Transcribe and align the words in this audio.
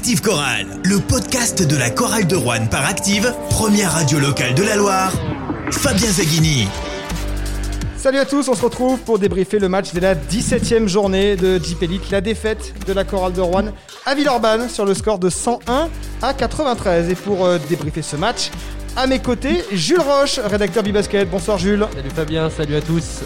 Active 0.00 0.22
Chorale, 0.22 0.66
le 0.82 0.98
podcast 0.98 1.62
de 1.62 1.76
la 1.76 1.90
chorale 1.90 2.26
de 2.26 2.34
Rouen 2.34 2.66
par 2.70 2.86
Active, 2.86 3.34
première 3.50 3.92
radio 3.92 4.18
locale 4.18 4.54
de 4.54 4.62
la 4.62 4.74
Loire. 4.74 5.12
Fabien 5.70 6.10
Zaghini. 6.10 6.68
Salut 7.98 8.16
à 8.16 8.24
tous, 8.24 8.48
on 8.48 8.54
se 8.54 8.62
retrouve 8.62 8.98
pour 9.00 9.18
débriefer 9.18 9.58
le 9.58 9.68
match 9.68 9.92
de 9.92 10.00
la 10.00 10.14
17e 10.14 10.88
journée 10.88 11.36
de 11.36 11.58
Jeep 11.62 11.82
Elite, 11.82 12.10
la 12.10 12.22
défaite 12.22 12.72
de 12.86 12.94
la 12.94 13.04
chorale 13.04 13.34
de 13.34 13.42
Rouen 13.42 13.74
à 14.06 14.14
Villeurbanne 14.14 14.70
sur 14.70 14.86
le 14.86 14.94
score 14.94 15.18
de 15.18 15.28
101 15.28 15.90
à 16.22 16.32
93. 16.32 17.10
Et 17.10 17.14
pour 17.14 17.44
euh, 17.44 17.58
débriefer 17.68 18.00
ce 18.00 18.16
match, 18.16 18.50
à 18.96 19.06
mes 19.06 19.18
côtés, 19.18 19.66
Jules 19.70 20.00
Roche, 20.00 20.38
rédacteur 20.38 20.82
Bibasket. 20.82 21.26
Bonsoir 21.26 21.58
Jules. 21.58 21.86
Salut 21.94 22.10
Fabien, 22.16 22.48
salut 22.48 22.76
à 22.76 22.80
tous. 22.80 23.20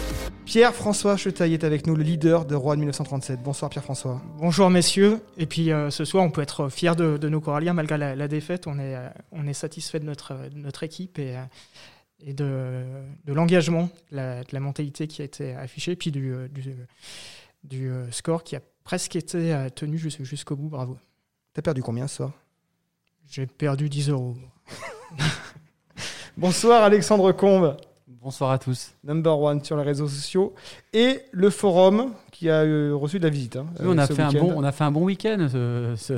Pierre-François 0.45 1.17
Chetaille 1.17 1.55
est 1.55 1.63
avec 1.63 1.87
nous, 1.87 1.95
le 1.95 2.03
leader 2.03 2.45
de 2.45 2.53
Rouen 2.53 2.77
1937. 2.77 3.41
Bonsoir 3.41 3.69
Pierre-François. 3.71 4.21
Bonjour 4.37 4.69
messieurs. 4.69 5.19
Et 5.37 5.47
puis 5.47 5.71
euh, 5.71 5.89
ce 5.89 6.05
soir, 6.05 6.23
on 6.23 6.29
peut 6.29 6.41
être 6.41 6.69
fier 6.69 6.95
de, 6.95 7.17
de 7.17 7.29
nos 7.29 7.41
Coralliens 7.41 7.73
malgré 7.73 7.97
la, 7.97 8.15
la, 8.15 8.27
défaite. 8.27 8.67
On 8.67 8.77
est, 8.77 8.95
euh, 8.95 9.09
on 9.31 9.47
est 9.47 9.53
satisfait 9.53 9.99
de 9.99 10.05
notre, 10.05 10.35
de 10.49 10.57
notre 10.57 10.83
équipe 10.83 11.17
et, 11.17 11.35
euh, 11.35 11.43
et 12.19 12.33
de, 12.33 12.85
de 13.25 13.33
l'engagement, 13.33 13.89
de 14.11 14.17
la, 14.17 14.43
de 14.43 14.49
la, 14.51 14.59
mentalité 14.59 15.07
qui 15.07 15.23
a 15.23 15.25
été 15.25 15.55
affichée, 15.55 15.95
puis 15.95 16.11
du, 16.11 16.33
du, 16.51 16.75
du 17.63 17.91
score 18.11 18.43
qui 18.43 18.55
a 18.55 18.61
presque 18.83 19.15
été 19.15 19.67
tenu 19.75 19.97
jusqu'au 19.97 20.55
bout. 20.55 20.69
Bravo. 20.69 20.97
T'as 21.53 21.63
perdu 21.63 21.81
combien 21.81 22.07
ce 22.07 22.17
soir? 22.17 22.31
J'ai 23.27 23.47
perdu 23.47 23.89
10 23.89 24.09
euros. 24.09 24.35
Bonsoir 26.37 26.83
Alexandre 26.83 27.31
Combe. 27.31 27.75
Bonsoir 28.25 28.49
à 28.49 28.57
tous. 28.57 28.93
Number 29.03 29.39
one 29.39 29.63
sur 29.63 29.77
les 29.77 29.83
réseaux 29.83 30.07
sociaux. 30.07 30.55
Et 30.93 31.19
le 31.31 31.51
forum 31.51 32.13
qui 32.31 32.49
a 32.49 32.63
reçu 32.95 33.19
de 33.19 33.23
la 33.23 33.29
visite. 33.29 33.55
Hein, 33.55 33.67
oui, 33.79 33.85
on, 33.87 33.99
a 33.99 34.07
fait 34.07 34.23
un 34.23 34.31
bon, 34.31 34.51
on 34.55 34.63
a 34.63 34.71
fait 34.71 34.83
un 34.83 34.89
bon 34.89 35.03
week-end 35.03 35.47
ce, 35.47 35.93
ce, 35.95 36.13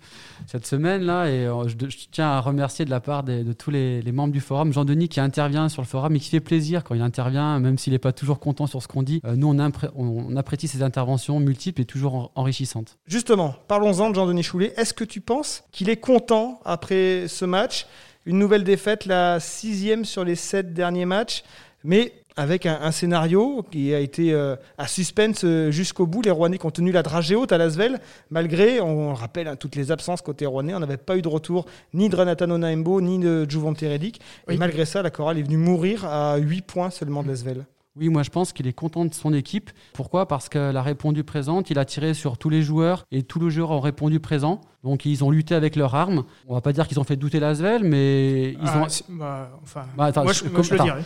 cette 0.48 0.66
semaine-là. 0.66 1.30
Et 1.30 1.48
je, 1.68 1.88
je, 1.88 1.96
tiens 2.10 2.30
à 2.30 2.40
remercier 2.40 2.84
de 2.84 2.90
la 2.90 2.98
part 2.98 3.22
des, 3.22 3.44
de 3.44 3.52
tous 3.52 3.70
les, 3.70 4.02
les, 4.02 4.10
membres 4.10 4.32
du 4.32 4.40
forum. 4.40 4.72
Jean-Denis 4.72 5.08
qui 5.08 5.20
intervient 5.20 5.68
sur 5.68 5.82
le 5.82 5.86
forum 5.86 6.16
et 6.16 6.18
qui 6.18 6.30
fait 6.30 6.40
plaisir 6.40 6.82
quand 6.82 6.96
il 6.96 7.00
intervient, 7.00 7.60
même 7.60 7.78
s'il 7.78 7.92
n'est 7.92 8.00
pas 8.00 8.12
toujours 8.12 8.40
content 8.40 8.66
sur 8.66 8.82
ce 8.82 8.88
qu'on 8.88 9.04
dit. 9.04 9.20
Euh, 9.24 9.36
nous, 9.36 9.46
on, 9.46 9.60
impré, 9.60 9.86
on, 9.94 10.34
apprécie 10.34 10.66
ses 10.66 10.82
interventions 10.82 11.38
multiples 11.38 11.80
et 11.80 11.84
toujours 11.84 12.32
enrichissantes. 12.34 12.98
Justement, 13.06 13.54
parlons-en 13.68 14.10
de 14.10 14.16
Jean-Denis 14.16 14.42
Choulet. 14.42 14.74
Est-ce 14.76 14.94
que 14.94 15.04
tu 15.04 15.20
penses 15.20 15.62
qu'il 15.70 15.90
est 15.90 15.98
content 15.98 16.58
après 16.64 17.28
ce 17.28 17.44
match? 17.44 17.86
Une 18.26 18.38
nouvelle 18.38 18.64
défaite, 18.64 19.06
la 19.06 19.40
sixième 19.40 20.04
sur 20.04 20.24
les 20.24 20.36
sept 20.36 20.72
derniers 20.72 21.06
matchs, 21.06 21.42
mais 21.84 22.12
avec 22.36 22.66
un, 22.66 22.78
un 22.80 22.92
scénario 22.92 23.64
qui 23.70 23.94
a 23.94 24.00
été 24.00 24.32
euh, 24.32 24.56
à 24.78 24.86
suspense 24.86 25.44
jusqu'au 25.70 26.06
bout. 26.06 26.22
Les 26.22 26.30
Rouennais 26.30 26.58
qui 26.58 26.66
ont 26.66 26.70
tenu 26.70 26.92
la 26.92 27.02
dragée 27.02 27.34
haute 27.34 27.52
à 27.52 27.58
Lasvel, 27.58 28.00
malgré, 28.30 28.80
on 28.80 29.14
rappelle, 29.14 29.48
hein, 29.48 29.56
toutes 29.56 29.76
les 29.76 29.90
absences 29.90 30.22
côté 30.22 30.46
Rouennais. 30.46 30.74
On 30.74 30.80
n'avait 30.80 30.96
pas 30.96 31.16
eu 31.16 31.22
de 31.22 31.28
retour 31.28 31.66
ni 31.92 32.08
de 32.08 32.16
Renatano 32.16 32.58
Naimbo, 32.58 33.00
ni 33.00 33.18
de 33.18 33.48
Jouvante 33.48 33.80
Redic. 33.80 34.20
Oui. 34.48 34.54
Et 34.54 34.56
malgré 34.56 34.84
ça, 34.84 35.02
la 35.02 35.10
chorale 35.10 35.38
est 35.38 35.42
venue 35.42 35.58
mourir 35.58 36.04
à 36.04 36.36
8 36.36 36.62
points 36.62 36.90
seulement 36.90 37.22
de 37.22 37.28
Lasvel. 37.28 37.66
Oui, 37.96 38.08
moi 38.08 38.22
je 38.22 38.30
pense 38.30 38.52
qu'il 38.52 38.66
est 38.66 38.72
content 38.72 39.04
de 39.04 39.12
son 39.12 39.34
équipe. 39.34 39.70
Pourquoi? 39.92 40.26
Parce 40.26 40.48
qu'elle 40.48 40.76
a 40.76 40.82
répondu 40.82 41.24
présente, 41.24 41.68
il 41.70 41.78
a 41.78 41.84
tiré 41.84 42.14
sur 42.14 42.38
tous 42.38 42.48
les 42.48 42.62
joueurs 42.62 43.06
et 43.12 43.22
tous 43.22 43.38
les 43.38 43.50
joueurs 43.50 43.70
ont 43.70 43.80
répondu 43.80 44.18
présent. 44.18 44.62
Donc 44.82 45.04
ils 45.04 45.22
ont 45.24 45.30
lutté 45.30 45.54
avec 45.54 45.76
leurs 45.76 45.94
armes. 45.94 46.24
On 46.48 46.54
va 46.54 46.62
pas 46.62 46.72
dire 46.72 46.88
qu'ils 46.88 46.98
ont 47.00 47.04
fait 47.04 47.16
douter 47.16 47.38
Lasvel, 47.38 47.84
mais 47.84 48.52
ils 48.52 48.58
ah, 48.64 48.82
ont. 48.82 48.86
Bah, 49.10 49.50
enfin, 49.62 49.84
bah, 49.96 50.06
attends, 50.06 50.24
moi, 50.24 50.32
je, 50.32 50.44
moi, 50.44 50.62
je 50.62 50.74
le 50.74 50.80
dirais. 50.80 51.02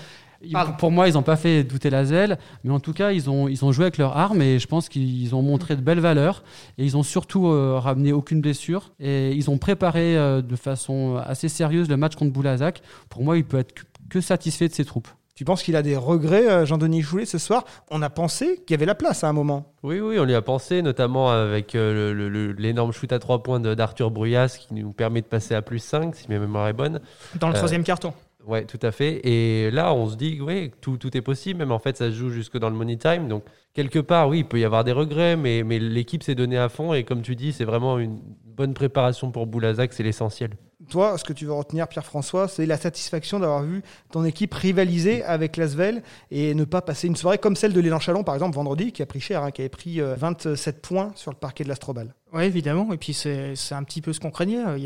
Pour 0.78 0.92
moi, 0.92 1.08
ils 1.08 1.14
n'ont 1.14 1.22
pas 1.22 1.36
fait 1.36 1.64
douter 1.64 1.90
Lasvel, 1.90 2.38
mais 2.62 2.70
en 2.70 2.80
tout 2.80 2.92
cas, 2.92 3.12
ils 3.12 3.28
ont, 3.30 3.48
ils 3.48 3.64
ont 3.64 3.72
joué 3.72 3.86
avec 3.86 3.98
leurs 3.98 4.16
armes 4.16 4.42
et 4.42 4.58
je 4.58 4.66
pense 4.66 4.88
qu'ils 4.88 5.34
ont 5.34 5.42
montré 5.42 5.76
de 5.76 5.80
belles 5.80 6.00
valeurs. 6.00 6.44
Et 6.78 6.84
ils 6.84 6.96
ont 6.96 7.02
surtout 7.02 7.48
euh, 7.48 7.78
ramené 7.78 8.12
aucune 8.12 8.40
blessure. 8.40 8.92
Et 9.00 9.32
ils 9.32 9.50
ont 9.50 9.58
préparé 9.58 10.16
euh, 10.16 10.42
de 10.42 10.56
façon 10.56 11.20
assez 11.24 11.48
sérieuse 11.48 11.88
le 11.88 11.96
match 11.96 12.16
contre 12.16 12.32
Boulazac. 12.32 12.82
Pour 13.08 13.22
moi, 13.22 13.36
il 13.38 13.44
peut 13.44 13.58
être 13.58 13.86
que 14.08 14.20
satisfait 14.20 14.68
de 14.68 14.74
ses 14.74 14.84
troupes. 14.84 15.08
Tu 15.36 15.44
penses 15.44 15.62
qu'il 15.62 15.76
a 15.76 15.82
des 15.82 15.98
regrets, 15.98 16.48
euh, 16.48 16.64
Jean-Denis 16.64 17.02
Choulet, 17.02 17.26
ce 17.26 17.36
soir? 17.36 17.66
On 17.90 18.00
a 18.00 18.08
pensé 18.08 18.62
qu'il 18.66 18.70
y 18.70 18.74
avait 18.74 18.86
la 18.86 18.94
place 18.94 19.22
à 19.22 19.28
un 19.28 19.34
moment. 19.34 19.74
Oui, 19.82 20.00
oui, 20.00 20.18
on 20.18 20.24
lui 20.24 20.34
a 20.34 20.40
pensé, 20.40 20.80
notamment 20.80 21.30
avec 21.30 21.74
euh, 21.74 22.54
l'énorme 22.56 22.90
shoot 22.90 23.12
à 23.12 23.18
3 23.18 23.42
points 23.42 23.60
d'Arthur 23.60 24.10
Bruyas 24.10 24.56
qui 24.58 24.72
nous 24.72 24.92
permet 24.92 25.20
de 25.20 25.26
passer 25.26 25.54
à 25.54 25.60
plus 25.60 25.78
5, 25.78 26.16
si 26.16 26.26
ma 26.30 26.38
mémoire 26.38 26.68
est 26.68 26.72
bonne. 26.72 27.00
Dans 27.38 27.48
le 27.48 27.54
euh, 27.54 27.58
troisième 27.58 27.84
carton. 27.84 28.14
Ouais, 28.46 28.64
tout 28.64 28.78
à 28.80 28.90
fait. 28.92 29.20
Et 29.28 29.70
là, 29.72 29.92
on 29.92 30.08
se 30.08 30.16
dit, 30.16 30.40
oui, 30.40 30.72
tout, 30.80 30.96
tout 30.96 31.14
est 31.14 31.20
possible, 31.20 31.58
même 31.58 31.72
en 31.72 31.80
fait, 31.80 31.98
ça 31.98 32.06
se 32.06 32.14
joue 32.14 32.30
jusque 32.30 32.56
dans 32.56 32.70
le 32.70 32.76
money 32.76 32.96
time. 32.96 33.28
Donc, 33.28 33.44
quelque 33.74 33.98
part, 33.98 34.30
oui, 34.30 34.38
il 34.38 34.46
peut 34.46 34.58
y 34.58 34.64
avoir 34.64 34.84
des 34.84 34.92
regrets, 34.92 35.36
mais, 35.36 35.64
mais 35.64 35.78
l'équipe 35.78 36.22
s'est 36.22 36.34
donnée 36.34 36.56
à 36.56 36.70
fond. 36.70 36.94
Et 36.94 37.04
comme 37.04 37.20
tu 37.20 37.36
dis, 37.36 37.52
c'est 37.52 37.66
vraiment 37.66 37.98
une 37.98 38.20
bonne 38.46 38.72
préparation 38.72 39.30
pour 39.32 39.46
Boulazac, 39.46 39.92
c'est 39.92 40.02
l'essentiel. 40.02 40.52
Toi, 40.88 41.18
ce 41.18 41.24
que 41.24 41.32
tu 41.32 41.46
veux 41.46 41.52
retenir, 41.52 41.88
Pierre-François, 41.88 42.48
c'est 42.48 42.66
la 42.66 42.76
satisfaction 42.76 43.40
d'avoir 43.40 43.62
vu 43.62 43.82
ton 44.10 44.24
équipe 44.24 44.54
rivaliser 44.54 45.24
avec 45.24 45.56
Lasvel 45.56 46.02
et 46.30 46.54
ne 46.54 46.64
pas 46.64 46.80
passer 46.80 47.06
une 47.06 47.16
soirée 47.16 47.38
comme 47.38 47.56
celle 47.56 47.72
de 47.72 47.80
l'élan 47.80 47.98
Chalon, 47.98 48.24
par 48.24 48.34
exemple, 48.34 48.54
vendredi, 48.54 48.92
qui 48.92 49.02
a 49.02 49.06
pris 49.06 49.20
cher, 49.20 49.42
hein, 49.42 49.50
qui 49.50 49.62
avait 49.62 49.68
pris 49.68 50.00
27 50.00 50.80
points 50.80 51.12
sur 51.16 51.30
le 51.30 51.36
parquet 51.36 51.64
de 51.64 51.68
l'Astrobal. 51.68 52.14
Oui, 52.32 52.44
évidemment. 52.44 52.92
Et 52.92 52.96
puis, 52.98 53.14
c'est 53.14 53.54
un 53.72 53.82
petit 53.82 54.00
peu 54.00 54.12
ce 54.12 54.20
qu'on 54.20 54.30
craignait 54.30 54.62
a, 54.62 54.76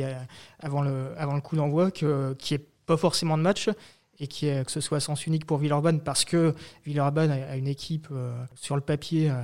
avant, 0.61 0.83
le, 0.83 1.41
coup 1.41 1.57
d'envoi, 1.57 1.91
qu'il 1.91 2.09
n'y 2.09 2.55
ait 2.55 2.67
pas 2.87 2.97
forcément 2.97 3.37
de 3.37 3.43
match 3.43 3.69
et 4.21 4.27
qui 4.27 4.47
que 4.65 4.71
ce 4.71 4.81
soit 4.81 5.01
sens 5.01 5.27
unique 5.27 5.47
pour 5.47 5.59
Villeurbanne 5.59 6.01
parce 6.01 6.25
que 6.25 6.55
Villeurbanne 6.85 7.31
a 7.31 7.57
une 7.57 7.67
équipe 7.67 8.09
euh, 8.13 8.33
sur 8.55 8.77
le 8.77 8.83
papier 8.83 9.31
euh, 9.31 9.43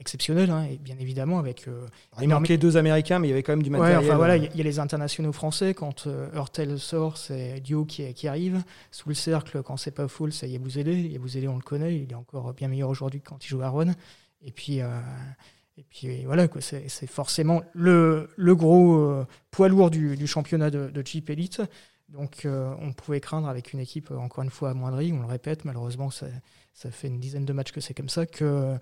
exceptionnelle, 0.00 0.50
hein, 0.50 0.66
et 0.70 0.78
bien 0.78 0.96
évidemment 0.98 1.38
avec. 1.38 1.68
Euh, 1.68 1.86
il 2.20 2.28
manquait 2.28 2.58
deux 2.58 2.76
Américains, 2.76 3.18
mais 3.18 3.28
il 3.28 3.30
y 3.30 3.32
avait 3.32 3.42
quand 3.42 3.52
même 3.52 3.62
du 3.62 3.70
matériel. 3.70 3.98
Ouais, 3.98 4.06
enfin 4.06 4.16
voilà, 4.16 4.36
il 4.36 4.56
y, 4.56 4.60
a 4.60 4.64
les 4.64 4.78
internationaux 4.78 5.32
français. 5.32 5.74
Quand 5.74 6.06
euh, 6.06 6.28
Hurtel 6.34 6.78
sort, 6.78 7.18
c'est 7.18 7.60
Dio 7.60 7.84
qui, 7.84 8.12
qui, 8.14 8.26
arrive. 8.26 8.62
Sous 8.90 9.08
le 9.08 9.14
cercle, 9.14 9.62
quand 9.62 9.76
c'est 9.76 9.90
pas 9.90 10.08
full, 10.08 10.32
c'est 10.32 10.48
Yabouzélé. 10.48 11.02
Yabouzélé, 11.02 11.46
on 11.48 11.56
le 11.56 11.62
connaît, 11.62 11.96
il 11.96 12.10
est 12.10 12.16
encore 12.16 12.52
bien 12.54 12.68
meilleur 12.68 12.88
aujourd'hui 12.88 13.20
que 13.20 13.28
quand 13.28 13.44
il 13.44 13.48
joue 13.48 13.62
à 13.62 13.68
Rouen. 13.68 13.94
Et 14.42 14.50
puis. 14.52 14.78
et 14.78 15.84
puis 15.88 16.24
voilà, 16.24 16.48
c'est 16.60 17.06
forcément 17.06 17.62
le, 17.74 18.30
le 18.36 18.54
gros 18.54 19.24
poids 19.50 19.68
lourd 19.68 19.90
du, 19.90 20.16
du 20.16 20.26
championnat 20.26 20.70
de, 20.70 20.88
de 20.88 21.06
Jeep 21.06 21.30
Elite. 21.30 21.62
Donc 22.10 22.44
euh, 22.44 22.74
on 22.80 22.92
pouvait 22.92 23.20
craindre 23.20 23.48
avec 23.48 23.72
une 23.72 23.80
équipe 23.80 24.10
encore 24.10 24.42
une 24.42 24.50
fois 24.50 24.70
amoindrie, 24.70 25.12
on 25.12 25.20
le 25.20 25.26
répète, 25.26 25.64
malheureusement 25.64 26.10
ça, 26.10 26.26
ça 26.74 26.90
fait 26.90 27.08
une 27.08 27.20
dizaine 27.20 27.44
de 27.44 27.52
matchs 27.52 27.72
que 27.72 27.80
c'est 27.80 27.94
comme 27.94 28.08
ça, 28.08 28.26
que, 28.26 28.76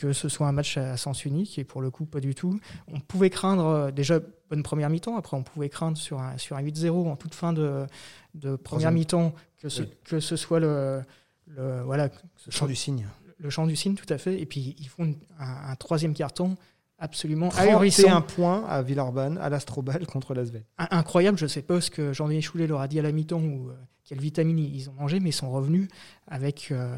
que 0.00 0.14
ce 0.14 0.30
soit 0.30 0.48
un 0.48 0.52
match 0.52 0.78
à 0.78 0.96
sens 0.96 1.26
unique, 1.26 1.58
et 1.58 1.64
pour 1.64 1.82
le 1.82 1.90
coup 1.90 2.06
pas 2.06 2.20
du 2.20 2.34
tout. 2.34 2.58
On 2.88 3.00
pouvait 3.00 3.28
craindre 3.28 3.66
euh, 3.66 3.90
déjà 3.90 4.18
bonne 4.48 4.62
première 4.62 4.88
mi-temps, 4.88 5.16
après 5.16 5.36
on 5.36 5.42
pouvait 5.42 5.68
craindre 5.68 5.98
sur 5.98 6.20
un, 6.20 6.38
sur 6.38 6.56
un 6.56 6.62
8-0 6.62 7.08
en 7.08 7.16
toute 7.16 7.34
fin 7.34 7.52
de, 7.52 7.86
de 8.34 8.56
première 8.56 8.92
mi-temps 8.92 9.34
que 9.58 9.68
ce, 9.68 9.82
oui. 9.82 9.90
que 10.04 10.18
ce 10.18 10.36
soit 10.36 10.58
le, 10.58 11.02
le 11.46 11.82
voilà, 11.82 12.06
le 12.06 12.50
chant 12.50 12.66
du 12.66 12.74
cygne. 12.74 13.06
Le 13.38 13.50
chant 13.50 13.66
du 13.66 13.76
cygne, 13.76 13.94
tout 13.94 14.10
à 14.12 14.18
fait. 14.18 14.40
Et 14.40 14.46
puis 14.46 14.74
ils 14.78 14.88
font 14.88 15.14
un, 15.38 15.70
un 15.70 15.76
troisième 15.76 16.14
carton 16.14 16.56
absolument 16.98 17.48
31 17.48 18.20
points 18.22 18.64
à 18.66 18.82
Villeurbanne, 18.82 19.38
à 19.38 19.48
l'Astrobal 19.48 20.06
contre 20.06 20.34
l'Asvel. 20.34 20.64
Incroyable, 20.78 21.38
je 21.38 21.44
ne 21.44 21.48
sais 21.48 21.62
pas 21.62 21.80
ce 21.80 21.90
que 21.90 22.12
Jean-Denis 22.12 22.42
Choulet 22.42 22.66
leur 22.66 22.80
a 22.80 22.88
dit 22.88 22.98
à 22.98 23.02
la 23.02 23.12
mi-temps 23.12 23.40
ou 23.40 23.70
euh, 23.70 23.74
quelle 24.04 24.20
vitamine 24.20 24.58
ils 24.58 24.88
ont 24.90 24.94
mangé, 24.94 25.20
mais 25.20 25.30
ils 25.30 25.34
sont 25.34 25.50
revenus 25.50 25.88
avec, 26.26 26.68
euh, 26.70 26.94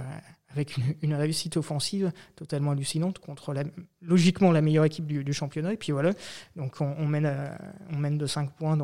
avec 0.52 0.76
une, 1.02 1.14
réussite 1.14 1.56
offensive 1.56 2.12
totalement 2.36 2.72
hallucinante 2.72 3.18
contre 3.18 3.54
logiquement 4.00 4.52
la 4.52 4.60
meilleure 4.60 4.84
équipe 4.84 5.06
du, 5.06 5.32
championnat. 5.32 5.72
Et 5.72 5.76
puis 5.76 5.92
voilà, 5.92 6.12
donc 6.56 6.80
on, 6.80 7.06
mène, 7.06 7.26
à, 7.26 7.58
on 7.90 7.96
mène 7.96 8.18
de 8.18 8.26
5 8.26 8.52
points 8.52 8.78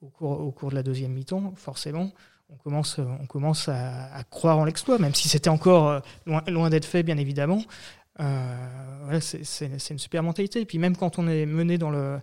au, 0.00 0.06
cours, 0.08 0.40
au 0.40 0.50
cours 0.52 0.70
de 0.70 0.74
la 0.74 0.82
deuxième 0.82 1.12
mi-temps, 1.12 1.54
forcément. 1.56 2.10
On 2.50 2.56
commence, 2.56 2.98
on 2.98 3.26
commence 3.26 3.68
à, 3.68 4.14
à 4.14 4.24
croire 4.24 4.58
en 4.58 4.64
l'exploit, 4.66 4.98
même 4.98 5.14
si 5.14 5.28
c'était 5.28 5.48
encore 5.48 5.88
euh, 5.88 6.00
loin, 6.26 6.42
loin 6.48 6.68
d'être 6.68 6.84
fait, 6.84 7.02
bien 7.02 7.16
évidemment. 7.16 7.62
Euh, 8.20 9.20
c'est 9.20 9.90
une 9.90 9.98
super 9.98 10.22
mentalité. 10.22 10.60
Et 10.60 10.64
puis 10.66 10.78
même 10.78 10.96
quand 10.96 11.18
on 11.18 11.28
est 11.28 11.46
mené 11.46 11.78
dans 11.78 11.90
le, 11.90 12.18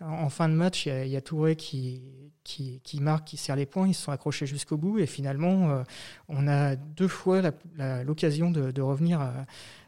en 0.00 0.28
fin 0.28 0.48
de 0.48 0.54
match, 0.54 0.86
il 0.86 0.88
y 0.88 0.92
a, 0.92 1.06
y 1.06 1.16
a 1.16 1.20
Touré 1.20 1.56
qui, 1.56 2.00
qui, 2.44 2.80
qui, 2.82 3.00
marque, 3.00 3.26
qui 3.26 3.36
serre 3.36 3.56
les 3.56 3.66
points, 3.66 3.88
ils 3.88 3.94
se 3.94 4.02
sont 4.02 4.12
accrochés 4.12 4.46
jusqu'au 4.46 4.76
bout. 4.76 4.98
Et 4.98 5.06
finalement, 5.06 5.70
euh, 5.70 5.82
on 6.28 6.48
a 6.48 6.76
deux 6.76 7.08
fois 7.08 7.42
l'occasion 8.04 8.50
de, 8.50 8.70
de, 8.70 8.82
revenir. 8.82 9.20
À, 9.20 9.32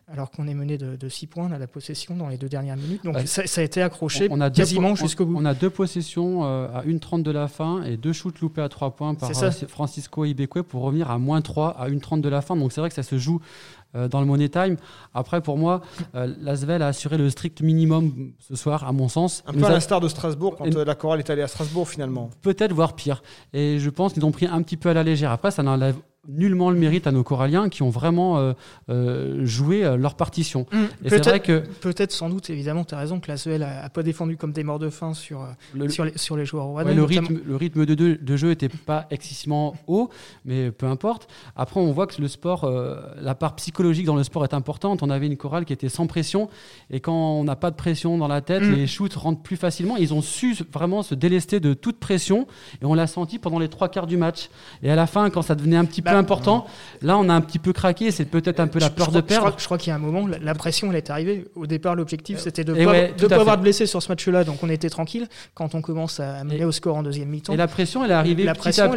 alors 0.09 0.31
qu'on 0.31 0.47
est 0.47 0.55
mené 0.55 0.79
de, 0.79 0.95
de 0.95 1.09
6 1.09 1.27
points, 1.27 1.49
on 1.51 1.53
a 1.53 1.59
la 1.59 1.67
possession 1.67 2.15
dans 2.15 2.29
les 2.29 2.39
deux 2.39 2.49
dernières 2.49 2.77
minutes. 2.77 3.03
Donc 3.03 3.19
ça, 3.27 3.47
ça, 3.47 3.61
a 3.61 3.65
été 3.65 3.83
accroché 3.83 4.29
on 4.31 4.41
a 4.41 4.51
quasiment 4.51 4.95
jusqu'au 4.95 5.27
bout. 5.27 5.37
On 5.37 5.45
a 5.45 5.55
deux 5.55 5.71
possessions 5.71 6.45
euh, 6.45 6.69
à 6.69 6.85
1,30 6.85 7.23
de 7.23 7.31
la 7.33 7.49
fin 7.49 7.83
et 7.83 7.97
deux 7.97 8.13
shoots 8.13 8.41
loupés 8.41 8.63
à 8.63 8.69
3 8.69 8.95
points 8.95 9.15
par 9.15 9.31
euh, 9.31 9.51
Francisco 9.69 10.25
Ibekwe 10.25 10.63
pour 10.63 10.83
revenir 10.83 11.11
à 11.11 11.19
moins 11.19 11.41
3 11.41 11.71
à 11.71 11.89
1,30 11.89 12.21
de 12.21 12.29
la 12.29 12.41
fin. 12.41 12.57
Donc 12.57 12.73
c'est 12.73 12.81
vrai 12.81 12.89
que 12.89 12.95
ça 12.95 13.03
se 13.03 13.19
joue 13.19 13.41
euh, 13.41 13.86
dans 14.09 14.21
le 14.21 14.27
Money 14.27 14.49
Time. 14.49 14.77
Après, 15.15 15.41
pour 15.41 15.59
moi, 15.59 15.81
euh, 16.15 16.33
l'Asvel 16.41 16.83
a 16.83 16.89
assuré 16.89 17.17
le 17.17 17.31
strict 17.31 17.63
minimum 17.63 18.33
ce 18.39 18.57
soir, 18.57 18.85
à 18.85 18.93
mon 18.93 19.09
sens. 19.09 19.43
Un 19.47 19.53
peu 19.53 19.65
à 19.65 19.71
l'instar 19.71 20.01
de 20.01 20.09
Strasbourg, 20.09 20.57
quand 20.57 20.65
et... 20.65 20.85
la 20.85 20.95
chorale 20.95 21.21
est 21.21 21.31
allée 21.31 21.43
à 21.43 21.49
Strasbourg, 21.49 21.89
finalement. 21.89 22.31
Peut-être, 22.43 22.73
voire 22.73 22.95
pire. 22.95 23.23
Et 23.53 23.79
je 23.79 23.91
pense 23.91 24.13
qu'ils 24.13 24.25
ont 24.25 24.33
pris 24.33 24.47
un 24.47 24.63
petit 24.63 24.77
peu 24.77 24.89
à 24.89 24.95
la 24.95 25.03
légère. 25.03 25.31
Après, 25.31 25.51
ça 25.51 25.63
n'enlève 25.63 25.97
nullement 26.29 26.71
le 26.71 26.77
mérite 26.77 27.07
à 27.07 27.13
nos 27.13 27.23
Coralliens 27.23 27.69
qui 27.69 27.83
ont 27.83 27.91
vraiment 27.91 28.39
euh, 28.39 28.53
euh, 28.91 29.45
joué 29.47 29.85
euh, 29.85 29.97
leur 29.97 30.15
partition. 30.15 30.67
Hum, 30.73 30.85
Et 31.05 31.09
c'est 31.09 31.09
Peut-être, 31.11 31.29
vrai 31.29 31.41
que 31.41 31.59
peut-être, 31.81 32.13
sans 32.13 32.29
doute, 32.29 32.51
évidemment, 32.51 32.85
tu 32.85 32.95
as 32.95 32.99
raison 32.99 33.21
que 33.21 33.29
la 33.29 33.37
SEL 33.37 33.63
a, 33.63 33.85
a 33.85 33.89
pas 33.89 34.03
défendu 34.03 34.37
comme 34.37 34.53
des 34.53 34.65
morts 34.65 34.79
de 34.79 34.91
faim 34.91 35.15
sur, 35.15 35.47
le, 35.75 35.89
sur, 35.89 36.05
les, 36.05 36.17
sur 36.19 36.37
les 36.37 36.45
joueurs 36.45 36.69
Ouais, 36.71 36.95
le, 36.95 37.03
rythme, 37.05 37.41
le 37.47 37.57
rythme 37.57 37.87
de, 37.87 38.37
jeu 38.37 38.51
était 38.51 38.69
pas 38.69 39.07
excessivement 39.11 39.75
haut, 39.87 40.11
mais 40.45 40.71
peu 40.71 40.87
importe. 40.87 41.29
Après, 41.57 41.81
on 41.81 41.93
voit 41.93 42.07
que 42.07 42.21
le 42.21 42.29
sport, 42.29 42.65
euh, 42.65 43.01
la 43.21 43.35
part 43.35 43.57
psychologique 43.57 44.07
dans 44.07 44.17
le 44.17 44.25
sport 44.25 44.45
est 44.45 44.55
importante. 44.55 45.03
On 45.03 45.11
avait 45.11 45.27
une 45.27 45.37
chorale 45.37 45.65
qui 45.65 45.73
était 45.73 45.89
sans 45.89 46.07
pression, 46.07 46.49
et 46.91 47.01
quand 47.01 47.15
on 47.15 47.45
n'a 47.45 47.57
pas 47.57 47.71
de 47.71 47.77
pression 47.77 48.19
dans 48.19 48.29
la 48.29 48.41
tête, 48.41 48.63
Mm. 48.63 48.73
les 48.75 48.87
shoots 48.87 49.15
rentrent 49.15 49.43
plus 49.43 49.57
facilement. 49.57 49.97
Ils 49.97 50.15
ont 50.15 50.23
su 50.23 50.57
vraiment 50.73 51.03
se 51.03 51.15
délester 51.15 51.61
de 51.61 51.75
toute 51.75 51.99
pression, 51.99 52.47
et 52.83 52.85
on 52.85 52.95
l'a 52.95 53.07
senti 53.07 53.39
pendant 53.39 53.59
les 53.59 53.69
trois 53.69 53.89
quarts 53.89 54.07
du 54.07 54.17
match. 54.17 54.49
Et 54.83 54.91
à 54.91 54.97
la 54.97 55.07
fin, 55.07 55.31
quand 55.31 55.43
ça 55.43 55.55
devenait 55.55 55.77
un 55.77 55.85
petit 55.85 56.03
peu 56.03 56.16
important, 56.17 56.67
là, 57.03 57.17
on 57.19 57.29
a 57.29 57.35
un 57.35 57.41
petit 57.41 57.59
peu 57.59 57.73
craqué. 57.73 58.11
C'est 58.11 58.25
peut-être 58.25 58.61
un 58.61 58.67
peu 58.67 58.79
la 58.79 58.91
peur 58.91 59.07
je 59.07 59.13
de 59.13 59.21
crois- 59.21 59.41
perdre. 59.43 59.55
je 59.59 59.65
crois 59.65 59.79
qu'il 59.79 59.91
y 59.91 59.93
a 59.93 59.97
un 59.97 60.01
moment, 60.01 60.27
la, 60.27 60.55
pression, 60.55 60.91
elle 60.91 60.97
est 60.99 61.11
arrivée. 61.11 61.47
Au 61.55 61.67
départ, 61.67 61.95
l'objectif, 61.95 62.39
c'était 62.39 62.65
de 62.65 62.73
ne 62.75 62.85
pas, 62.85 62.91
ouais, 62.91 63.15
de 63.19 63.33
avoir 63.33 63.57
de 63.57 63.63
blessés 63.63 63.87
sur 63.87 64.03
ce 64.03 64.09
match-là, 64.09 64.45
donc 64.45 64.63
on 64.63 64.69
était 64.69 64.91
tranquille. 64.91 65.29
Quand 65.55 65.75
on 65.75 65.81
commence 65.83 66.21
à 66.21 66.43
mener 66.45 66.65
au 66.65 66.73
score 66.73 66.97
en 66.97 67.03
deuxième 67.03 67.29
mi-temps, 67.29 67.53
Et 67.53 67.57
la 67.57 67.69
pression, 67.69 68.05
elle 68.05 68.11
est 68.11 68.15
arrivée 68.15 68.45
La 68.45 68.53
petit 68.53 68.61
pression, 68.61 68.85
à 68.85 68.89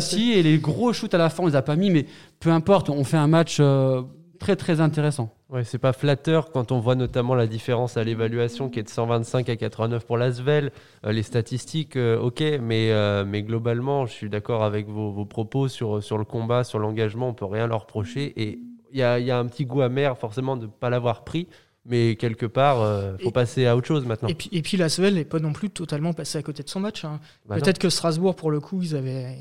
petit, 0.00 0.32
et 0.32 0.42
les 0.42 0.58
gros 0.58 0.92
shoots 0.92 1.14
à 1.14 1.18
la 1.18 1.30
fin, 1.30 1.42
on 1.42 1.46
les 1.46 1.56
a 1.56 1.62
pas 1.62 1.76
mis, 1.76 1.90
mais 1.90 2.06
peu 2.40 2.50
importe, 2.50 2.90
on 2.90 3.04
fait 3.04 3.16
un 3.16 3.26
match 3.26 3.58
euh, 3.60 4.02
très 4.38 4.56
très 4.56 4.80
intéressant. 4.80 5.32
Ouais, 5.50 5.64
c'est 5.64 5.78
pas 5.78 5.92
flatteur 5.92 6.50
quand 6.50 6.72
on 6.72 6.80
voit 6.80 6.94
notamment 6.94 7.34
la 7.34 7.46
différence 7.46 7.96
à 7.96 8.04
l'évaluation 8.04 8.68
qui 8.68 8.78
est 8.80 8.82
de 8.82 8.88
125 8.88 9.48
à 9.48 9.56
89 9.56 10.04
pour 10.06 10.16
l'Asvel. 10.16 10.72
Euh, 11.04 11.12
les 11.12 11.22
statistiques, 11.22 11.96
euh, 11.96 12.18
ok, 12.18 12.40
mais, 12.60 12.90
euh, 12.92 13.24
mais 13.26 13.42
globalement, 13.42 14.06
je 14.06 14.12
suis 14.12 14.28
d'accord 14.30 14.64
avec 14.64 14.88
vos, 14.88 15.10
vos 15.12 15.24
propos 15.24 15.68
sur, 15.68 16.02
sur 16.02 16.18
le 16.18 16.24
combat, 16.24 16.64
sur 16.64 16.78
l'engagement, 16.78 17.28
on 17.28 17.34
peut 17.34 17.44
rien 17.44 17.66
leur 17.66 17.82
reprocher. 17.82 18.32
Et 18.40 18.58
il 18.92 18.98
y 18.98 19.02
a, 19.02 19.18
il 19.18 19.26
y 19.26 19.30
a 19.30 19.38
un 19.38 19.46
petit 19.46 19.64
goût 19.64 19.82
amer 19.82 20.16
forcément 20.18 20.56
de 20.56 20.66
ne 20.66 20.70
pas 20.70 20.90
l'avoir 20.90 21.24
pris, 21.24 21.48
mais 21.84 22.16
quelque 22.16 22.46
part, 22.46 22.78
il 23.18 23.22
faut 23.22 23.28
Et- 23.30 23.32
passer 23.32 23.66
à 23.66 23.76
autre 23.76 23.86
chose 23.86 24.04
maintenant. 24.06 24.28
Et 24.28 24.34
puis, 24.34 24.48
et 24.52 24.62
puis 24.62 24.76
la 24.76 24.88
Svel 24.88 25.14
n'est 25.14 25.24
pas 25.24 25.38
non 25.38 25.52
plus 25.52 25.70
totalement 25.70 26.12
passée 26.12 26.38
à 26.38 26.42
côté 26.42 26.62
de 26.62 26.68
son 26.68 26.80
match. 26.80 27.04
hein. 27.04 27.20
Bah. 27.48 27.56
Peut-être 27.56 27.78
que 27.78 27.88
Strasbourg, 27.90 28.34
pour 28.34 28.50
le 28.50 28.58
coup, 28.60 28.80
ils 28.82 28.96
avaient. 28.96 29.36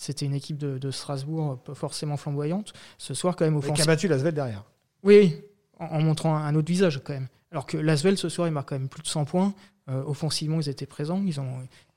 C'était 0.00 0.26
une 0.26 0.34
équipe 0.34 0.58
de, 0.58 0.78
de 0.78 0.90
Strasbourg 0.92 1.58
pas 1.64 1.74
forcément 1.74 2.16
flamboyante. 2.16 2.72
Ce 2.98 3.14
soir, 3.14 3.34
quand 3.34 3.44
même, 3.44 3.60
Mais 3.64 3.72
qui 3.72 3.82
a 3.82 3.84
battu 3.84 4.06
la 4.06 4.18
Svel 4.18 4.32
derrière. 4.32 4.62
Oui, 5.02 5.34
en, 5.80 5.86
en 5.86 6.00
montrant 6.00 6.36
un 6.36 6.54
autre 6.54 6.68
visage, 6.68 7.00
quand 7.04 7.14
même. 7.14 7.26
Alors 7.50 7.66
que 7.66 7.76
l'Asvel, 7.76 8.16
ce 8.16 8.28
soir, 8.28 8.46
il 8.46 8.52
marque 8.52 8.68
quand 8.68 8.78
même 8.78 8.88
plus 8.88 9.02
de 9.02 9.08
100 9.08 9.24
points. 9.24 9.54
Euh, 9.90 10.02
offensivement, 10.06 10.60
ils 10.60 10.68
étaient 10.68 10.84
présents. 10.86 11.20
Ils 11.26 11.40
ont, 11.40 11.46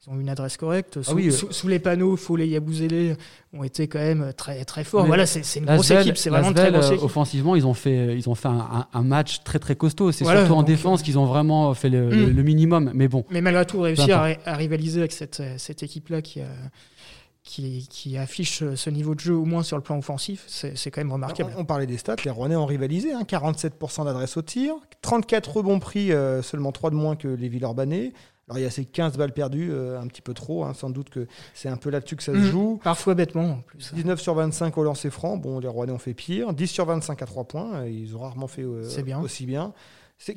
ils 0.01 0.09
ont 0.09 0.17
une 0.19 0.29
adresse 0.29 0.55
correcte. 0.57 1.01
Sous, 1.01 1.13
oui, 1.13 1.27
euh, 1.27 1.31
sous- 1.31 1.51
sous 1.51 1.67
les 1.67 1.77
panneaux, 1.77 2.15
Follet 2.15 2.47
et 2.47 2.51
Yabouzélé 2.51 3.17
ont 3.53 3.63
été 3.65 3.87
quand 3.89 3.99
même 3.99 4.31
très, 4.35 4.63
très 4.65 4.83
forts. 4.85 5.01
Mais 5.03 5.07
Voilà, 5.09 5.25
c'est 5.25 5.59
une 5.59 5.65
grosse 5.65 5.91
équipe. 5.91 6.15
C'est 6.17 6.29
vraiment 6.29 6.53
très 6.53 6.63
Svel, 6.69 6.73
grosse 6.73 6.85
euh, 6.89 6.93
équipe. 6.93 7.03
Offensivement, 7.05 7.55
ils 7.55 7.67
ont 7.67 7.73
fait, 7.73 8.17
ils 8.17 8.29
ont 8.29 8.35
fait 8.35 8.47
un, 8.47 9.01
match 9.03 9.43
très 9.43 9.59
très 9.59 9.75
costaud. 9.75 10.11
C'est 10.13 10.23
Voilà, 10.23 10.39
surtout 10.45 10.55
en 10.55 10.63
défense 10.63 11.03
qu'ils 11.03 11.19
ont 11.19 11.25
vraiment 11.25 11.71
fait 11.75 11.89
le, 11.89 12.09
le- 12.09 12.29
le 12.29 12.43
minimum. 12.43 12.89
Mais 12.95 13.09
bon, 13.09 13.25
Mais 13.29 13.41
malgré 13.41 13.65
tout, 13.65 13.81
réussir 13.81 14.17
à, 14.45 14.55
rivaliser 14.55 15.01
avec 15.01 15.11
cette, 15.11 15.41
euh, 15.41 15.55
cette 15.57 15.83
équipe-là 15.83 16.21
qui, 16.21 16.39
euh, 16.39 16.45
qui, 17.43 17.87
qui 17.89 18.17
affiche 18.17 18.63
ce 18.75 18.89
niveau 18.89 19.15
de 19.15 19.19
jeu, 19.19 19.33
au 19.33 19.45
moins 19.45 19.63
sur 19.63 19.75
le 19.77 19.83
plan 19.83 19.97
offensif, 19.97 20.43
c'est 20.47 20.91
quand 20.91 21.01
même 21.01 21.11
remarquable. 21.11 21.51
On, 21.57 21.61
on 21.61 21.65
parlait 21.65 21.87
des 21.87 21.97
stats, 21.97 22.15
les 22.23 22.31
Rouennais 22.31 22.55
ont 22.55 22.65
rivalisé, 22.67 23.13
hein, 23.13 23.23
47% 23.27 24.05
d'adresse 24.05 24.37
au 24.37 24.41
tir, 24.41 24.75
34 25.01 25.57
rebonds 25.57 25.79
pris, 25.79 26.11
euh, 26.11 26.41
seulement 26.41 26.71
3 26.71 26.91
de 26.91 26.95
moins 26.95 27.15
que 27.15 27.27
les 27.27 27.49
Villeurbanais. 27.49 28.13
Alors 28.47 28.59
il 28.59 28.63
y 28.63 28.65
a 28.65 28.69
ces 28.69 28.85
15 28.85 29.17
balles 29.17 29.33
perdues, 29.33 29.69
euh, 29.71 29.99
un 29.99 30.07
petit 30.07 30.21
peu 30.21 30.33
trop, 30.33 30.65
hein, 30.65 30.73
sans 30.73 30.89
doute 30.89 31.09
que 31.09 31.25
c'est 31.53 31.69
un 31.69 31.77
peu 31.77 31.89
là-dessus 31.89 32.15
que 32.17 32.23
ça 32.23 32.33
se 32.33 32.37
Mm. 32.37 32.43
joue. 32.51 32.79
Parfois 32.83 33.15
bêtement, 33.15 33.43
en 33.51 33.61
plus. 33.61 33.93
19 33.93 34.19
sur 34.19 34.35
25 34.35 34.77
au 34.77 34.83
lancer 34.83 35.09
franc, 35.09 35.37
bon 35.37 35.59
les 35.59 35.67
Rouennais 35.67 35.93
ont 35.93 35.97
fait 35.99 36.13
pire, 36.13 36.53
10 36.53 36.67
sur 36.67 36.85
25 36.85 37.21
à 37.21 37.25
3 37.25 37.45
points, 37.45 37.75
euh, 37.75 37.89
ils 37.89 38.15
ont 38.15 38.19
rarement 38.19 38.47
fait 38.47 38.63
euh, 38.63 38.83
bien. 39.03 39.19
aussi 39.21 39.45
bien. 39.45 39.73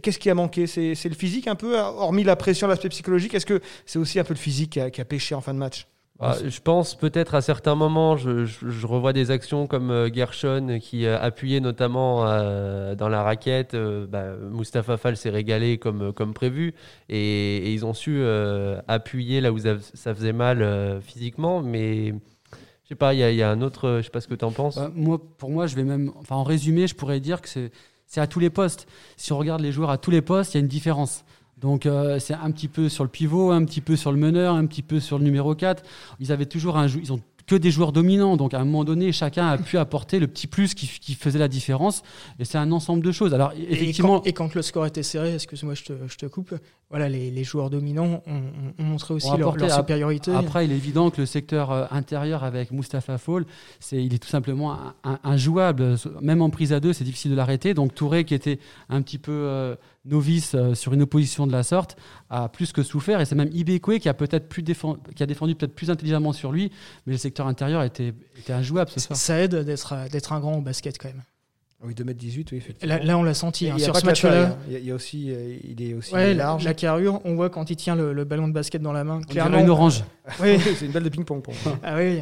Qu'est-ce 0.01 0.19
qui 0.19 0.31
a 0.31 0.35
manqué? 0.35 0.67
C'est 0.67 0.95
c'est 0.95 1.11
le 1.11 1.15
physique 1.15 1.47
un 1.49 1.57
peu, 1.57 1.77
hormis 1.79 2.25
la 2.25 2.37
pression, 2.37 2.67
l'aspect 2.67 2.89
psychologique, 2.89 3.35
est-ce 3.35 3.45
que 3.45 3.61
c'est 3.85 3.99
aussi 3.99 4.19
un 4.19 4.25
peu 4.25 4.33
le 4.33 4.39
physique 4.39 4.71
qui 4.73 4.81
a, 4.81 4.91
qui 4.91 5.01
a 5.03 5.05
pêché 5.05 5.35
en 5.35 5.43
fin 5.43 5.53
de 5.53 5.59
match? 5.59 5.87
Ah, 6.21 6.37
je 6.47 6.61
pense 6.61 6.95
peut-être 6.95 7.35
à 7.35 7.41
certains 7.41 7.75
moments, 7.75 8.17
je, 8.17 8.45
je- 8.45 8.69
je 8.71 8.87
revois 8.87 9.13
des 9.13 9.33
actions 9.33 9.67
comme 9.67 9.91
euh, 9.91 10.09
Gershon 10.13 10.79
qui 10.81 11.07
euh, 11.07 11.19
appuyait 11.21 11.59
notamment 11.59 12.25
euh, 12.27 12.95
dans 12.95 13.09
la 13.09 13.23
raquette. 13.25 13.75
euh, 13.75 14.07
bah, 14.07 14.37
Mustapha 14.53 14.97
Fall 14.97 15.17
s'est 15.17 15.31
régalé 15.31 15.77
comme, 15.77 16.13
comme 16.13 16.33
prévu 16.33 16.73
et, 17.09 17.57
et 17.57 17.73
ils 17.73 17.85
ont 17.85 17.95
su 17.95 18.17
euh, 18.21 18.81
appuyer 18.87 19.41
là 19.41 19.53
où 19.53 19.59
ça, 19.59 20.15
faisait 20.15 20.33
mal 20.33 21.01
physiquement. 21.03 21.63
Mais 21.63 22.11
je 22.13 22.89
sais 22.91 22.95
pas, 22.95 23.13
il 23.13 23.19
y, 23.19 23.25
a- 23.25 23.31
il 23.33 23.37
y 23.37 23.43
a 23.43 23.51
un 23.51 23.61
autre, 23.61 23.97
je 23.99 24.03
sais 24.05 24.11
pas 24.11 24.21
ce 24.21 24.29
que 24.29 24.35
tu 24.37 24.45
en 24.45 24.53
penses. 24.53 24.77
bah, 24.77 24.93
moi, 24.95 25.19
pour 25.39 25.51
moi, 25.51 25.67
je 25.67 25.75
vais 25.75 25.85
même, 25.85 26.13
enfin, 26.21 26.37
en 26.37 26.45
résumé, 26.45 26.87
je 26.87 26.95
pourrais 26.95 27.19
dire 27.19 27.43
que 27.43 27.49
c'est 27.49 28.21
à 28.21 28.29
tous 28.29 28.39
les 28.39 28.51
postes. 28.51 28.87
Si 29.17 29.33
on 29.33 29.39
regarde 29.39 29.61
les 29.63 29.73
joueurs 29.73 29.91
à 29.91 29.99
tous 29.99 30.13
les 30.13 30.23
postes, 30.23 30.55
il 30.55 30.59
y 30.59 30.61
a 30.61 30.63
une 30.63 30.69
différence. 30.69 31.25
Donc 31.65 31.87
euh, 31.87 32.19
c'est 32.19 32.35
un 32.35 32.51
petit 32.51 32.69
peu 32.69 32.91
sur 32.91 33.05
le 33.05 33.11
pivot, 33.11 33.51
un 33.51 33.65
petit 33.65 33.81
peu 33.81 33.97
sur 33.97 34.13
le 34.13 34.19
meneur, 34.19 34.55
un 34.55 34.67
petit 34.67 34.83
peu 34.83 35.01
sur 35.01 35.17
le 35.17 35.25
numéro 35.25 35.55
4. 35.55 35.83
Ils 36.21 36.31
avaient 36.31 36.45
toujours 36.45 36.77
un 36.77 36.87
ils 36.89 37.11
ont 37.11 37.21
que 37.47 37.55
des 37.55 37.71
joueurs 37.71 37.93
dominants. 37.93 38.37
Donc 38.37 38.53
à 38.55 38.61
un 38.61 38.65
moment 38.65 38.85
donné, 38.85 39.13
chacun 39.13 39.47
a 39.49 39.57
pu 39.59 39.77
apporter 39.79 40.19
le 40.19 40.27
petit 40.27 40.47
plus 40.47 40.75
qui, 40.75 40.87
qui 41.01 41.15
faisait 41.15 41.39
la 41.39 41.49
différence. 41.49 42.03
Et 42.39 42.45
c'est 42.45 42.59
un 42.59 42.71
ensemble 42.71 43.03
de 43.03 43.13
choses. 43.13 43.33
Alors 43.35 43.53
Et 43.53 43.93
quand, 43.93 44.27
et 44.27 44.33
quand 44.35 44.55
le 44.55 44.61
score 44.63 44.85
était 44.87 45.03
serré, 45.03 45.35
excuse-moi, 45.35 45.75
je 45.75 45.85
te, 45.85 45.93
je 46.07 46.17
te 46.17 46.27
coupe, 46.27 46.55
voilà, 46.91 47.09
les, 47.09 47.31
les 47.31 47.45
joueurs 47.45 47.69
dominants 47.71 48.23
ont, 48.27 48.33
ont- 48.33 48.73
ont 48.79 48.83
montré 48.83 49.13
aussi 49.15 49.29
leur, 49.39 49.57
supériorité. 49.71 50.33
Après, 50.33 50.65
il 50.67 50.73
est 50.73 50.77
évident 50.77 51.11
que 51.11 51.21
le 51.21 51.27
secteur 51.27 51.71
euh, 51.71 51.85
intérieur 51.91 52.45
avec 52.45 52.71
Mustapha 52.73 53.19
Fall, 53.19 53.45
c'est, 53.81 54.03
il 54.03 54.15
est 54.15 54.19
tout 54.23 54.29
simplement 54.29 54.79
injouable. 55.23 55.97
Même 56.23 56.41
en 56.43 56.51
prise 56.51 56.73
à 56.73 56.81
deux, 56.81 56.93
c'est 56.93 57.05
difficile 57.05 57.31
de 57.31 57.37
l'arrêter. 57.37 57.75
Donc 57.75 57.95
Touré, 57.95 58.25
qui 58.25 58.35
était 58.35 58.59
un 58.89 59.03
petit 59.03 59.19
peu 59.19 59.33
euh, 59.33 59.75
novice 60.05 60.55
euh, 60.55 60.75
sur 60.75 60.93
une 60.93 61.03
opposition 61.03 61.47
de 61.47 61.53
la 61.53 61.63
sorte, 61.63 61.97
a 62.31 62.49
plus 62.49 62.73
que 62.73 62.83
souffert. 62.83 63.21
Et 63.21 63.25
c'est 63.25 63.35
même 63.35 63.51
Ibekwe 63.53 63.99
qui 63.99 64.09
a 64.09 64.15
peut-être 64.15 64.49
plus 64.49 64.63
défendu, 64.63 65.01
qui 65.15 65.23
a 65.23 65.27
défendu 65.27 65.55
peut-être 65.55 65.75
plus 65.75 65.91
intelligemment 65.91 66.33
sur 66.33 66.53
lui, 66.53 66.71
mais 67.07 67.13
le 67.13 67.19
secteur 67.19 67.47
intérieur 67.47 67.83
était, 67.83 68.13
était 68.39 68.53
injouable 68.53 68.91
ce 68.91 69.01
soir. 69.01 69.17
Ça 69.19 69.41
aide 69.41 69.55
d'être 69.55 69.95
d'être 70.11 70.33
un 70.33 70.41
grand 70.41 70.57
au 70.59 70.61
basket 70.61 70.99
quand 70.99 71.09
même. 71.09 71.23
Oui, 71.83 71.93
2m18, 71.93 72.47
oui, 72.53 72.57
effectivement. 72.59 72.95
Là, 72.95 73.03
là, 73.05 73.19
on 73.19 73.23
l'a 73.23 73.35
senti. 73.35 73.67
Il 73.67 73.71
hein, 73.71 73.77
y 73.77 73.83
a 73.83 73.85
sur 73.85 73.97
ce 73.97 74.07
match-là. 74.07 74.57
Il 74.69 74.73
y 74.73 74.77
a- 74.77 74.79
il 74.79 74.85
y 74.87 74.91
a 74.91 74.95
aussi, 74.95 75.31
euh, 75.31 75.57
il 75.65 75.83
est 75.83 75.93
aussi 75.93 76.15
ouais, 76.15 76.29
la, 76.29 76.45
large. 76.45 76.65
la 76.65 76.73
carrure, 76.73 77.21
on 77.25 77.35
voit 77.35 77.51
quand 77.51 77.69
il 77.69 77.77
tient 77.77 77.95
le, 77.95 78.15
le 78.15 78.25
ballon 78.25 78.49
de 78.49 78.55
basket 78.55 78.81
dans 78.81 78.93
la 78.93 79.05
main. 79.05 79.21
On 79.23 79.27
Clairement, 79.27 79.59
une 79.59 79.69
orange. 79.69 80.03
Oui. 80.41 80.59
c'est 80.79 80.87
une 80.87 80.93
balle 80.93 81.03
de 81.03 81.11
ping-pong 81.11 81.43
pour 81.43 81.53
moi. 81.65 81.79
Ah 81.83 81.97
oui, 81.97 82.21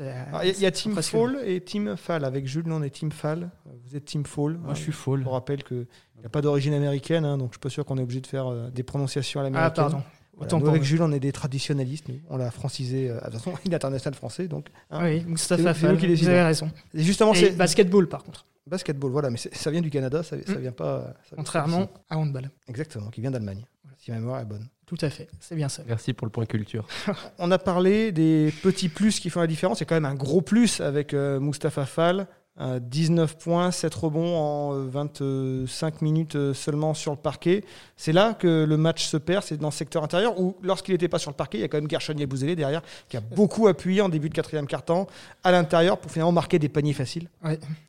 Alors, 0.00 0.42
Il 0.44 0.60
y 0.60 0.66
a, 0.66 0.68
y 0.68 0.72
Team. 0.72 1.00
Fall 1.00 1.38
et 1.46 1.60
Team 1.60 1.96
Fall. 1.96 2.24
Avec 2.24 2.48
Jules, 2.48 2.64
nous, 2.66 2.74
on 2.74 2.82
est 2.82 2.90
Team 2.90 3.12
Fall. 3.12 3.50
Vous 3.90 3.96
êtes 3.96 4.04
Team 4.04 4.24
Fall. 4.24 4.56
Moi, 4.58 4.74
je 4.74 4.80
suis 4.82 4.92
Fall. 4.92 5.18
Je 5.18 5.24
vous 5.24 5.30
rappelle 5.30 5.64
qu'il 5.64 5.86
n'y 6.18 6.24
a 6.26 6.28
pas 6.28 6.40
d'origine 6.42 6.72
américaine, 6.74 7.24
hein, 7.24 7.36
donc 7.38 7.48
je 7.50 7.54
suis 7.54 7.60
pas 7.60 7.70
sûr 7.70 7.84
qu'on 7.84 7.98
est 7.98 8.02
obligé 8.02 8.20
de 8.20 8.26
faire 8.26 8.46
euh, 8.46 8.70
des 8.70 8.82
prononciations 8.84 9.40
à 9.40 9.42
l'américaine. 9.42 9.72
Ah, 9.72 9.74
pardon. 9.90 10.02
Voilà, 10.34 10.46
Autant 10.54 10.60
nous, 10.60 10.68
avec. 10.70 10.82
Jules, 10.84 11.02
on 11.02 11.12
est 11.12 11.20
des 11.20 11.32
traditionnalistes. 11.32 12.08
Nous. 12.08 12.20
On 12.30 12.36
l'a 12.36 12.50
francisé. 12.52 13.10
euh, 13.10 13.14
de 13.16 13.20
toute 13.24 13.32
façon, 13.34 13.52
il 13.64 13.72
est 13.72 13.74
international 13.74 14.14
français. 14.16 14.46
Donc, 14.48 14.68
hein. 14.90 15.00
Oui, 15.02 15.18
C'est 15.36 15.56
nous- 15.58 15.74
c'est 15.74 15.88
nous 15.92 15.96
qui 15.96 16.14
vous 16.14 16.28
avez 16.28 16.42
raison. 16.42 16.70
Et 16.94 17.02
justement, 17.02 17.34
c'est 17.34 17.50
basketball, 17.56 18.08
par 18.08 18.22
contre, 18.22 18.46
basketball. 18.66 19.10
Voilà, 19.10 19.28
mais 19.30 19.38
c'est- 19.38 19.54
ça 19.54 19.70
vient 19.72 19.80
du 19.82 19.90
Canada, 19.90 20.22
ça, 20.22 20.36
ça 20.46 20.54
Mm. 20.54 20.58
vient 20.60 20.72
pas. 20.72 21.14
ça 21.28 21.36
contrairement 21.36 21.90
à 22.08 22.16
handball. 22.16 22.48
Exactement, 22.68 23.10
qui 23.10 23.20
vient 23.20 23.30
d'Allemagne. 23.32 23.64
Si 23.98 24.10
ma 24.12 24.18
mémoire 24.18 24.40
est 24.40 24.46
bonne. 24.46 24.66
Tout 24.86 24.96
à 25.02 25.10
fait, 25.10 25.28
c'est 25.40 25.54
bien 25.56 25.68
ça. 25.68 25.82
Merci 25.86 26.14
pour 26.14 26.26
le 26.26 26.30
point 26.32 26.46
culture. 26.46 26.86
On 27.38 27.50
a 27.50 27.58
parlé 27.58 28.10
des 28.12 28.52
petits 28.62 28.88
plus 28.88 29.20
qui 29.20 29.28
font 29.30 29.40
la 29.40 29.46
différence. 29.46 29.78
Il 29.78 29.82
y 29.82 29.84
a 29.84 29.86
quand 29.86 29.94
même 29.94 30.06
un 30.06 30.14
gros 30.14 30.40
plus 30.40 30.80
avec 30.80 31.12
euh, 31.12 31.38
Mustapha 31.38 31.84
Fall. 31.84 32.26
Euh, 32.60 32.78
19 32.78 33.38
points, 33.38 33.70
7 33.70 33.94
rebonds 33.94 34.36
en 34.36 34.74
euh, 34.74 34.86
25 34.90 36.02
minutes 36.02 36.34
euh, 36.34 36.52
seulement 36.52 36.92
sur 36.94 37.12
le 37.12 37.16
parquet. 37.16 37.64
C'est 37.96 38.12
là 38.12 38.34
que 38.34 38.64
le 38.64 38.76
match 38.76 39.06
se 39.06 39.16
perd, 39.16 39.44
c'est 39.44 39.56
dans 39.56 39.68
le 39.68 39.72
secteur 39.72 40.02
intérieur 40.02 40.38
où, 40.38 40.56
lorsqu'il 40.62 40.92
n'était 40.92 41.08
pas 41.08 41.18
sur 41.18 41.30
le 41.30 41.36
parquet, 41.36 41.58
il 41.58 41.60
y 41.62 41.64
a 41.64 41.68
quand 41.68 41.78
même 41.78 41.88
Gershon 41.88 42.14
Yabouzélé 42.14 42.56
derrière 42.56 42.82
qui 43.08 43.16
a 43.16 43.20
beaucoup 43.20 43.66
appuyé 43.68 44.02
en 44.02 44.08
début 44.10 44.28
de 44.28 44.34
quatrième 44.34 44.66
quart-temps 44.66 45.06
à 45.42 45.52
l'intérieur 45.52 45.96
pour 45.98 46.10
finalement 46.10 46.32
marquer 46.32 46.58
des 46.58 46.68
paniers 46.68 46.92
faciles. 46.92 47.28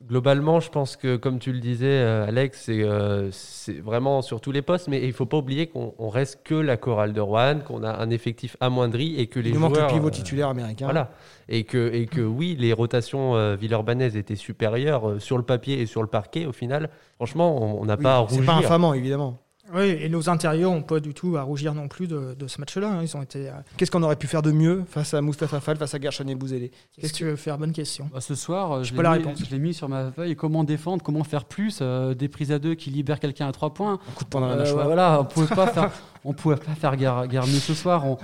Globalement, 0.08 0.60
je 0.60 0.70
pense 0.70 0.96
que, 0.96 1.16
comme 1.16 1.40
tu 1.40 1.52
le 1.52 1.60
disais, 1.60 1.88
euh, 1.88 2.28
Alex, 2.28 2.64
c'est 2.66 2.84
euh, 2.84 3.30
c'est 3.32 3.80
vraiment 3.80 4.22
sur 4.22 4.42
tous 4.42 4.52
les 4.52 4.62
postes, 4.62 4.88
mais 4.88 5.02
il 5.02 5.08
ne 5.08 5.14
faut 5.14 5.26
pas 5.26 5.38
oublier 5.38 5.68
qu'on 5.68 5.94
on 5.98 6.10
reste 6.10 6.42
que 6.44 6.56
la 6.56 6.78
chorale 6.78 7.14
de 7.14 7.22
Rouen, 7.22 7.60
qu'on 7.60 7.84
a 7.84 7.92
un 7.92 8.10
effectif 8.10 8.58
amoindri 8.60 9.20
et 9.20 9.28
que 9.28 9.40
les 9.40 9.50
il 9.50 9.56
nous 9.56 9.62
manque 9.62 9.76
joueurs. 9.76 9.88
le 9.88 9.94
pivot 9.94 10.08
euh, 10.08 10.12
titulaire 10.12 10.50
américain. 10.50 10.86
Voilà. 10.86 11.12
Et 11.54 11.66
que, 11.66 11.92
et 11.94 12.06
que 12.06 12.22
oui, 12.22 12.56
les 12.58 12.72
rotations 12.72 13.36
euh, 13.36 13.56
villeurbanaises 13.58 14.16
étaient 14.16 14.36
supérieures 14.38 15.08
euh, 15.10 15.20
sur 15.20 15.38
le 15.38 15.44
papier 15.44 15.82
et 15.82 15.86
sur 15.86 16.02
le 16.02 16.08
parquet 16.08 16.46
au 16.46 16.54
final. 16.54 16.90
Franchement, 17.18 17.80
on 17.82 17.84
n'a 17.86 17.98
Oui, 17.98 18.04
pas 18.04 18.20
à 18.20 18.26
c'est 18.30 18.36
rougir. 18.38 18.46
pas 18.54 18.58
infamant, 18.58 18.94
évidemment. 18.94 19.38
Oui, 19.74 19.84
et 20.02 20.10
nos 20.10 20.30
intérieurs 20.30 20.72
n'ont 20.72 20.82
pas 20.82 21.00
du 21.00 21.14
tout 21.14 21.38
à 21.38 21.44
rougir 21.44 21.74
non 21.74 21.88
plus 21.88 22.08
de, 22.08 22.34
de 22.38 22.48
ce 22.48 22.60
match-là. 22.60 22.90
hein. 22.90 23.00
Ils 23.04 23.16
ont 23.16 23.22
été. 23.22 23.48
euh, 23.50 23.54
Qu'est-ce 23.78 23.92
qu'on 23.92 24.02
aurait 24.04 24.16
pu 24.16 24.28
faire 24.28 24.42
de 24.42 24.52
mieux 24.52 24.84
face 24.90 25.14
à 25.14 25.22
Mustapha 25.22 25.60
Fall, 25.60 25.78
face 25.78 25.94
à 25.94 26.00
Gershon 26.00 26.26
Yabouzélé 26.26 26.72
Qu'est-ce 27.00 27.14
que 27.14 27.18
tu 27.18 27.24
veux 27.26 27.36
faire? 27.38 27.58
Bonne 27.58 27.72
question. 27.74 28.10
Bah, 28.14 28.20
ce 28.22 28.36
soir, 28.36 28.72
euh, 28.72 28.84
je 28.84 28.94
pas 28.94 28.98
l'ai 28.98 29.04
la 29.04 29.18
mis- 29.18 29.24
réponse. 29.26 29.44
je 29.46 29.52
l'ai 29.52 29.60
mis 29.60 29.74
sur 29.74 29.88
ma 29.90 30.12
feuille. 30.12 30.36
Comment 30.38 30.64
défendre, 30.64 31.04
comment 31.04 31.24
faire 31.26 31.46
plus, 31.46 31.80
euh, 31.82 32.14
des 32.14 32.28
prises 32.30 32.52
à 32.52 32.60
deux 32.60 32.76
qui 32.76 32.90
libèrent 32.90 33.20
quelqu'un 33.20 33.48
à 33.48 33.52
trois 33.52 33.74
points. 33.74 33.94
Un 34.10 34.12
coup 34.14 34.24
de 34.24 34.30
poing 34.30 34.42
dans 34.42 34.48
la 34.48 34.54
Euh, 34.56 34.60
mâchoire. 34.60 34.86
voilà, 34.86 35.20
on 35.22 35.26
pouvait 35.26 35.54
pas 35.56 35.68
faire, 35.68 35.92
on 36.26 36.34
pouvait 36.34 36.56
pas 36.58 36.76
faire 36.76 36.94
mieux 36.98 37.60
ce 37.60 37.74
soir. 37.74 38.06
On, 38.06 38.18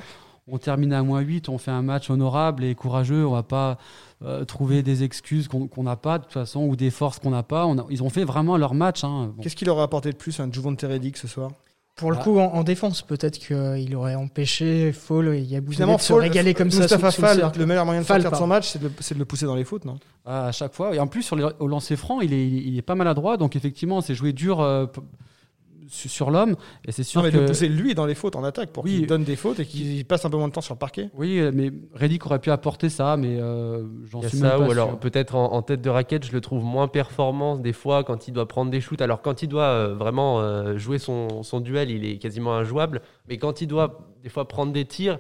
on 0.48 0.58
termine 0.58 0.94
à 0.94 1.04
moins 1.04 1.20
8, 1.22 1.50
on 1.50 1.58
fait 1.58 1.72
un 1.72 1.82
match 1.82 2.10
honorable 2.10 2.64
et 2.64 2.74
courageux. 2.76 3.26
On 3.26 3.32
va 3.34 3.44
pas 3.44 3.78
euh, 4.24 4.46
trouver 4.46 4.82
des 4.84 5.04
excuses 5.04 5.48
qu'on 5.48 5.84
n'a 5.84 5.96
pas 5.96 6.18
de 6.18 6.24
toute 6.24 6.34
façon 6.34 6.62
ou 6.62 6.76
des 6.76 6.90
forces 6.90 7.20
qu'on 7.20 7.30
n'a 7.32 7.44
pas. 7.44 7.66
On 7.66 7.78
a- 7.78 7.86
ils 7.90 8.02
ont 8.04 8.10
fait 8.10 8.24
vraiment 8.24 8.58
leur 8.58 8.74
match. 8.74 9.04
hein. 9.04 9.32
Bon. 9.36 9.44
Qu'est-ce 9.44 9.56
qu'il 9.56 9.70
aurait 9.70 9.84
apporté 9.84 10.12
de 10.12 10.18
plus 10.18 10.40
un 10.40 10.52
Juvon 10.52 10.76
Redick 10.82 11.18
ce 11.18 11.28
soir? 11.28 11.52
Pour 11.96 12.12
le 12.12 12.18
Ah. 12.20 12.24
coup, 12.24 12.38
en, 12.40 12.46
en 12.54 12.64
défense, 12.64 13.02
peut-être 13.02 13.40
qu'il 13.40 13.96
aurait 13.96 14.14
empêché 14.14 14.92
Fall 14.92 15.34
et 15.34 15.42
Yabusele 15.42 15.88
de 15.88 15.98
se 16.00 16.14
Fall- 16.14 16.20
régaler 16.22 16.54
comme 16.54 16.70
ça. 16.70 16.82
Mustafa 16.82 17.10
sous- 17.10 17.16
sous 17.16 17.22
le 17.24 17.28
Fall, 17.28 17.38
cercle. 17.40 17.60
le 17.60 17.66
meilleur 17.66 17.86
moyen 17.86 18.02
de 18.02 18.06
Fall, 18.06 18.24
de 18.24 18.36
son 18.36 18.46
match, 18.48 18.68
c'est 18.70 18.80
de, 18.80 19.18
le 19.20 19.26
pousser 19.26 19.46
dans 19.48 19.56
les 19.56 19.64
fautes, 19.64 19.84
non? 19.86 19.98
À 20.24 20.52
chaque 20.52 20.74
fois. 20.74 20.94
Et 20.96 21.00
en 21.00 21.08
plus, 21.08 21.24
sur 21.24 21.36
les, 21.36 21.46
au 21.60 21.68
lancer 21.68 21.96
franc, 21.96 22.22
il 22.22 22.34
est, 22.34 22.48
il 22.48 22.78
est 22.78 22.82
pas 22.84 22.94
maladroit. 22.94 23.38
Donc, 23.38 23.56
effectivement, 23.56 24.02
c'est 24.02 24.14
joué 24.14 24.32
dur 24.32 24.62
euh, 24.62 24.86
sur, 25.88 26.32
l'homme. 26.32 26.56
Et 26.86 26.92
c'est 26.92 27.04
sûr 27.04 27.22
Non, 27.22 27.28
mais 27.28 27.32
que. 27.34 27.38
de 27.38 27.46
pousser 27.48 27.68
lui 27.70 27.96
dans 27.96 28.06
les 28.06 28.16
fautes 28.16 28.36
en 28.36 28.44
attaque 28.44 28.72
pour 28.72 28.84
Oui. 28.84 28.92
qu'il 28.98 29.08
donne 29.08 29.24
des 29.24 29.36
fautes 29.36 29.60
et 29.60 29.66
qu'il 29.66 30.04
passe 30.06 30.26
un 30.26 30.30
peu 30.30 30.38
moins 30.38 30.48
de 30.48 30.54
temps 30.54 30.62
sur 30.62 30.74
le 30.76 30.80
parquet. 30.80 31.10
Oui, 31.16 31.42
mais 31.54 31.72
Reddick 31.94 32.26
aurait 32.26 32.40
pu 32.40 32.52
apporter 32.52 32.90
ça, 32.90 33.18
mais 33.18 33.38
euh, 33.40 33.84
j'en 34.06 34.22
suis 34.22 34.38
ça, 34.38 34.50
même 34.50 34.60
pas 34.60 34.68
ou 34.68 34.72
alors 34.72 35.00
peut-être 35.00 35.36
en, 35.36 35.54
en 35.54 35.62
tête 35.62 35.82
de 35.82 35.90
raquette, 35.90 36.26
je 36.26 36.32
le 36.32 36.42
trouve 36.42 36.64
moins 36.64 36.88
performant 36.88 37.58
des 37.58 37.74
fois 37.74 38.04
quand 38.04 38.28
il 38.28 38.32
doit 38.34 38.48
prendre 38.48 38.72
des 38.72 38.82
shoots. 38.82 39.02
Alors 39.02 39.22
quand 39.22 39.42
il 39.42 39.48
doit 39.48 39.64
euh, 39.64 39.94
vraiment 39.96 40.40
euh, 40.42 40.78
jouer 40.78 41.00
son, 41.00 41.44
son 41.44 41.60
duel, 41.60 41.90
il 41.92 42.06
est 42.06 42.18
quasiment 42.18 42.54
injouable. 42.56 43.02
Mais 43.28 43.38
quand 43.38 43.62
il 43.62 43.68
doit 43.68 44.00
des 44.24 44.30
fois 44.30 44.48
prendre 44.48 44.72
des 44.74 44.86
tirs, 44.86 45.20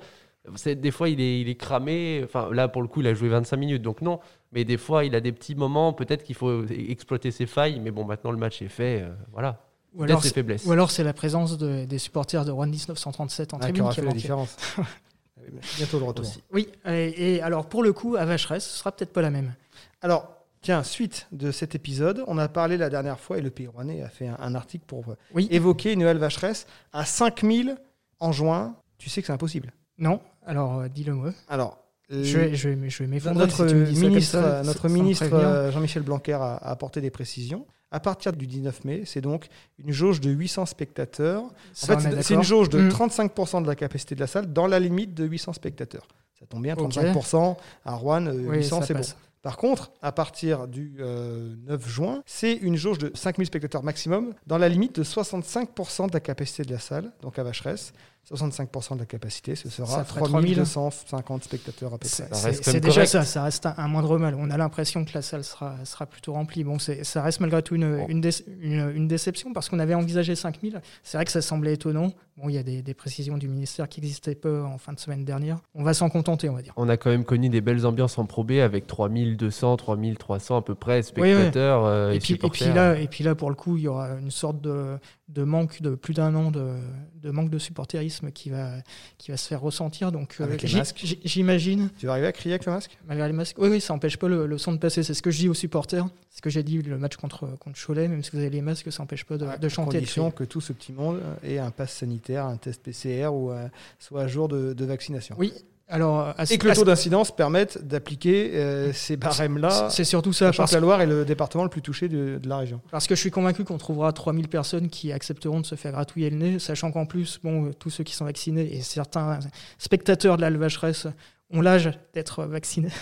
c'est- 0.55 0.75
des 0.75 0.91
fois 0.91 1.09
il 1.09 1.19
est, 1.21 1.41
il 1.41 1.49
est 1.49 1.55
cramé. 1.55 2.21
Enfin 2.23 2.49
là 2.51 2.67
pour 2.67 2.81
le 2.81 2.87
coup, 2.87 3.01
il 3.01 3.07
a 3.07 3.13
joué 3.13 3.29
25 3.29 3.57
minutes, 3.57 3.81
donc 3.81 4.01
non. 4.01 4.19
Mais 4.53 4.63
des 4.63 4.77
fois, 4.77 5.03
il 5.03 5.13
a 5.13 5.19
des 5.19 5.33
petits 5.33 5.55
moments. 5.55 5.91
Peut-être 5.91 6.23
qu'il 6.23 6.35
faut 6.35 6.63
exploiter 6.69 7.31
ses 7.31 7.45
failles. 7.45 7.81
Mais 7.81 7.91
bon, 7.91 8.05
maintenant 8.05 8.31
le 8.31 8.37
match 8.37 8.61
est 8.61 8.69
fait. 8.69 9.01
euh, 9.01 9.09
voilà. 9.33 9.61
Ou 9.95 10.03
alors, 10.03 10.21
ses 10.21 10.29
c'est- 10.29 10.33
faiblesses. 10.35 10.65
ou 10.65 10.71
alors 10.71 10.91
c'est 10.91 11.03
la 11.03 11.13
présence 11.13 11.57
de- 11.57 11.85
des 11.85 11.97
supporters 11.97 12.45
de 12.45 12.51
Rwanda 12.51 12.71
1937 12.71 13.53
en 13.53 13.57
Ah, 13.57 13.59
qui 13.59 13.73
tribune 13.73 13.89
qui 13.89 13.95
fait 13.95 14.05
la 14.05 14.11
différence. 14.11 14.55
Bientôt 15.77 15.99
le 15.99 16.05
retour. 16.05 16.25
Aussi. 16.25 16.43
Oui, 16.51 16.67
et, 16.85 17.35
et 17.35 17.41
alors 17.41 17.67
pour 17.67 17.81
le 17.83 17.93
coup, 17.93 18.15
à 18.15 18.25
Vacheresse, 18.25 18.65
ce 18.65 18.77
sera 18.79 18.91
peut-être 18.91 19.13
pas 19.13 19.21
la 19.21 19.29
même. 19.31 19.53
Alors, 20.01 20.29
tiens, 20.61 20.83
suite 20.83 21.27
de 21.31 21.51
cet 21.51 21.73
épisode, 21.73 22.23
on 22.27 22.37
a 22.37 22.47
parlé 22.49 22.75
la 22.77 22.89
dernière 22.89 23.19
fois, 23.19 23.37
et 23.37 23.41
le 23.41 23.49
Pays 23.49 23.67
Rouennais 23.67 24.01
a 24.03 24.09
fait 24.09 24.27
un, 24.27 24.37
un 24.39 24.55
article 24.55 24.83
pour 24.85 25.07
euh, 25.09 25.15
Oui. 25.33 25.47
évoquer 25.49 25.93
une 25.93 25.99
nouvelle 25.99 26.17
vacheresse 26.17 26.67
à 26.91 27.05
5000 27.05 27.77
en 28.19 28.31
juin. 28.33 28.75
Tu 28.97 29.09
sais 29.09 29.21
que 29.21 29.27
c'est 29.27 29.33
impossible. 29.33 29.71
Non 29.97 30.19
Alors, 30.45 30.79
euh, 30.79 30.87
dis-le 30.89 31.13
moi. 31.13 31.31
Alors, 31.47 31.77
Je 32.09 32.37
vais, 32.37 32.55
je 32.55 32.69
vais, 32.69 32.89
je 32.89 33.03
vais 33.03 33.07
m'effondrer 33.07 33.45
notre 33.45 33.65
si 33.67 33.73
tu 33.73 33.75
me 33.79 33.85
dis 33.85 33.95
ça 33.95 34.01
comme 34.01 34.09
ministre, 34.11 34.41
ça, 34.41 34.63
notre 34.63 34.89
ministre 34.89 35.33
euh, 35.33 35.71
Jean-Michel 35.71 36.03
Blanquer 36.03 36.33
a, 36.33 36.55
a 36.55 36.71
apporté 36.71 36.99
des 36.99 37.09
précisions. 37.09 37.65
À 37.91 37.99
partir 38.01 38.33
du 38.33 38.47
19 38.47 38.83
mai, 38.83 39.03
c'est 39.05 39.21
donc 39.21 39.47
une 39.79 39.91
jauge 39.93 40.19
de 40.19 40.29
800 40.29 40.65
spectateurs. 40.65 41.43
En 41.43 41.49
Ça, 41.73 41.97
fait, 41.97 42.17
est 42.17 42.21
c'est- 42.21 42.33
une 42.33 42.43
jauge 42.43 42.67
de 42.69 42.79
Mm. 42.79 42.89
35% 42.89 43.61
de 43.61 43.67
la 43.67 43.75
capacité 43.75 44.13
de 44.15 44.19
la 44.19 44.27
salle 44.27 44.51
dans 44.51 44.67
la 44.67 44.79
limite 44.79 45.13
de 45.13 45.23
800 45.25 45.53
spectateurs. 45.53 46.05
Ça 46.39 46.45
tombe 46.45 46.63
bien, 46.63 46.73
Ok. 46.73 46.79
35% 46.91 47.57
à 47.85 47.95
Rouen, 47.95 48.25
euh, 48.27 48.33
Oui, 48.49 48.57
800 48.57 48.81
ça 48.81 48.87
c'est 48.87 48.93
bon. 48.93 49.01
Par 49.41 49.55
contre, 49.55 49.91
à 50.01 50.11
partir 50.11 50.67
du 50.67 50.95
euh, 50.99 51.55
9 51.65 51.87
juin, 51.87 52.21
c'est 52.25 52.53
une 52.53 52.75
jauge 52.75 52.97
de 52.97 53.11
5000 53.15 53.47
spectateurs 53.47 53.83
maximum 53.83 54.33
dans 54.45 54.57
la 54.57 54.67
limite 54.67 54.95
de 54.99 55.03
65% 55.03 56.07
de 56.07 56.13
la 56.13 56.19
capacité 56.19 56.63
de 56.63 56.71
la 56.73 56.79
salle, 56.79 57.11
donc 57.21 57.39
à 57.39 57.43
Vacheresse. 57.43 57.93
65% 58.33 58.95
de 58.95 58.99
la 58.99 59.05
capacité, 59.05 59.55
ce 59.55 59.69
sera 59.69 59.87
Ça 59.87 60.03
ferait 60.03 60.21
3000. 60.21 60.55
3250 60.55 61.43
spectateurs 61.43 61.93
à 61.93 61.97
peu 61.97 62.07
près. 62.07 62.27
C'est- 62.53 62.79
déjà 62.79 62.93
correct. 62.95 63.07
ça, 63.07 63.23
ça 63.23 63.43
reste 63.43 63.65
un, 63.65 63.73
un 63.77 63.87
moindre 63.87 64.17
mal. 64.17 64.35
On 64.37 64.49
a 64.49 64.57
l'impression 64.57 65.05
que 65.05 65.11
la 65.13 65.21
salle 65.21 65.43
sera, 65.43 65.75
sera 65.85 66.05
plutôt 66.05 66.33
remplie. 66.33 66.63
Bon, 66.63 66.77
c'est- 66.79 67.03
ça 67.03 67.21
reste 67.21 67.39
malgré 67.39 67.61
tout 67.63 67.75
une, 67.75 67.97
Bon. 67.97 68.05
une, 68.07 68.21
dé- 68.21 68.29
une- 68.61 68.91
une 68.95 69.07
déception 69.07 69.53
parce 69.53 69.69
qu'on 69.69 69.79
avait 69.79 69.93
envisagé 69.95 70.35
5000. 70.35 70.81
C'est 71.03 71.17
vrai 71.17 71.25
que 71.25 71.31
ça 71.31 71.41
semblait 71.41 71.73
étonnant. 71.73 72.11
Bon, 72.35 72.49
il 72.49 72.55
y 72.55 72.57
a 72.59 72.63
des, 72.63 72.81
des 72.83 72.93
précisions 72.93 73.37
du 73.37 73.47
ministère 73.47 73.89
qui 73.89 73.99
existaient 73.99 74.35
peu 74.35 74.61
en 74.63 74.77
fin 74.77 74.93
de 74.93 74.99
semaine 74.99 75.25
dernière. 75.25 75.57
On 75.73 75.83
va 75.83 75.93
s'en 75.95 76.09
contenter, 76.09 76.49
on 76.49 76.53
va 76.53 76.61
dire. 76.61 76.73
On 76.77 76.87
a 76.89 76.95
quand 76.97 77.09
même 77.09 77.23
connu 77.23 77.49
des 77.49 77.61
belles 77.61 77.85
ambiances 77.85 78.17
en 78.19 78.25
Pro 78.25 78.43
B 78.43 78.51
avec 78.53 78.85
3200, 78.85 79.75
3300 79.77 80.57
à 80.57 80.61
peu 80.61 80.75
près 80.75 80.97
Oui, 81.15 81.21
oui. 81.23 81.31
spectateurs 81.33 81.85
euh, 81.85 82.11
et, 82.11 82.17
Et 82.17 82.19
puis, 82.19 82.33
et, 82.33 82.35
supporters. 82.35 82.67
puis 82.67 82.75
là, 82.75 82.99
et 82.99 83.07
puis 83.07 83.23
là, 83.23 83.33
pour 83.33 83.49
le 83.49 83.55
coup, 83.55 83.77
il 83.77 83.83
y 83.83 83.87
aura 83.87 84.09
une 84.21 84.29
sorte 84.29 84.61
de, 84.61 84.97
de 85.29 85.43
manque 85.43 85.81
de 85.81 85.95
plus 85.95 86.13
d'un 86.13 86.33
an 86.35 86.51
de, 86.51 86.75
de 87.21 87.31
manque 87.31 87.49
de 87.49 87.59
supporterisme 87.59 88.31
qui 88.31 88.49
va, 88.49 88.75
qui 89.17 89.31
va 89.31 89.37
se 89.37 89.47
faire 89.47 89.59
ressentir. 89.61 90.11
Donc, 90.13 90.37
euh, 90.39 90.45
Avec 90.45 90.61
les 90.61 90.73
masques. 90.73 91.01
j'imagine, 91.25 91.89
Tu 91.97 92.05
vas 92.05 92.13
arriver 92.13 92.27
à 92.27 92.31
crier 92.31 92.53
avec 92.53 92.65
le 92.65 92.71
masque? 92.71 92.97
Malgré 93.07 93.27
les 93.27 93.33
masques, 93.33 93.57
oui, 93.59 93.67
oui, 93.69 93.81
ça 93.81 93.93
n'empêche 93.93 94.15
pas 94.17 94.29
le, 94.29 94.47
le 94.47 94.57
son 94.57 94.71
de 94.71 94.77
passer. 94.77 95.03
C'est 95.03 95.13
ce 95.13 95.21
que 95.21 95.29
je 95.31 95.39
dis 95.39 95.49
aux 95.49 95.53
supporters. 95.53 96.07
C'est 96.29 96.37
ce 96.37 96.41
que 96.41 96.49
j'ai 96.49 96.63
dit 96.63 96.81
le 96.81 96.97
match 96.97 97.17
contre, 97.17 97.57
contre 97.59 97.77
Cholet. 97.77 98.07
Même 98.07 98.23
si 98.23 98.31
vous 98.31 98.37
avez 98.37 98.49
les 98.49 98.61
masques, 98.61 98.91
ça 98.91 99.03
n'empêche 99.03 99.25
pas 99.25 99.37
de, 99.37 99.45
de 99.45 99.65
à 99.65 99.69
chanter. 99.69 99.97
de 99.97 99.99
condition 99.99 100.31
que 100.31 100.45
tout 100.45 100.61
ce 100.61 100.71
petit 100.71 100.93
monde 100.93 101.19
ait 101.43 101.57
un 101.59 101.71
pass 101.71 101.91
sanitaire, 101.91 102.45
un 102.45 102.55
test 102.57 102.81
PCR 102.81 103.27
ou 103.27 103.51
euh, 103.51 103.67
soit 103.99 104.21
à 104.23 104.27
jour 104.27 104.47
de, 104.47 104.71
de 104.73 104.85
vaccination. 104.85 105.35
Oui. 105.37 105.51
Alors, 105.89 106.33
à 106.37 106.45
ce- 106.45 106.53
Et 106.53 106.57
que 106.57 106.67
le 106.67 106.73
taux 106.75 106.83
d'incidence 106.83 107.33
permette 107.33 107.85
d'appliquer 107.87 108.51
euh, 108.55 108.91
ces 108.91 109.15
barèmes-là, 109.15 109.87
c'est 109.89 110.03
surtout 110.03 110.33
ça. 110.33 110.51
Parce, 110.51 110.71
que 110.71 110.75
la 110.75 110.81
Loire 110.81 111.01
est 111.01 111.05
le 111.05 111.23
département 111.23 111.63
le 111.63 111.69
plus 111.69 111.81
touché 111.81 112.09
de, 112.09 112.39
de 112.43 112.49
la 112.49 112.57
région. 112.57 112.81
parce 112.91 113.07
que 113.07 113.15
je 113.15 113.21
suis 113.21 113.31
convaincu 113.31 113.63
qu'on 113.63 113.77
trouvera 113.77 114.11
3000 114.11 114.49
personnes 114.49 114.89
qui 114.89 115.13
accepteront 115.13 115.61
de 115.61 115.65
se 115.65 115.75
faire 115.75 115.93
gratouiller 115.93 116.29
le 116.29 116.35
nez, 116.37 116.59
sachant 116.59 116.91
qu'en 116.91 117.05
plus, 117.05 117.39
bon, 117.41 117.71
tous 117.79 117.89
ceux 117.89 118.03
qui 118.03 118.13
sont 118.15 118.25
vaccinés 118.25 118.75
et 118.75 118.81
certains 118.81 119.39
spectateurs 119.77 120.35
de 120.35 120.41
la 120.41 120.49
Vacheresse 120.49 121.07
ont 121.53 121.61
l'âge 121.61 121.91
d'être 122.13 122.43
vaccinés. 122.45 122.89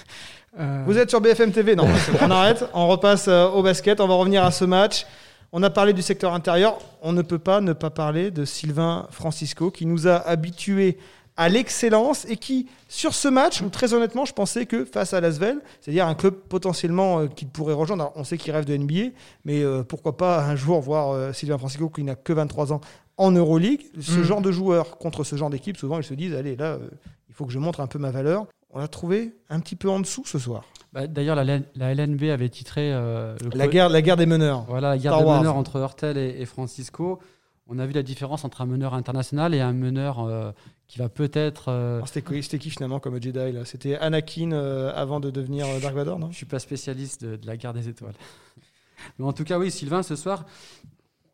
Euh, 0.58 0.84
Vous 0.86 0.98
êtes 0.98 1.10
sur 1.10 1.20
BFM 1.20 1.52
TV 1.52 1.76
Non, 1.76 1.86
on 2.22 2.32
arrête, 2.32 2.64
on 2.74 2.88
repasse 2.88 3.28
euh, 3.28 3.46
au 3.50 3.62
basket, 3.62 4.00
on 4.00 4.08
va 4.08 4.14
revenir 4.14 4.42
à 4.46 4.52
ce 4.52 4.64
match. 4.64 5.06
On 5.52 5.62
a 5.64 5.70
parlé 5.70 5.92
du 5.92 6.02
secteur 6.02 6.34
intérieur, 6.34 6.78
on 7.02 7.12
ne 7.12 7.22
peut 7.22 7.40
pas 7.40 7.60
ne 7.60 7.74
pas 7.74 7.90
parler 7.90 8.32
de 8.32 8.46
Sylvain 8.46 9.06
Francisco 9.12 9.70
qui 9.70 9.86
nous 9.86 10.08
a 10.08 10.16
habitués 10.16 10.98
à 11.38 11.50
l'excellence 11.50 12.26
et 12.30 12.38
qui, 12.38 12.68
sur 12.88 13.14
ce 13.14 13.28
match, 13.28 13.62
où 13.62 13.70
très 13.70 13.94
honnêtement, 13.94 14.24
je 14.26 14.34
pensais 14.34 14.66
que 14.66 14.86
face 14.86 15.14
à 15.14 15.20
Lasvel, 15.20 15.60
c'est-à-dire 15.82 16.08
un 16.08 16.16
club 16.16 16.36
potentiellement 16.48 17.20
euh, 17.20 17.28
qu'il 17.28 17.50
pourrait 17.50 17.74
rejoindre, 17.74 18.04
alors, 18.04 18.14
on 18.16 18.24
sait 18.24 18.38
qu'il 18.38 18.54
rêve 18.54 18.66
de 18.66 18.76
NBA, 18.78 19.14
mais 19.44 19.62
euh, 19.64 19.84
pourquoi 19.84 20.16
pas 20.16 20.46
un 20.46 20.56
jour 20.56 20.80
voir 20.82 21.12
euh, 21.12 21.34
Sylvain 21.34 21.58
Francisco 21.58 21.90
qui 21.90 22.04
n'a 22.04 22.16
que 22.16 22.32
23 22.32 22.72
ans 22.72 22.82
en 23.18 23.32
Euroleague. 23.32 23.82
Ce 24.00 24.20
Mm. 24.20 24.24
genre 24.24 24.42
de 24.42 24.52
joueurs 24.52 24.98
contre 24.98 25.24
ce 25.24 25.36
genre 25.36 25.50
d'équipe, 25.50 25.76
souvent 25.78 25.98
ils 25.98 26.04
se 26.06 26.14
disent, 26.14 26.34
allez 26.34 26.56
là, 26.56 26.74
euh, 26.74 26.90
il 27.30 27.36
faut 27.36 27.46
que 27.46 27.52
je 27.52 27.60
montre 27.60 27.82
un 27.82 27.88
peu 27.88 28.00
ma 28.00 28.12
valeur. 28.12 28.46
On 28.72 28.80
l'a 28.80 28.88
trouvé 28.88 29.34
un 29.50 29.60
petit 29.60 29.76
peu 29.76 29.90
en 29.90 30.00
dessous 30.00 30.24
ce 30.26 30.40
soir. 30.40 30.64
Bah, 30.94 31.08
D'ailleurs, 31.08 31.36
la, 31.36 31.44
LN 31.44 31.64
la 31.76 31.94
LNB 31.94 32.24
avait 32.32 32.50
titré 32.50 32.92
le 32.92 33.36
La 33.54 33.68
guerre, 33.68 33.88
la 33.90 34.02
guerre 34.02 34.18
des 34.18 34.26
meneurs. 34.26 34.66
Voilà, 34.68 34.90
la 34.92 34.98
guerre 34.98 35.14
Star 35.14 35.22
de 35.22 35.26
Wars. 35.28 35.40
meneurs 35.40 35.56
entre 35.56 35.78
Hurtel 35.78 36.18
et, 36.18 36.36
et 36.42 36.46
Francisco. 36.46 37.20
On 37.68 37.80
a 37.80 37.86
vu 37.88 37.94
la 37.94 38.04
différence 38.04 38.46
entre 38.46 38.62
un 38.62 38.66
meneur 38.68 38.94
international 38.94 39.56
et 39.56 39.60
un 39.60 39.74
meneur 39.74 40.20
euh, 40.20 40.52
qui 40.88 41.00
va 41.00 41.10
peut-être. 41.10 41.70
euh, 41.70 41.96
Alors, 41.96 42.08
C'était 42.08 42.22
qui- 42.22 42.44
c'était 42.44 42.60
qui 42.60 42.70
finalement 42.70 43.00
comme 43.00 43.20
Jedi 43.22 43.52
là? 43.52 43.66
C'était 43.66 43.96
Anakin 43.98 44.52
euh, 44.52 44.92
avant 44.96 45.20
de 45.20 45.32
devenir 45.32 45.66
euh, 45.68 45.80
Dark 45.80 45.96
Vador, 45.96 46.20
non? 46.20 46.30
Je 46.32 46.36
suis 46.38 46.46
pas 46.46 46.60
spécialiste 46.60 47.24
de, 47.26 47.36
de 47.38 47.48
la 47.48 47.58
guerre 47.58 47.74
des 47.74 47.90
étoiles. 47.90 48.14
Mais 49.20 49.26
en 49.26 49.34
tout 49.34 49.44
cas, 49.44 49.58
oui, 49.58 49.72
Sylvain, 49.72 50.04
ce 50.04 50.16
soir, 50.16 50.46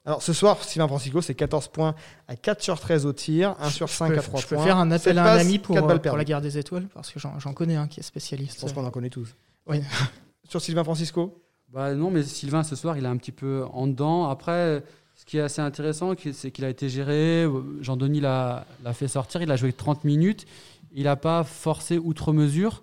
Alors 0.06 0.24
ce 0.24 0.32
soir, 0.32 0.64
Sylvain 0.64 0.88
Francisco, 0.88 1.22
c'est 1.22 1.36
14 1.36 1.68
points 1.68 1.96
à 2.30 2.36
4 2.38 2.62
sur 2.62 2.80
13 2.80 3.06
au 3.06 3.12
tir, 3.14 3.56
1 3.60 3.70
sur 3.70 3.90
5 3.90 4.08
je 4.08 4.14
peux, 4.14 4.20
à 4.20 4.24
3 4.24 4.40
je 4.42 4.48
peux 4.48 4.56
points. 4.56 4.64
faire 4.66 4.78
un 4.78 4.90
appel 4.90 5.18
à 5.20 5.34
un 5.34 5.38
ami 5.38 5.60
pour, 5.60 5.78
euh, 5.78 5.98
pour 5.98 6.18
la 6.18 6.24
guerre 6.24 6.42
des 6.42 6.58
étoiles, 6.58 6.88
parce 6.94 7.12
que 7.12 7.20
j'en 7.20 7.38
j'en 7.40 7.54
connais 7.54 7.76
un 7.76 7.88
qui 7.88 8.00
est 8.00 8.04
Je 8.04 8.08
spécialiste. 8.08 8.62
pense 8.62 8.72
qu'on 8.72 8.86
en 8.86 8.90
connaît 8.92 9.10
tous. 9.10 9.36
Oui. 9.68 9.82
Sur 10.48 10.62
Sylvain 10.62 10.84
Francisco? 10.86 11.44
Bah 11.70 11.94
non, 11.94 12.10
mais 12.10 12.24
Sylvain, 12.24 12.64
ce 12.64 12.76
soir, 12.76 12.98
il 12.98 13.04
est 13.04 13.08
un 13.10 13.18
petit 13.18 13.32
peu 13.34 13.66
en 13.74 13.88
dedans. 13.88 14.30
Après, 14.30 14.84
ce 15.22 15.26
qui 15.26 15.38
est 15.38 15.42
assez 15.42 15.62
intéressant, 15.62 16.14
c'est 16.34 16.50
qu'il 16.50 16.66
a 16.66 16.70
été 16.70 16.90
géré. 16.90 17.46
Jean-Denis 17.82 18.22
l'a 18.22 18.66
fait 18.94 19.08
sortir. 19.08 19.44
Il 19.44 19.52
a 19.52 19.56
joué 19.56 19.72
30 19.72 20.04
minutes. 20.04 20.48
Il 20.94 21.04
n'a 21.04 21.16
pas 21.16 21.44
forcé 21.44 22.00
outre 22.00 22.34
mesure. 22.34 22.82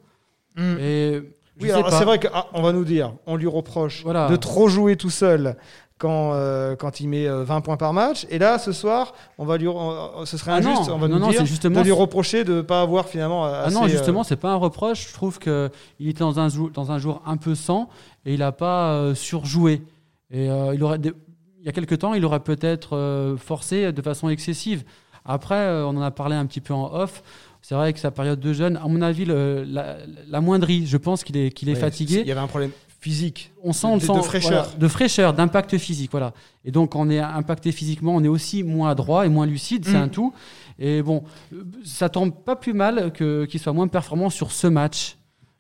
Mm. 0.57 0.77
Et 0.79 1.15
je 1.57 1.63
Oui, 1.65 1.73
alors 1.73 1.91
c'est 1.93 2.05
vrai 2.05 2.21
qu'on 2.21 2.63
va 2.63 2.73
nous 2.73 2.85
dire, 2.85 3.13
on 3.27 3.35
lui 3.35 3.49
reproche 3.49 4.05
Voilà. 4.05 4.29
de 4.29 4.37
trop 4.37 4.69
jouer 4.69 4.95
tout 4.95 5.11
seul 5.11 5.57
quand, 5.99 6.31
euh, 6.33 6.77
quand 6.77 7.01
il 7.01 7.09
met 7.09 7.27
euh, 7.27 7.43
20 7.43 7.61
points 7.61 7.77
par 7.77 7.93
match. 7.93 8.25
Et 8.31 8.39
là, 8.39 8.61
ce 8.61 8.71
soir, 8.71 9.15
on 9.37 9.45
va 9.45 9.57
lui, 9.59 9.67
on- 9.67 10.25
ce 10.25 10.37
serait 10.39 10.53
Ah 10.53 10.61
non, 10.61 10.75
injuste, 10.75 10.91
on 10.93 10.99
va 10.99 11.09
non, 11.09 11.17
nous 11.17 11.21
non, 11.23 11.31
dire, 11.31 11.45
justement 11.45 11.81
de 11.81 11.85
lui 11.87 11.91
reprocher 11.91 12.45
de 12.45 12.55
ne 12.55 12.61
pas 12.63 12.83
avoir 12.83 13.09
finalement 13.09 13.47
Ah 13.47 13.63
assez, 13.65 13.75
non, 13.75 13.87
euh, 13.87 13.89
justement, 13.89 14.23
c'est 14.23 14.37
pas 14.37 14.53
un 14.53 14.57
reproche. 14.57 15.09
Je 15.09 15.13
trouve 15.13 15.41
que 15.41 15.71
il 15.99 16.09
était 16.09 16.21
dans 16.21 16.39
un 16.39 16.49
jour, 16.49 16.71
dans 16.71 16.93
un 16.93 16.99
jour 17.01 17.21
un 17.27 17.37
peu 17.37 17.57
sans 17.57 17.89
et 18.25 18.33
il 18.35 18.39
n'a 18.39 18.53
pas 18.53 18.93
euh, 18.93 19.17
surjoué. 19.17 19.83
Et 20.31 20.49
euh, 20.49 20.73
il 20.75 20.85
aurait, 20.85 20.99
des- 20.99 21.13
il 21.61 21.67
y 21.67 21.69
a 21.69 21.73
quelques 21.73 21.99
temps, 21.99 22.15
il 22.15 22.25
aurait 22.25 22.41
peut-être 22.41 22.97
euh, 22.97 23.37
forcé 23.37 23.93
de 23.93 24.03
façon 24.03 24.29
excessive. 24.29 24.85
Après, 25.25 25.57
euh, 25.57 25.87
on 25.87 25.97
en 25.97 26.03
a 26.03 26.11
parlé 26.11 26.37
un 26.37 26.47
petit 26.47 26.61
peu 26.61 26.73
en 26.75 26.93
off. 26.95 27.23
C'est 27.61 27.75
vrai 27.75 27.93
que 27.93 27.99
sa 27.99 28.11
période 28.11 28.41
de 28.41 28.53
jeune, 28.53 28.77
à 28.77 28.87
mon 28.87 29.03
avis, 29.03 29.25
le- 29.25 29.65
la, 29.65 29.97
la 30.29 30.41
moindrie. 30.41 30.87
Je 30.87 30.97
pense 30.97 31.25
qu'il 31.25 31.37
est, 31.37 31.51
qu'il 31.51 31.69
est 31.69 31.75
ouais, 31.75 31.81
fatigué. 31.81 32.21
Il 32.21 32.27
y 32.27 32.33
avait 32.33 32.41
un 32.41 32.47
problème 32.47 32.71
physique. 33.01 33.53
on 33.63 33.73
sent, 33.73 33.87
on 33.89 33.95
le 33.95 34.01
sent, 34.01 34.13
de 34.17 34.23
fraîcheur. 34.23 34.65
voilà, 34.65 34.79
de 34.79 34.89
fraîcheur, 34.89 35.33
d'impact 35.35 35.77
physique, 35.79 36.11
voilà. 36.11 36.33
Et 36.65 36.71
donc, 36.73 36.95
on 36.97 37.09
est 37.11 37.19
impacté 37.21 37.71
physiquement, 37.73 38.15
on 38.17 38.25
est 38.25 38.29
aussi 38.29 38.63
moins 38.65 38.91
adroit 38.91 39.25
et 39.27 39.29
moins 39.29 39.47
lucide, 39.47 39.85
c'est 39.85 39.93
Mm. 39.93 40.03
un 40.03 40.09
tout. 40.09 40.33
Et 40.81 41.03
bon, 41.03 41.23
euh, 41.53 41.63
ça 41.85 42.09
tombe 42.09 42.33
pas 42.33 42.57
plus 42.57 42.73
mal 42.73 43.13
que 43.13 43.45
qu'il 43.45 43.61
soit 43.61 43.73
moins 43.73 43.89
performant 43.89 44.31
sur 44.31 44.51
ce 44.53 44.67
match. 44.69 45.17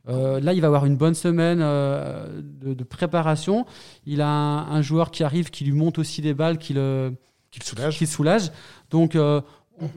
Euh, 0.08 0.40
là, 0.40 0.52
il 0.52 0.60
va 0.60 0.68
avoir 0.68 0.86
une 0.86 0.96
bonne 0.96 1.14
semaine 1.14 1.58
euh, 1.60 2.40
de, 2.42 2.74
de 2.74 2.84
préparation. 2.84 3.66
Il 4.06 4.20
a 4.20 4.28
un, 4.28 4.70
un 4.70 4.82
joueur 4.82 5.10
qui 5.10 5.22
arrive, 5.22 5.50
qui 5.50 5.64
lui 5.64 5.72
monte 5.72 5.98
aussi 5.98 6.22
des 6.22 6.34
balles, 6.34 6.58
qui 6.58 6.72
le, 6.72 7.12
soulage. 7.62 7.98
qui 7.98 8.04
le 8.04 8.10
soulage. 8.10 8.50
Donc, 8.90 9.16
euh, 9.16 9.40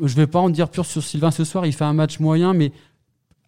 Je 0.02 0.16
vais 0.16 0.28
pas 0.28 0.40
en 0.40 0.50
dire 0.50 0.70
pur 0.70 0.86
sur 0.86 1.04
Sylvain 1.04 1.32
ce 1.32 1.44
soir. 1.44 1.66
Il 1.66 1.74
fait 1.74 1.86
un 1.86 1.94
match 1.94 2.20
moyen, 2.20 2.54
mais 2.54 2.72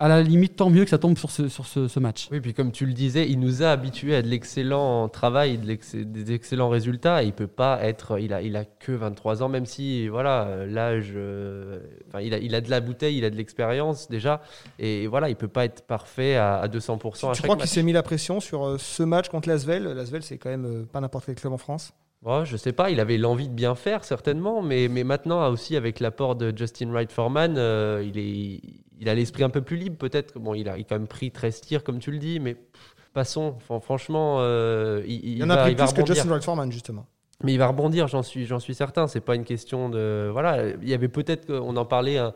à 0.03 0.07
la 0.10 0.22
limite, 0.22 0.55
tant 0.57 0.69
mieux 0.69 0.83
que 0.83 0.89
ça 0.89 0.98
tombe 0.98 1.17
sur 1.17 1.31
ce, 1.31 1.48
sur 1.48 1.65
ce, 1.65 1.88
ce 1.88 2.00
match. 2.00 2.27
Oui, 2.31 2.41
puis 2.41 2.53
comme 2.53 2.72
tu 2.72 2.86
le 2.86 2.93
disais, 2.93 3.29
il 3.29 3.39
nous 3.39 3.63
a 3.63 3.69
habitués 3.72 4.15
à 4.15 4.22
de 4.22 4.27
l'excellent 4.27 5.07
travail, 5.07 5.57
de 5.57 5.65
l'ex- 5.65 5.95
des 5.95 6.33
excellents 6.33 6.67
résultats. 6.69 7.24
Et 7.24 7.27
il 7.27 7.33
peut 7.33 7.48
pas 7.48 7.79
être, 7.83 8.19
il 8.19 8.33
a, 8.33 8.41
il 8.41 8.55
a 8.57 8.65
que 8.65 8.91
23 8.91 9.43
ans, 9.43 9.50
même 9.50 9.65
si 9.65 10.07
voilà 10.10 10.65
l'âge, 10.67 11.13
euh, 11.15 11.79
enfin 12.10 12.19
il 12.22 12.33
a, 12.33 12.38
il 12.39 12.53
a 12.53 12.62
de 12.62 12.69
la 12.69 12.81
bouteille, 12.81 13.17
il 13.17 13.25
a 13.25 13.29
de 13.29 13.36
l'expérience 13.38 14.10
déjà, 14.10 14.41
et 14.77 15.07
voilà, 15.07 15.29
il 15.29 15.36
peut 15.36 15.48
pas 15.48 15.65
être 15.65 15.83
parfait 15.83 16.36
à, 16.36 16.55
à 16.57 16.67
200% 16.67 17.29
à 17.29 17.31
Tu 17.31 17.38
chaque 17.38 17.43
crois 17.43 17.55
qu'il 17.55 17.67
s'est 17.69 17.83
mis 17.83 17.93
la 17.93 18.03
pression 18.03 18.39
sur 18.39 18.65
euh, 18.65 18.77
ce 18.77 19.03
match 19.03 19.29
contre 19.29 19.48
l'Asvel? 19.48 19.83
L'Asvel, 19.83 20.22
c'est 20.24 20.38
quand 20.38 20.50
même 20.50 20.65
euh, 20.65 20.83
pas 20.91 21.00
n'importe 21.00 21.25
quel 21.27 21.36
club 21.36 21.53
en 21.53 21.57
France. 21.57 21.93
Ouais, 22.25 22.46
je 22.46 22.56
sais 22.56 22.72
pas, 22.72 22.89
il 22.89 23.01
avait 23.01 23.18
l'envie 23.18 23.50
de 23.50 23.53
bien 23.53 23.75
faire 23.75 24.06
certainement, 24.06 24.62
mais, 24.62 24.88
mais 24.88 25.03
maintenant 25.03 25.50
aussi 25.50 25.75
avec 25.75 26.00
l'apport 26.00 26.36
de 26.36 26.53
Justin 26.56 26.89
Wright 26.92 27.12
Foreman, 27.12 27.56
euh, 27.58 28.01
il, 28.06 28.18
est, 28.18 28.62
il 29.00 29.10
a 29.10 29.13
l'esprit 29.15 29.44
un 29.44 29.50
peu 29.50 29.62
plus 29.62 29.75
libre 29.75 29.98
peut-être. 29.98 30.39
Bon, 30.39 30.53
il 30.53 30.70
a, 30.70 30.77
il 30.77 30.82
a 30.82 30.84
quand 30.86 30.96
même 30.96 31.08
pris 31.08 31.32
13 31.32 31.60
tirs 31.62 31.84
comme 31.84 32.00
tu 32.00 32.12
le 32.12 32.20
dis, 32.20 32.39
mais 32.39 32.53
pff, 32.53 32.96
passons. 33.13 33.56
Enfin, 33.58 33.82
franchement, 33.82 34.38
euh, 34.39 35.03
il, 35.06 35.25
Il 35.25 35.38
y 35.38 35.44
en 35.44 35.48
va, 35.48 35.56
a 35.56 35.63
pris 35.65 35.75
plus 35.75 35.92
que. 35.92 36.06
Justin 36.06 36.30
Wright 36.30 36.44
Foreman, 36.46 36.72
justement. 36.72 37.06
Mais 37.44 37.53
il 37.53 37.58
va 37.58 37.68
rebondir, 37.68 38.08
j'en 38.08 38.24
suis, 38.24 38.46
j'en 38.46 38.60
suis 38.60 38.74
certain. 38.74 39.08
C'est 39.08 39.20
pas 39.20 39.36
une 39.36 39.44
question 39.44 39.89
de 39.89 40.30
voilà. 40.32 40.70
Il 40.82 40.88
y 40.88 40.94
avait 40.94 41.10
peut-être, 41.10 41.53
on 41.53 41.75
en 41.75 41.86
parlait. 41.86 42.20
Un, 42.20 42.34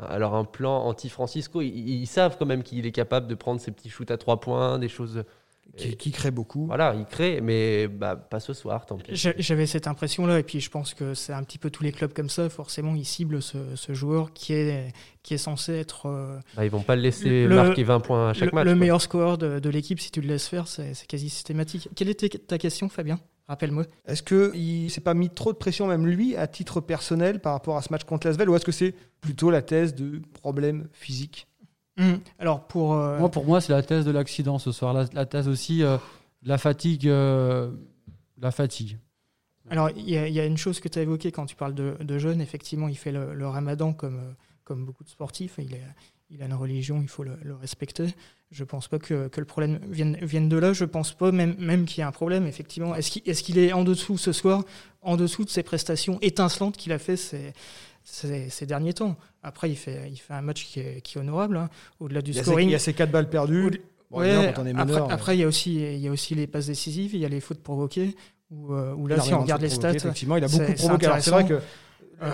alors 0.00 0.34
un 0.34 0.44
plan 0.44 0.84
anti-Francisco, 0.84 1.60
ils, 1.60 1.68
ils 1.68 2.06
savent 2.06 2.36
quand 2.38 2.46
même 2.46 2.64
qu'il 2.64 2.86
est 2.86 2.92
capable 2.92 3.28
de 3.28 3.36
prendre 3.36 3.60
ses 3.60 3.70
petits 3.70 3.90
shoots 3.90 4.10
à 4.10 4.16
trois 4.16 4.40
points, 4.40 4.80
des 4.80 4.88
choses. 4.88 5.22
Qui, 5.76 5.96
qui 5.96 6.10
crée 6.10 6.30
beaucoup. 6.30 6.66
Voilà, 6.66 6.94
il 6.94 7.06
crée, 7.06 7.40
mais 7.40 7.88
bah, 7.88 8.14
pas 8.14 8.40
ce 8.40 8.52
soir, 8.52 8.84
tant 8.84 8.98
pis. 8.98 9.14
J'a- 9.16 9.32
J'avais 9.38 9.66
cette 9.66 9.86
impression-là, 9.86 10.38
et 10.38 10.42
puis 10.42 10.60
je 10.60 10.68
pense 10.68 10.92
que 10.92 11.14
c'est 11.14 11.32
un 11.32 11.42
petit 11.44 11.56
peu 11.58 11.70
tous 11.70 11.82
les 11.82 11.92
clubs 11.92 12.12
comme 12.12 12.28
ça. 12.28 12.50
Forcément, 12.50 12.94
ils 12.94 13.06
ciblent 13.06 13.40
ce, 13.40 13.56
ce 13.74 13.94
joueur 13.94 14.34
qui 14.34 14.52
est, 14.52 14.92
qui 15.22 15.32
est 15.32 15.38
censé 15.38 15.72
être 15.72 16.06
euh, 16.10 16.38
Bah, 16.56 16.66
ils 16.66 16.70
vont 16.70 16.82
pas 16.82 16.94
le 16.94 17.00
laisser 17.02 17.46
Le- 17.46 17.54
marquer 17.56 17.84
20 17.84 18.00
points 18.00 18.28
à 18.30 18.32
chaque 18.34 18.50
le, 18.50 18.54
match. 18.54 18.64
le 18.66 18.72
quoi. 18.72 18.78
meilleur 18.80 19.00
scoreur 19.00 19.38
de, 19.38 19.60
de 19.60 19.70
l'équipe. 19.70 19.98
Si 19.98 20.10
tu 20.10 20.20
le 20.20 20.28
laisses 20.28 20.46
faire, 20.48 20.68
c'est 20.68 20.92
quasi 21.08 21.30
systématique. 21.30 21.88
Quelle 21.96 22.10
était 22.10 22.28
ta 22.28 22.58
question, 22.58 22.90
Fabien? 22.90 23.18
Rappelle-moi. 23.48 23.84
Est-ce 24.06 24.22
qu'il 24.22 24.90
s'est 24.90 25.00
pas 25.00 25.14
mis 25.14 25.30
trop 25.30 25.52
de 25.52 25.58
pression, 25.58 25.86
même 25.86 26.06
lui, 26.06 26.36
à 26.36 26.46
titre 26.46 26.80
personnel, 26.80 27.40
par 27.40 27.54
rapport 27.54 27.76
à 27.78 27.82
ce 27.82 27.90
match 27.90 28.04
contre 28.04 28.26
l'Asvel, 28.26 28.48
ou 28.50 28.54
est-ce 28.56 28.64
que 28.64 28.72
c'est 28.72 28.94
plutôt 29.20 29.50
la 29.50 29.62
thèse 29.62 29.94
de 29.94 30.20
problèmes 30.34 30.88
physiques 30.92 31.48
Hum, 31.98 32.20
Alors, 32.38 32.66
pour. 32.66 32.94
euh, 32.94 33.18
Moi, 33.18 33.30
pour 33.30 33.44
moi, 33.44 33.60
c'est 33.60 33.72
la 33.72 33.82
thèse 33.82 34.04
de 34.04 34.10
l'accident 34.10 34.58
ce 34.58 34.72
soir. 34.72 34.94
La, 34.94 35.04
la 35.12 35.26
thèse 35.26 35.48
aussi 35.48 35.82
euh, 35.82 35.98
de 36.42 36.48
la 36.48 36.58
fatigue. 36.58 37.06
euh, 37.08 37.70
la 38.38 38.50
fatigue. 38.50 38.98
Alors, 39.70 39.90
il 39.90 40.08
y, 40.10 40.16
a- 40.16 40.26
il 40.26 40.34
y 40.34 40.40
a 40.40 40.44
une 40.46 40.56
chose 40.56 40.80
que 40.80 40.88
tu 40.88 40.98
as 40.98 41.02
évoquée 41.02 41.30
quand 41.30 41.46
tu 41.46 41.54
parles 41.54 41.74
de, 41.74 41.96
de 42.00 42.18
jeûne. 42.18 42.40
Effectivement, 42.40 42.88
il 42.88 42.96
fait 42.96 43.12
le, 43.12 43.34
le 43.34 43.46
ramadan 43.46 43.92
comme, 43.92 44.34
comme 44.64 44.84
beaucoup 44.84 45.04
de 45.04 45.08
sportifs. 45.08 45.54
Il, 45.58 45.74
est- 45.74 45.80
il 46.30 46.42
a 46.42 46.46
une 46.46 46.54
religion, 46.54 47.00
il 47.02 47.08
faut 47.08 47.22
le, 47.22 47.36
le 47.42 47.54
respecter. 47.54 48.06
Je 48.50 48.64
pense 48.64 48.88
pas 48.88 48.98
que, 48.98 49.28
que 49.28 49.38
le 49.40 49.46
problème 49.46 49.78
vienne, 49.88 50.16
vienne 50.22 50.48
de 50.48 50.56
là. 50.56 50.72
Je 50.72 50.84
pense 50.84 51.12
pas 51.12 51.30
même, 51.30 51.54
même 51.58 51.84
qu'il 51.84 52.00
y 52.00 52.02
a 52.02 52.08
un 52.08 52.12
problème, 52.12 52.46
effectivement. 52.46 52.94
Est-ce 52.96 53.10
qu'il 53.12 53.22
est, 53.26 53.40
qu'il 53.42 53.58
est 53.58 53.72
en 53.72 53.84
dessous 53.84 54.18
ce 54.18 54.32
soir, 54.32 54.64
en 55.02 55.16
dessous 55.16 55.44
de 55.44 55.50
ses 55.50 55.62
prestations 55.62 56.18
étincelantes 56.22 56.76
qu'il 56.76 56.92
a 56.92 56.98
fait 56.98 57.16
ces, 58.04 58.66
derniers 58.66 58.92
temps 58.94 59.16
Après, 59.42 59.70
il 59.70 59.76
fait, 59.76 60.10
il 60.10 60.16
fait 60.16 60.34
un 60.34 60.42
match 60.42 60.66
qui 60.66 60.80
est, 60.80 61.00
qui 61.02 61.18
est 61.18 61.20
honorable, 61.20 61.56
hein, 61.56 61.68
au-delà 62.00 62.22
du 62.22 62.32
scoring. 62.32 62.68
il 62.68 62.72
y 62.72 62.74
a 62.74 62.78
ces 62.78 62.94
quatre 62.94 63.10
balles 63.10 63.28
perdues. 63.28 63.82
Bon, 64.10 64.18
Ouais, 64.18 64.28
évidemment, 64.28 64.52
quand 64.54 64.62
on 64.62 64.66
est 64.66 64.78
après, 64.78 65.12
après, 65.14 65.36
il 65.36 65.40
y 65.40 65.44
a 65.44 65.46
aussi, 65.46 65.76
il 65.76 66.00
y 66.00 66.08
a 66.08 66.10
aussi 66.10 66.34
les 66.34 66.46
passes 66.46 66.66
décisives, 66.66 67.14
il 67.14 67.20
y 67.20 67.24
a 67.24 67.28
les 67.28 67.40
fautes 67.40 67.62
provoquées. 67.62 68.14
Où, 68.50 68.74
euh, 68.74 68.92
où 68.94 69.06
là, 69.06 69.18
si 69.18 69.32
on 69.32 69.40
regarde 69.40 69.62
de 69.62 69.66
les 69.66 69.72
stats, 69.72 69.94
effectivement, 69.94 70.36
il 70.36 70.44
a 70.44 70.48
beaucoup 70.48 70.72
provoqué. 70.74 71.06
Alors, 71.06 71.20
C'est 71.20 71.30
vrai 71.30 71.46
que. 71.46 71.54
Euh, 71.54 71.60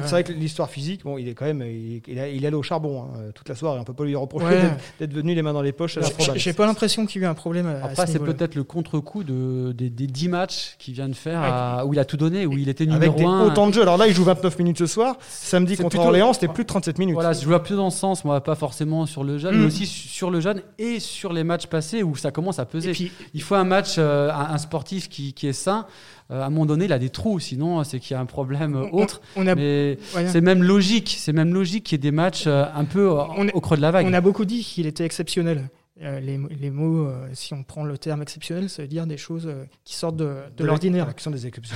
c'est 0.02 0.10
vrai 0.10 0.24
que 0.24 0.32
l'histoire 0.32 0.68
physique, 0.70 1.02
bon, 1.04 1.18
il 1.18 1.28
est 1.28 1.34
quand 1.34 1.44
même, 1.46 1.62
il, 1.62 2.02
il 2.06 2.18
a- 2.18 2.28
il 2.28 2.44
est 2.44 2.46
allé 2.46 2.56
au 2.56 2.62
charbon 2.62 3.04
hein, 3.04 3.18
toute 3.34 3.48
la 3.48 3.54
soirée. 3.54 3.78
On 3.80 3.84
peut 3.84 3.94
pas 3.94 4.04
lui 4.04 4.14
reprocher 4.16 4.46
Ouais. 4.46 4.70
d'être- 5.00 5.12
venu 5.14 5.34
les 5.34 5.42
mains 5.42 5.52
dans 5.52 5.62
les 5.62 5.72
poches 5.72 5.96
à 5.96 6.00
la 6.00 6.06
J'ai- 6.06 6.12
Proban. 6.12 6.32
J'ai 6.36 6.52
pas 6.52 6.66
l'impression 6.66 7.06
qu'il 7.06 7.22
y 7.22 7.24
a 7.24 7.28
eu 7.28 7.30
un 7.30 7.34
problème. 7.34 7.66
Après, 7.82 8.06
ce 8.06 8.12
c'est 8.12 8.18
peut-être 8.18 8.54
le 8.54 8.64
contre-coup 8.64 9.24
de, 9.24 9.72
des, 9.72 9.88
des 9.90 10.06
10 10.06 10.28
matchs 10.28 10.76
qu'il 10.78 10.94
vient 10.94 11.08
de 11.08 11.14
faire, 11.14 11.40
à- 11.42 11.86
où 11.86 11.94
il 11.94 11.98
a 11.98 12.04
tout 12.04 12.16
donné, 12.16 12.44
où 12.46 12.52
il 12.58 12.68
était 12.68 12.84
Avec 12.84 12.94
numéro 12.94 13.16
des 13.16 13.24
1. 13.24 13.44
autant 13.46 13.66
de 13.68 13.72
jeux. 13.74 13.82
Alors 13.82 13.96
là, 13.96 14.06
il 14.06 14.14
joue 14.14 14.24
29 14.24 14.58
minutes 14.58 14.78
ce 14.78 14.86
soir. 14.86 15.16
Samedi 15.28 15.76
contre 15.76 15.90
plutôt- 15.90 16.04
Orléans, 16.04 16.32
c'était 16.32 16.48
plus 16.48 16.64
de 16.64 16.68
37 16.68 16.98
minutes. 16.98 17.14
Voilà, 17.14 17.32
je 17.32 17.44
vois 17.46 17.62
plus 17.62 17.76
dans 17.76 17.90
ce 17.90 17.98
sens, 17.98 18.24
moi, 18.24 18.40
pas 18.42 18.54
forcément 18.54 19.06
sur 19.06 19.24
le 19.24 19.38
jeune, 19.38 19.54
Mm. 19.56 19.60
mais 19.60 19.66
aussi 19.66 19.86
sur 19.86 20.30
le 20.30 20.40
jeune 20.40 20.60
et 20.78 21.00
sur 21.00 21.32
les 21.32 21.44
matchs 21.44 21.66
passés 21.66 22.02
où 22.02 22.14
ça 22.16 22.30
commence 22.30 22.58
à 22.58 22.64
peser. 22.66 22.90
Et 22.90 22.92
puis, 22.92 23.12
Il 23.34 23.42
faut 23.42 23.54
un 23.54 23.64
match, 23.64 23.94
euh, 23.98 24.30
un, 24.30 24.54
un 24.54 24.58
sportif 24.58 25.08
qui, 25.08 25.32
qui 25.32 25.46
est 25.46 25.52
sain. 25.52 25.86
Euh, 26.30 26.42
à 26.42 26.46
un 26.46 26.50
moment 26.50 26.66
donné, 26.66 26.84
il 26.84 26.92
a 26.92 26.98
des 26.98 27.08
trous, 27.08 27.38
sinon 27.40 27.82
c'est 27.84 28.00
qu'il 28.00 28.14
y 28.14 28.16
a 28.16 28.20
un 28.20 28.26
problème 28.26 28.76
euh, 28.76 28.86
on- 28.92 29.02
autre. 29.02 29.22
on 29.36 29.46
a, 29.46 29.54
Mais 29.54 29.98
c'est 30.26 30.42
même 30.42 30.62
logique, 30.62 31.16
c'est 31.18 31.32
même 31.32 31.54
logique 31.54 31.84
qu'il 31.84 31.96
y 31.96 32.00
ait 32.00 32.02
des 32.02 32.10
matchs 32.10 32.44
euh, 32.46 32.64
un 32.74 32.84
peu 32.84 33.08
euh, 33.10 33.22
On 33.36 33.48
au 33.48 33.60
creux 33.62 33.76
de 33.78 33.82
la 33.82 33.90
vague. 33.90 34.06
on 34.06 34.12
a 34.12 34.20
beaucoup 34.20 34.44
dit 34.44 34.62
qu'il 34.62 34.86
était 34.86 35.04
exceptionnel. 35.04 35.68
Euh, 36.02 36.20
les, 36.20 36.38
les 36.60 36.70
mots, 36.70 37.06
euh, 37.06 37.26
si 37.32 37.54
on 37.54 37.64
prend 37.64 37.82
le 37.82 37.98
terme 37.98 38.22
exceptionnel, 38.22 38.68
ça 38.68 38.82
veut 38.82 38.88
dire 38.88 39.04
des 39.06 39.16
choses 39.16 39.46
euh, 39.48 39.64
qui 39.84 39.94
sortent 39.96 40.16
de, 40.16 40.34
de 40.56 40.64
l'ordinaire. 40.64 41.06
La 41.06 41.12
question 41.12 41.30
des 41.32 41.46
exceptions. 41.46 41.74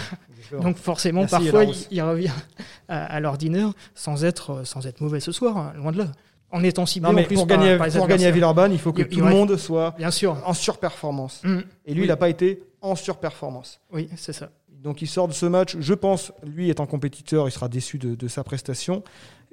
Donc 0.61 0.77
forcément, 0.77 1.21
Merci, 1.23 1.51
parfois, 1.51 1.65
il, 1.91 2.03
revient 2.03 2.31
à, 2.89 3.05
à 3.07 3.21
l'ordinaire 3.21 3.73
sans 3.97 4.25
être, 4.25 4.51
euh, 4.51 4.65
sans 4.65 4.87
être 4.87 5.01
mauvais 5.01 5.19
ce 5.19 5.33
soir, 5.33 5.57
hein, 5.57 5.73
loin 5.77 5.91
de 5.93 5.99
là. 5.99 6.13
En 6.53 6.63
étant 6.63 6.85
ciblé 6.87 7.09
Non, 7.09 7.15
mais 7.15 7.23
en 7.23 7.27
plus 7.27 7.35
pour 7.37 7.47
par- 7.47 7.57
gagner, 7.59 7.79
par 7.79 7.89
pour 7.89 8.07
gagner 8.07 8.27
à. 8.27 8.31
Villeurbanne, 8.31 8.73
il 8.73 8.79
faut 8.79 8.93
que 8.93 9.01
Il- 9.03 9.09
tout 9.09 9.21
le 9.23 9.31
monde 9.31 9.57
soit 9.57 9.95
Bien 9.97 10.11
sûr. 10.11 10.37
en 10.45 10.53
surperformance. 10.53 11.41
Mm. 11.43 11.59
Et 11.87 11.95
lui, 11.95 12.01
Oui. 12.03 12.07
il 12.07 12.09
n'a 12.09 12.17
pas 12.17 12.29
été 12.29 12.63
en 12.83 12.95
surperformance. 12.95 13.81
Oui, 13.93 14.09
c'est 14.17 14.33
ça. 14.33 14.51
Donc 14.83 15.01
il 15.01 15.07
sort 15.07 15.29
de 15.29 15.33
ce 15.33 15.47
match, 15.47 15.77
je 15.79 15.95
pense, 15.95 16.33
lui 16.45 16.69
étant 16.69 16.87
compétiteur, 16.87 17.49
il 17.49 17.53
sera 17.53 17.69
déçu 17.69 17.99
de, 17.99 18.15
de 18.17 18.29
sa 18.29 18.43
prestation. 18.45 19.03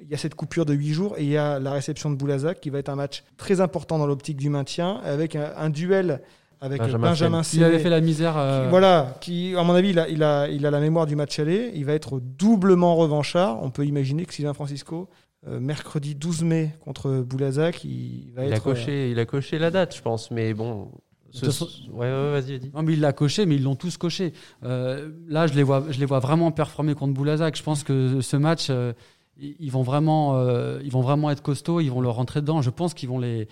Il 0.00 0.08
y 0.08 0.14
a 0.14 0.18
cette 0.18 0.34
coupure 0.34 0.66
de 0.66 0.74
8 0.74 0.92
jours 0.92 1.14
et 1.18 1.22
il 1.22 1.28
y 1.30 1.36
a 1.36 1.58
la 1.60 1.72
réception 1.72 2.10
de 2.10 2.16
Boulazac 2.16 2.60
qui 2.60 2.70
va 2.70 2.78
être 2.80 2.88
un 2.88 2.96
match 2.96 3.22
très 3.36 3.60
important 3.60 3.98
dans 3.98 4.06
l'optique 4.06 4.36
du 4.38 4.48
maintien 4.50 5.00
avec 5.04 5.36
un, 5.36 5.52
un 5.56 5.70
duel 5.70 6.20
avec 6.62 6.78
Benjamin 6.82 7.08
Benjamin, 7.10 7.42
Il 7.54 7.64
avait 7.64 7.78
fait 7.78 7.88
la 7.88 8.00
misère. 8.02 8.36
euh, 8.36 8.64
qui- 8.64 8.70
voilà, 8.70 9.16
qui, 9.22 9.54
à 9.56 9.62
mon 9.62 9.72
avis, 9.74 9.90
il 9.90 9.98
a, 9.98 10.08
il, 10.10 10.22
a, 10.22 10.46
il 10.48 10.66
a 10.66 10.70
la 10.70 10.80
mémoire 10.80 11.06
du 11.06 11.16
match 11.16 11.38
aller. 11.38 11.70
Il 11.74 11.86
va 11.86 11.94
être 11.94 12.20
doublement 12.20 12.96
revanchard. 12.96 13.62
On 13.62 13.70
peut 13.70 13.86
imaginer 13.86 14.26
que 14.26 14.34
Sylvain 14.34 14.52
Francisco, 14.52 15.08
euh, 15.48 15.58
mercredi 15.58 16.14
12 16.14 16.42
mai 16.42 16.70
contre 16.84 17.20
Boulazac, 17.22 17.82
il 17.84 18.32
va 18.34 18.44
Il 18.44 18.52
a, 18.52 18.56
être. 18.56 18.66
euh, 18.66 18.72
coché, 18.72 19.10
il 19.10 19.18
a 19.18 19.24
coché 19.24 19.58
la 19.58 19.70
date, 19.70 19.96
je 19.96 20.02
pense, 20.02 20.30
mais 20.30 20.52
bon. 20.52 20.90
Ce- 21.30 21.46
façon- 21.46 21.68
Ouais, 21.92 22.06
ouais, 22.06 22.30
vas-y, 22.40 22.58
vas-y. 22.58 22.70
Non, 22.74 22.82
mais 22.82 22.92
il 22.94 23.00
l'a 23.00 23.12
coché, 23.12 23.46
mais 23.46 23.56
ils 23.56 23.62
l'ont 23.62 23.76
tous 23.76 23.96
coché. 23.96 24.32
Euh, 24.64 25.10
là, 25.28 25.46
je 25.46 25.54
les, 25.54 25.62
vois, 25.62 25.84
je 25.90 25.98
les 26.00 26.06
vois 26.06 26.18
vraiment 26.20 26.50
performer 26.52 26.94
contre 26.94 27.14
Boulazac. 27.14 27.56
Je 27.56 27.62
pense 27.62 27.84
que 27.84 28.20
ce 28.20 28.36
match, 28.36 28.66
euh, 28.70 28.92
ils 29.38 29.70
vont, 29.70 29.82
vraiment, 29.82 30.36
euh, 30.36 30.80
ils 30.84 30.92
vont 30.92 31.00
vraiment 31.00 31.30
être 31.30 31.42
costauds, 31.42 31.80
ils 31.80 31.90
vont 31.90 32.00
leur 32.00 32.14
rentrer 32.16 32.40
dedans. 32.40 32.60
Je 32.62 32.70
pense 32.70 32.92
qu'ils 32.94 33.08
vont 33.08 33.18
les, 33.18 33.48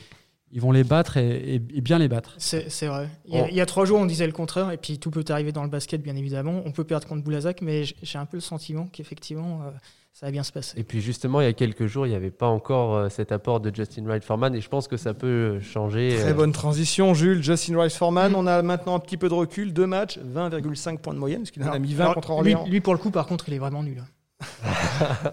ils 0.52 0.60
vont 0.60 0.72
les 0.72 0.84
battre 0.84 1.16
et, 1.16 1.54
et- 1.54 1.62
et 1.74 1.80
bien 1.80 1.98
les 1.98 2.08
battre. 2.08 2.34
C'est 2.38 2.70
c'est 2.70 2.86
vrai. 2.88 3.08
Il 3.26 3.34
y, 3.34 3.38
a, 3.38 3.42
Bon. 3.42 3.48
il 3.50 3.56
y 3.56 3.60
a 3.60 3.66
trois 3.66 3.84
jours, 3.84 3.98
on 3.98 4.06
disait 4.06 4.26
le 4.26 4.32
contraire, 4.32 4.70
et 4.70 4.76
puis 4.76 4.98
tout 4.98 5.10
peut 5.10 5.24
arriver 5.28 5.52
dans 5.52 5.62
le 5.62 5.68
basket, 5.70 6.02
bien 6.02 6.16
évidemment. 6.16 6.62
On 6.66 6.72
peut 6.72 6.84
perdre 6.84 7.06
contre 7.06 7.22
Boulazac, 7.22 7.62
mais 7.62 7.84
j'ai 8.02 8.18
un 8.18 8.26
peu 8.26 8.36
le 8.38 8.42
sentiment 8.42 8.86
qu'effectivement, 8.92 9.62
euh, 9.62 9.70
ça 10.18 10.26
va 10.26 10.33
bien 10.33 10.42
se 10.42 10.50
passer. 10.50 10.76
Et 10.76 10.83
puis 10.83 11.00
justement, 11.00 11.40
il 11.40 11.44
y 11.44 11.48
a 11.48 11.52
quelques 11.52 11.87
jours, 11.87 12.04
il 12.04 12.11
n'y 12.11 12.16
avait 12.16 12.33
pas 12.33 12.48
encore 12.48 12.96
euh, 12.96 13.09
cet 13.09 13.31
apport 13.31 13.61
de 13.61 13.72
Justin 13.72 14.02
Wright 14.02 14.24
Foreman 14.24 14.52
et 14.52 14.61
je 14.61 14.68
pense 14.68 14.88
que 14.88 14.96
ça 14.96 15.14
peut 15.14 15.61
changer. 15.61 16.16
Très 16.18 16.31
euh, 16.31 16.35
bonne 16.35 16.50
transition, 16.50 17.14
Jules. 17.14 17.40
Justin 17.40 17.81
Rice 17.81 17.94
Foreman, 17.94 18.35
on 18.35 18.48
a 18.48 18.61
maintenant 18.62 18.96
un 18.96 18.98
petit 18.98 19.16
peu 19.16 19.28
de 19.28 19.35
recul. 19.35 19.72
Deux 19.72 19.87
matchs, 19.87 20.18
20,5 20.18 20.98
points 20.98 21.14
de 21.14 21.20
moyenne, 21.20 21.42
parce 21.42 21.52
qu'il 21.52 21.62
en 21.62 21.70
a 21.70 21.78
mis 21.78 21.94
20 21.94 22.02
Alors, 22.02 22.14
contre 22.14 22.31
Orléans. 22.31 22.66
lui, 22.68 22.81
pour 22.81 22.94
le 22.94 22.98
coup, 22.98 23.12
par 23.12 23.28
contre, 23.28 23.48
il 23.48 23.54
est 23.54 23.59
vraiment 23.61 23.85
nul. 23.85 24.02
hein. 24.40 25.33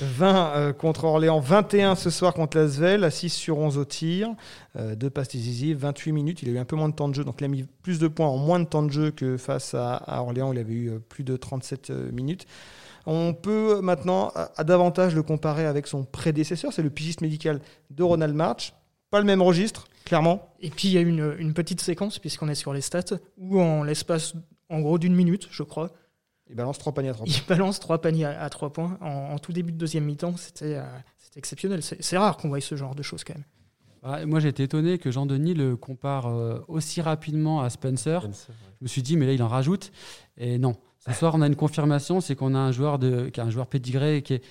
20 0.00 0.52
euh, 0.56 0.72
contre 0.72 1.04
Orléans, 1.04 1.40
21 1.40 1.96
ce 1.96 2.10
soir 2.10 2.32
contre 2.32 2.56
l'Asvel, 2.56 3.02
à 3.02 3.10
6 3.10 3.30
sur 3.30 3.58
11 3.58 3.78
au 3.78 3.84
tir, 3.84 4.30
euh, 4.76 4.94
deux 4.94 5.10
passes 5.10 5.28
décisives, 5.28 5.78
28 5.78 6.12
minutes. 6.12 6.42
Il 6.42 6.48
a 6.48 6.52
eu 6.52 6.58
un 6.58 6.64
peu 6.64 6.76
moins 6.76 6.88
de 6.88 6.94
temps 6.94 7.08
de 7.08 7.14
jeu, 7.14 7.24
donc 7.24 7.40
il 7.40 7.44
a 7.44 7.48
mis 7.48 7.64
plus 7.82 7.98
de 7.98 8.08
points 8.08 8.28
en 8.28 8.36
moins 8.36 8.60
de 8.60 8.66
temps 8.66 8.82
de 8.82 8.90
jeu 8.90 9.10
que 9.10 9.36
face 9.36 9.74
à, 9.74 9.96
à 9.96 10.20
Orléans. 10.20 10.52
Il 10.52 10.58
avait 10.58 10.72
eu 10.72 10.90
euh, 10.90 10.98
plus 11.00 11.24
de 11.24 11.36
37 11.36 11.90
euh, 11.90 12.12
minutes. 12.12 12.46
On 13.06 13.34
peut 13.34 13.80
maintenant 13.82 14.30
à, 14.34 14.50
à 14.56 14.64
davantage 14.64 15.14
le 15.14 15.22
comparer 15.22 15.66
avec 15.66 15.86
son 15.86 16.04
prédécesseur, 16.04 16.72
c'est 16.72 16.82
le 16.82 16.90
pigiste 16.90 17.20
médical 17.20 17.60
de 17.90 18.02
Ronald 18.02 18.34
March. 18.34 18.74
Pas 19.10 19.18
le 19.20 19.26
même 19.26 19.42
registre, 19.42 19.84
clairement. 20.04 20.54
Et 20.60 20.70
puis, 20.70 20.88
il 20.88 20.92
y 20.94 20.98
a 20.98 21.00
une, 21.00 21.34
une 21.38 21.54
petite 21.54 21.80
séquence, 21.80 22.18
puisqu'on 22.18 22.48
est 22.48 22.54
sur 22.54 22.72
les 22.72 22.80
stats, 22.80 23.16
où 23.38 23.60
en 23.60 23.84
l'espace, 23.84 24.34
en 24.70 24.80
gros, 24.80 24.98
d'une 24.98 25.14
minute, 25.14 25.46
je 25.50 25.62
crois, 25.62 25.90
Il 26.48 26.56
balance 26.56 26.78
trois 26.78 26.92
paniers 26.92 27.10
à 27.10 27.14
30 27.14 27.28
il 27.28 27.46
balance 27.46 27.78
trois 27.78 28.00
paniers 28.00 28.24
à, 28.24 28.42
à 28.42 28.50
trois 28.50 28.72
points. 28.72 28.98
En, 29.00 29.34
en 29.34 29.38
tout 29.38 29.52
début 29.52 29.72
de 29.72 29.78
deuxième 29.78 30.04
mi-temps, 30.04 30.36
c'était 30.36 30.76
euh, 30.76 30.84
exceptionnel. 31.36 31.80
C'est 31.82 32.18
rare 32.18 32.36
qu'on 32.38 32.48
voie 32.48 32.60
ce 32.60 32.74
genre 32.74 32.94
de 32.94 33.02
choses, 33.02 33.22
quand 33.22 33.34
même. 33.34 33.44
Ouais, 34.02 34.26
moi, 34.26 34.40
j'ai 34.40 34.48
été 34.48 34.64
étonné 34.64 34.98
que 34.98 35.10
Jean-Denis 35.10 35.54
le 35.54 35.76
compare 35.76 36.26
euh, 36.26 36.58
aussi 36.68 37.00
rapidement 37.00 37.60
à 37.62 37.70
Spencer. 37.70 38.20
Spencer, 38.22 38.48
ouais. 38.50 38.54
Je 38.80 38.84
me 38.84 38.88
suis 38.88 39.02
dit, 39.02 39.16
mais 39.16 39.26
là, 39.26 39.32
il 39.32 39.42
en 39.42 39.48
rajoute. 39.48 39.92
Et 40.36 40.58
non. 40.58 40.76
Ce 41.06 41.12
soir, 41.12 41.34
on 41.34 41.42
a 41.42 41.46
une 41.46 41.56
confirmation, 41.56 42.20
c'est 42.20 42.34
qu'on 42.34 42.54
a 42.54 42.58
un 42.58 42.72
joueur, 42.72 42.98
qui 42.98 43.06
est 43.06 43.40
un 43.40 43.50
joueur 43.50 43.66
pédigré. 43.66 44.22
Qui 44.22 44.34
est, 44.34 44.42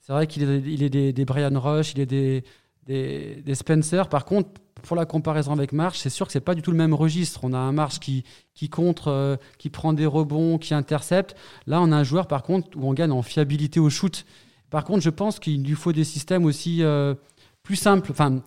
c'est 0.00 0.12
vrai 0.12 0.26
qu'il 0.26 0.42
est, 0.42 1.12
des, 1.12 1.24
Brian 1.24 1.58
Rush, 1.58 1.92
il 1.94 2.00
est 2.00 2.06
des, 2.06 2.44
des, 2.86 3.54
Spencer. 3.54 4.08
Par 4.08 4.24
contre, 4.24 4.48
pour 4.82 4.96
la 4.96 5.06
comparaison 5.06 5.52
avec 5.52 5.72
March, 5.72 5.98
c'est 5.98 6.10
sûr 6.10 6.26
que 6.26 6.32
c'est 6.32 6.40
pas 6.40 6.54
du 6.54 6.62
tout 6.62 6.70
le 6.70 6.76
même 6.76 6.94
registre. 6.94 7.40
On 7.42 7.52
a 7.52 7.58
un 7.58 7.72
March 7.72 7.98
qui, 7.98 8.22
qui 8.54 8.68
contre, 8.68 9.08
euh, 9.08 9.36
qui 9.58 9.70
prend 9.70 9.92
des 9.92 10.06
rebonds, 10.06 10.58
qui 10.58 10.72
intercepte. 10.72 11.34
Là, 11.66 11.80
on 11.80 11.90
a 11.90 11.96
un 11.96 12.04
joueur, 12.04 12.28
par 12.28 12.44
contre, 12.44 12.76
où 12.76 12.88
on 12.88 12.94
gagne 12.94 13.10
en 13.10 13.22
fiabilité 13.22 13.80
au 13.80 13.90
shoot. 13.90 14.24
Par 14.70 14.84
contre, 14.84 15.00
je 15.00 15.10
pense 15.10 15.40
qu'il 15.40 15.64
lui 15.64 15.74
faut 15.74 15.92
des 15.92 16.04
systèmes 16.04 16.44
aussi 16.44 16.82
euh, 16.82 17.14
plus 17.64 17.76
simples, 17.76 18.12
enfin, 18.12 18.40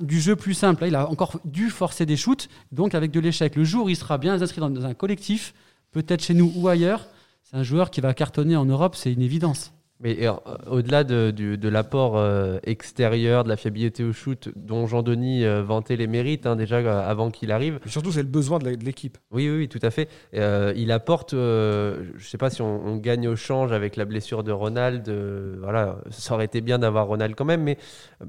du 0.00 0.20
jeu 0.20 0.36
plus 0.36 0.54
simple. 0.54 0.82
Là, 0.82 0.88
il 0.88 0.94
a 0.94 1.08
encore 1.08 1.40
dû 1.44 1.70
forcer 1.70 2.04
des 2.04 2.16
shoots, 2.16 2.48
donc 2.70 2.94
avec 2.94 3.10
de 3.10 3.20
l'échec. 3.20 3.56
Le 3.56 3.64
jour 3.64 3.88
il 3.88 3.96
sera 3.96 4.18
bien 4.18 4.40
inscrit 4.40 4.60
dans 4.60 4.84
un 4.84 4.94
collectif, 4.94 5.54
peut-être 5.92 6.22
chez 6.22 6.34
nous 6.34 6.52
ou 6.56 6.68
ailleurs, 6.68 7.06
c'est 7.44 7.56
un 7.56 7.62
joueur 7.62 7.90
qui 7.90 8.00
va 8.00 8.14
cartonner 8.14 8.56
en 8.56 8.64
Europe, 8.64 8.94
c'est 8.94 9.12
une 9.12 9.22
évidence. 9.22 9.72
Mais 10.00 10.16
euh, 10.26 10.32
au-delà 10.70 11.02
de, 11.02 11.68
l'apport 11.68 12.16
euh, 12.16 12.58
extérieur, 12.62 13.42
de 13.42 13.48
la 13.48 13.56
fiabilité 13.56 14.04
au 14.04 14.12
shoot, 14.12 14.48
dont 14.54 14.86
Jean-Denis 14.86 15.44
euh, 15.44 15.62
vantait 15.62 15.96
les 15.96 16.06
mérites 16.06 16.46
hein, 16.46 16.54
déjà 16.54 16.78
avant 17.04 17.30
qu'il 17.32 17.50
arrive, 17.50 17.80
Et 17.84 17.88
surtout, 17.88 18.12
c'est 18.12 18.22
le 18.22 18.28
besoin 18.28 18.60
de 18.60 18.68
l'équipe. 18.68 19.18
oui, 19.32 19.48
oui, 19.50 19.56
oui, 19.58 19.68
tout 19.68 19.80
à 19.82 19.90
fait. 19.90 20.08
Euh, 20.34 20.72
il 20.76 20.92
apporte, 20.92 21.34
euh, 21.34 22.04
je 22.16 22.22
ne 22.24 22.28
sais 22.28 22.38
pas 22.38 22.48
si 22.48 22.62
on, 22.62 22.80
on 22.86 22.96
gagne 22.96 23.26
au 23.26 23.34
change 23.34 23.72
avec 23.72 23.96
la 23.96 24.04
blessure 24.04 24.44
de 24.44 24.52
Ronald. 24.52 25.08
euh, 25.08 25.56
voilà, 25.60 25.96
ça 26.10 26.34
aurait 26.34 26.44
été 26.44 26.60
bien 26.60 26.78
d'avoir 26.78 27.08
Ronald 27.08 27.34
quand 27.34 27.44
même, 27.44 27.62
mais, 27.64 27.76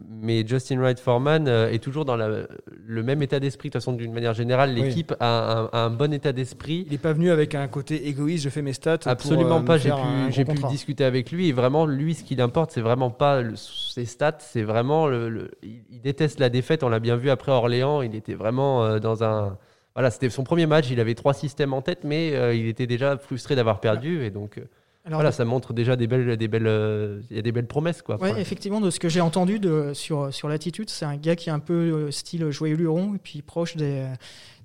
mais 0.09 0.43
Justin 0.47 0.79
Wright 0.79 0.99
Foreman 0.99 1.47
est 1.47 1.83
toujours 1.83 2.05
dans 2.05 2.15
la- 2.15 2.47
le 2.83 3.03
même 3.03 3.21
état 3.21 3.39
d'esprit. 3.39 3.69
De 3.69 3.73
toute 3.73 3.81
façon, 3.81 3.93
d'une 3.93 4.11
manière 4.13 4.33
générale, 4.33 4.71
Oui. 4.73 4.81
l'équipe 4.81 5.13
a, 5.19 5.59
un- 5.59 5.65
a 5.71 5.85
un 5.85 5.89
bon 5.91 6.11
état 6.13 6.31
d'esprit. 6.31 6.83
Il 6.87 6.93
n'est 6.93 6.97
pas 6.97 7.13
venu 7.13 7.29
avec 7.29 7.53
un 7.53 7.67
côté 7.67 8.07
égoïste, 8.07 8.43
je 8.45 8.49
fais 8.49 8.63
mes 8.63 8.73
stats. 8.73 8.97
Absolument 9.05 9.59
me 9.59 9.65
pas. 9.65 9.77
J'ai 9.77 10.45
pu, 10.45 10.53
discuter 10.69 11.03
avec 11.03 11.31
lui 11.31 11.51
vraiment, 11.59 11.85
lui, 11.85 12.15
ce 12.15 12.23
qui 12.23 12.35
l'importe, 12.35 12.71
c'est 12.71 12.81
vraiment 12.81 13.11
pas 13.11 13.41
le- 13.41 13.55
ses 13.55 14.05
stats, 14.05 14.37
c'est 14.39 14.63
vraiment 14.63 15.07
le, 15.07 15.29
le- 15.29 15.51
il, 15.63 16.01
déteste 16.01 16.39
la 16.39 16.49
défaite. 16.49 16.83
On 16.83 16.89
l'a 16.89 16.99
bien 16.99 17.15
vu 17.17 17.29
après 17.29 17.51
Orléans. 17.51 18.01
Il 18.01 18.15
était 18.15 18.33
vraiment 18.33 18.83
euh, 18.85 18.99
dans 18.99 19.23
un. 19.23 19.57
Voilà, 19.95 20.11
c'était 20.11 20.29
son 20.29 20.43
premier 20.43 20.65
match. 20.65 20.89
Il 20.89 20.99
avait 20.99 21.15
trois 21.15 21.33
systèmes 21.33 21.73
en 21.73 21.81
tête, 21.81 22.03
mais 22.03 22.33
euh, 22.35 22.53
il 22.55 22.67
était 22.67 22.87
déjà 22.87 23.17
frustré 23.17 23.55
d'avoir 23.55 23.79
perdu 23.79 24.23
et 24.23 24.29
donc. 24.31 24.57
euh, 24.57 24.61
Alors, 25.05 25.17
voilà, 25.19 25.31
ça 25.31 25.43
montre 25.45 25.73
déjà 25.73 25.95
des 25.95 26.07
belles, 26.07 26.37
des 26.37 26.47
belles, 26.47 26.67
euh, 26.67 27.21
y 27.31 27.39
a 27.39 27.41
des 27.41 27.51
belles 27.51 27.67
promesses 27.67 28.01
quoi. 28.01 28.17
Ouais, 28.21 28.39
effectivement, 28.39 28.79
de 28.81 28.89
ce 28.91 28.99
que 28.99 29.09
j'ai 29.09 29.21
entendu 29.21 29.59
de, 29.59 29.91
sur, 29.93 30.33
sur 30.33 30.47
l'attitude, 30.47 30.89
c'est 30.89 31.05
un 31.05 31.17
gars 31.17 31.35
qui 31.35 31.49
est 31.49 31.51
un 31.51 31.59
peu 31.59 31.73
euh, 31.73 32.11
style 32.11 32.49
joyeux 32.51 32.75
luron 32.77 33.15
et 33.15 33.19
puis 33.19 33.41
proche 33.41 33.75
des. 33.75 34.05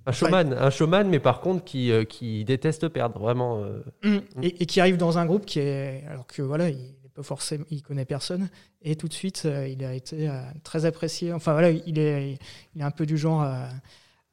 Un 0.07 0.12
showman, 0.12 0.53
un 0.53 0.71
showman, 0.71 1.05
mais 1.09 1.19
par 1.21 1.40
contre 1.40 1.64
qui, 1.64 1.90
euh, 1.90 2.05
qui 2.05 2.45
déteste 2.45 2.88
perdre 2.88 3.19
vraiment. 3.19 3.62
euh. 3.62 3.83
Mm. 4.03 4.19
Et, 4.43 4.62
et 4.62 4.67
qui 4.67 4.81
arrive 4.81 4.97
dans 4.97 5.19
un 5.19 5.27
groupe 5.27 5.47
qui 5.47 5.59
est. 5.61 6.05
Alors 6.09 6.27
que 6.27 6.43
voilà, 6.43 6.69
il 6.71 6.79
est 7.05 7.09
pas 7.14 7.23
forcément. 7.23 7.64
Il 7.71 7.83
connaît 7.83 8.05
personne. 8.05 8.49
Et 8.83 8.97
tout 8.97 9.09
de 9.09 9.14
suite, 9.14 9.43
euh, 9.47 9.67
il 9.69 9.85
a 9.85 9.95
été 9.95 10.29
euh, 10.29 10.40
très 10.62 10.85
apprécié. 10.85 11.33
Enfin 11.33 11.53
voilà, 11.53 11.71
il 11.71 11.99
est, 11.99 12.38
il 12.75 12.81
est 12.81 12.85
un 12.85 12.90
peu 12.90 13.07
du 13.07 13.17
genre 13.17 13.43
à, 13.43 13.69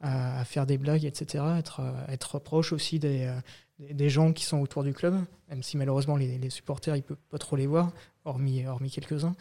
à- 0.02 0.40
à 0.42 0.46
faire 0.46 0.66
des 0.66 0.78
blagues, 0.78 1.06
etc. 1.06 1.44
Être, 1.58 1.80
euh, 1.82 1.92
être 2.14 2.40
proche 2.40 2.74
aussi 2.74 3.00
des, 3.00 3.26
euh, 3.28 3.36
des, 3.80 3.94
des 3.94 4.10
gens 4.10 4.34
qui 4.34 4.44
sont 4.46 4.60
autour 4.60 4.84
du 4.84 4.94
club, 4.94 5.16
même 5.50 5.64
si 5.64 5.78
malheureusement 5.78 6.18
les, 6.18 6.38
les 6.38 6.50
supporters, 6.50 6.96
il 6.96 7.04
peut 7.04 7.16
pas 7.30 7.38
trop 7.38 7.56
les 7.56 7.68
voir, 7.68 7.92
hormis, 8.26 8.66
hormis 8.66 8.92
quelques-uns. 8.92 9.36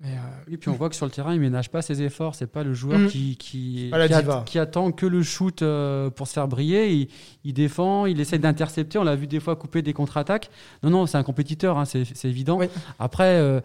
Mais, 0.00 0.08
euh, 0.10 0.52
Et 0.52 0.56
puis 0.56 0.68
on 0.70 0.74
voit 0.74 0.88
que 0.90 0.96
sur 0.96 1.06
le 1.06 1.12
terrain, 1.12 1.32
il 1.34 1.40
ménage 1.40 1.70
pas 1.70 1.80
ses 1.80 2.02
efforts. 2.02 2.34
C'est 2.34 2.46
pas 2.48 2.64
le 2.64 2.74
joueur 2.74 2.98
Mm. 2.98 3.06
qui, 3.06 3.36
qui, 3.36 3.90
attend 4.58 4.90
que 4.92 5.06
le 5.06 5.22
shoot 5.22 5.62
euh, 5.62 6.10
pour 6.10 6.26
se 6.26 6.32
faire 6.32 6.48
briller. 6.48 6.92
Il, 6.92 7.08
il 7.44 7.54
défend, 7.54 8.06
il 8.06 8.20
essaie 8.20 8.38
d'intercepter. 8.38 8.98
On 8.98 9.04
l'a 9.04 9.16
vu 9.16 9.26
des 9.26 9.40
fois 9.40 9.56
couper 9.56 9.82
des 9.82 9.92
contre-attaques. 9.92 10.50
Non, 10.82 10.90
non, 10.90 11.06
c'est 11.06 11.16
un 11.16 11.22
compétiteur, 11.22 11.78
hein, 11.78 11.84
c'est 11.84 12.24
évident. 12.24 12.58
Oui. 12.58 12.66
Après, 12.98 13.36
euh, 13.38 13.60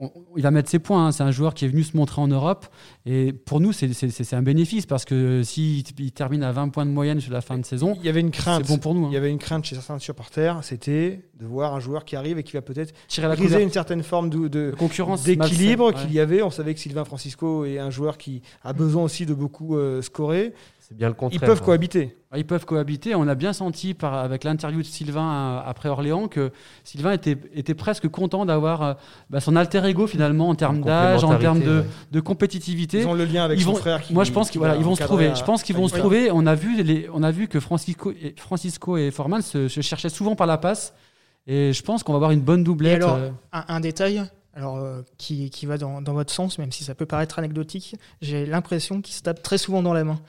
on- 0.00 0.10
il 0.36 0.42
va 0.42 0.50
mettre 0.50 0.68
ses 0.68 0.78
points. 0.80 1.06
hein. 1.06 1.12
C'est 1.12 1.22
un 1.22 1.30
joueur 1.30 1.54
qui 1.54 1.64
est 1.64 1.68
venu 1.68 1.82
se 1.84 1.96
montrer 1.96 2.20
en 2.20 2.26
Europe. 2.28 2.66
Et 3.06 3.32
pour 3.32 3.60
nous, 3.60 3.72
c'est- 3.72 4.34
un 4.34 4.42
bénéfice 4.42 4.86
parce 4.86 5.04
que 5.04 5.42
s'il 5.44 5.84
il 5.98 6.12
termine 6.12 6.42
à 6.42 6.50
20 6.52 6.68
points 6.70 6.84
de 6.86 6.90
moyenne 6.90 7.20
sur 7.20 7.32
la 7.32 7.40
fin 7.40 7.56
de 7.58 7.64
saison, 7.64 7.94
Il 8.00 8.06
y 8.06 8.08
avait 8.08 8.20
une 8.20 8.30
crainte. 8.32 8.64
c'est 8.64 8.72
bon 8.72 8.78
pour 8.78 8.94
nous. 8.94 9.04
hein. 9.06 9.08
Il 9.10 9.14
y 9.14 9.16
avait 9.16 9.30
une 9.30 9.38
crainte 9.38 9.64
chez 9.64 9.76
certains 9.76 9.98
supporters, 9.98 10.64
c'était 10.64 11.20
de 11.38 11.46
voir 11.46 11.74
un 11.74 11.80
joueur 11.80 12.04
qui 12.04 12.16
arrive 12.16 12.38
et 12.38 12.42
qui 12.42 12.52
va 12.54 12.62
peut-être 12.62 12.92
Tirer 13.08 13.28
la 13.28 13.36
briser 13.36 13.62
une 13.62 13.70
certaine 13.70 14.02
forme 14.02 14.30
de, 14.30 14.72
concurrence 14.76 15.22
d'équilibre 15.24 15.92
qu'il 15.92 16.12
y 16.12 16.20
avait. 16.20 16.42
On 16.42 16.50
savait 16.50 16.74
que 16.74 16.80
Sylvain 16.80 17.04
Francisco 17.04 17.64
est 17.64 17.78
un 17.78 17.90
joueur 17.90 18.18
qui 18.18 18.42
a 18.62 18.72
besoin 18.72 19.02
aussi 19.04 19.26
de 19.26 19.34
beaucoup 19.34 19.76
euh, 19.76 20.02
scorer. 20.02 20.54
C'est 20.86 20.94
bien 20.94 21.08
le 21.08 21.14
contraire. 21.14 21.40
Ils 21.42 21.46
peuvent 21.46 21.60
hein. 21.62 21.64
cohabiter. 21.64 22.16
Ils 22.36 22.44
peuvent 22.46 22.66
cohabiter. 22.66 23.14
On 23.14 23.26
a 23.26 23.34
bien 23.34 23.54
senti 23.54 23.94
par, 23.94 24.12
avec 24.12 24.44
l'interview 24.44 24.82
de 24.82 24.86
Sylvain 24.86 25.32
euh, 25.32 25.60
après 25.64 25.88
Orléans 25.88 26.28
que 26.28 26.52
Sylvain 26.82 27.12
était, 27.12 27.38
était 27.54 27.72
presque 27.72 28.06
content 28.08 28.44
d'avoir 28.44 28.82
euh, 28.82 28.94
bah, 29.30 29.40
son 29.40 29.56
alter 29.56 29.82
ego 29.86 30.06
finalement 30.06 30.50
en 30.50 30.54
termes 30.54 30.82
d'âge, 30.82 31.24
en 31.24 31.38
termes 31.38 31.62
de, 32.10 32.20
compétitivité. 32.20 33.00
Ils 33.00 33.06
ont 33.06 33.14
le 33.14 33.24
lien 33.24 33.44
avec 33.44 33.58
Ils 33.58 33.62
son 33.64 33.70
vont- 33.72 33.76
frère. 33.78 34.02
Qui, 34.02 34.12
Moi, 34.12 34.24
je 34.24 34.32
pense 34.32 34.48
qui 34.48 34.52
qu'ils 34.52 34.58
voilà, 34.58 34.74
va 34.74 34.80
ils 34.80 34.84
vont 34.84 34.94
se 34.94 35.02
trouver. 35.04 35.28
à- 35.28 35.34
Je 35.34 35.44
pense 35.44 35.62
qu'ils 35.62 35.74
vont 35.76 35.88
se 35.88 35.96
trouver. 35.96 36.30
On 36.30 36.44
a 36.46 36.54
vu, 36.54 36.82
les, 36.82 37.08
on 37.14 37.22
a 37.22 37.30
vu 37.30 37.48
que 37.48 37.60
Francisco 37.60 38.10
et, 38.12 38.34
Francisco 38.36 38.98
et 38.98 39.10
Forman 39.10 39.40
se, 39.40 39.68
se 39.68 39.80
cherchaient 39.80 40.10
souvent 40.10 40.36
par 40.36 40.46
la 40.46 40.58
passe. 40.58 40.92
Et 41.46 41.72
je 41.72 41.82
pense 41.82 42.02
qu'on 42.02 42.12
va 42.12 42.16
avoir 42.16 42.30
une 42.32 42.40
bonne 42.42 42.60
Et 42.60 42.64
doublette. 42.64 43.02
alors, 43.02 43.16
euh, 43.16 43.30
un, 43.52 43.64
un 43.68 43.80
détail 43.80 44.22
alors, 44.54 44.76
euh, 44.76 45.02
qui, 45.18 45.50
qui 45.50 45.66
va 45.66 45.78
dans, 45.78 46.00
dans 46.00 46.12
votre 46.12 46.32
sens, 46.32 46.58
même 46.58 46.70
si 46.70 46.84
ça 46.84 46.94
peut 46.94 47.06
paraître 47.06 47.38
anecdotique, 47.38 47.96
j'ai 48.22 48.46
l'impression 48.46 49.02
qu'il 49.02 49.14
se 49.14 49.22
tape 49.22 49.42
très 49.42 49.58
souvent 49.58 49.82
dans 49.82 49.92
la 49.92 50.04
main. 50.04 50.20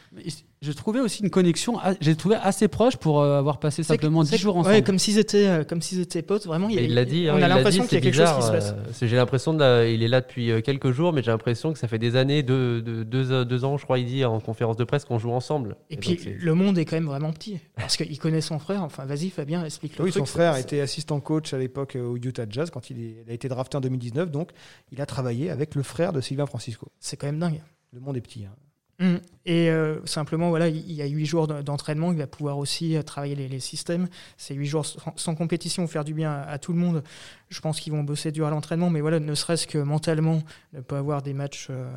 J'ai 0.65 0.73
trouvé 0.73 0.99
aussi 0.99 1.21
une 1.23 1.29
connexion, 1.29 1.77
a- 1.79 1.93
j'ai 2.01 2.15
trouvé 2.15 2.35
assez 2.41 2.67
proche 2.67 2.97
pour 2.97 3.21
euh, 3.21 3.37
avoir 3.37 3.59
passé 3.59 3.83
simplement 3.83 4.21
que- 4.21 4.25
10 4.25 4.31
c'est 4.31 4.37
jours 4.37 4.57
ensemble. 4.57 4.75
ouais, 4.75 4.81
comme 4.81 4.97
s'ils 4.97 5.19
étaient, 5.19 5.47
euh, 5.47 5.63
comme 5.63 5.81
s'ils 5.81 5.99
étaient 5.99 6.21
potes. 6.21 6.45
Vraiment, 6.47 6.69
il, 6.69 6.79
il 6.79 6.93
l'a 6.95 7.05
dit, 7.05 7.27
hein, 7.29 7.33
on 7.35 7.37
il 7.37 7.43
a 7.43 7.47
l'impression 7.47 7.83
qu'il 7.85 7.93
y 7.93 7.97
a 7.97 8.01
quelque 8.01 8.15
chose 8.15 8.35
qui 8.35 8.41
se 8.41 8.51
passe. 8.51 8.71
euh, 8.71 9.07
J'ai 9.07 9.15
l'impression 9.15 9.51
qu'il 9.53 10.03
est 10.03 10.07
là 10.07 10.21
depuis 10.21 10.51
quelques 10.63 10.91
jours, 10.91 11.13
mais 11.13 11.21
j'ai 11.21 11.31
l'impression 11.31 11.71
que 11.71 11.77
ça 11.79 11.87
fait 11.87 11.99
des 11.99 12.15
années, 12.15 12.41
deux, 12.43 12.81
deux, 12.81 13.05
deux, 13.45 13.65
ans, 13.65 13.77
je 13.77 13.83
crois, 13.83 13.99
il 13.99 14.05
dit 14.05 14.25
en 14.25 14.39
conférence 14.39 14.75
de 14.77 14.83
presse 14.83 15.05
qu'on 15.05 15.19
joue 15.19 15.31
ensemble. 15.31 15.75
Et, 15.89 15.97
puis 15.97 16.19
le 16.39 16.53
monde 16.55 16.77
est 16.77 16.85
quand 16.85 16.95
même 16.95 17.05
vraiment 17.05 17.31
petit 17.31 17.59
parce 17.75 17.95
qu'il 17.97 18.17
connaît 18.17 18.41
son 18.41 18.57
frère. 18.59 18.81
Enfin, 18.83 19.05
vas-y, 19.05 19.29
Fabien, 19.29 19.63
explique 19.63 19.97
le 19.97 20.05
Oui, 20.05 20.11
truc. 20.11 20.21
son 20.21 20.25
frère 20.25 20.57
était 20.57 20.79
assistant 20.81 21.19
coach 21.19 21.53
à 21.53 21.57
l'époque 21.57 21.95
au 22.01 22.15
Utah 22.17 22.45
Jazz 22.49 22.69
quand 22.71 22.89
il, 22.89 22.99
est- 22.99 23.15
il 23.25 23.29
a 23.31 23.33
été 23.33 23.47
drafté 23.49 23.77
en 23.77 23.81
2019. 23.81 24.31
Donc, 24.31 24.49
il 24.91 24.99
a 25.01 25.05
travaillé 25.05 25.49
avec 25.49 25.75
le 25.75 25.83
frère 25.83 26.11
de 26.13 26.21
Sylvain 26.21 26.45
Francisco. 26.47 26.87
C'est 26.99 27.17
quand 27.17 27.27
même 27.27 27.39
dingue. 27.39 27.61
Le 27.93 27.99
monde 27.99 28.17
est 28.17 28.21
petit. 28.21 28.45
hein. 28.45 28.55
Mm. 28.99 29.15
Et 29.45 29.69
euh, 29.69 30.03
simplement, 30.05 30.49
voilà, 30.49 30.69
il 30.69 30.91
y 30.91 31.01
a 31.01 31.05
huit 31.05 31.25
jours 31.25 31.47
de- 31.47 31.61
d'entraînement. 31.61 32.11
Il 32.11 32.17
va 32.17 32.27
pouvoir 32.27 32.57
aussi 32.57 32.95
euh, 32.95 33.03
travailler 33.03 33.35
les, 33.35 33.59
systèmes. 33.59 34.07
Ces 34.37 34.55
huit 34.55 34.65
jours 34.65 34.85
sans, 34.85 35.15
sans 35.17 35.35
compétition, 35.35 35.85
faire 35.87 36.03
du 36.03 36.13
bien 36.13 36.33
à, 36.33 36.57
tout 36.57 36.73
le 36.73 36.79
monde. 36.79 37.03
Je 37.49 37.59
pense 37.59 37.79
qu'ils 37.79 37.93
vont 37.93 38.03
bosser 38.03 38.31
dur 38.31 38.47
à 38.47 38.49
l'entraînement, 38.49 38.89
mais 38.89 39.01
voilà, 39.01 39.19
ne 39.19 39.35
serait-ce 39.35 39.67
que 39.67 39.77
mentalement, 39.77 40.41
ne 40.73 40.81
pas 40.81 40.97
avoir 40.97 41.21
des 41.21 41.33
matchs, 41.33 41.67
euh, 41.69 41.91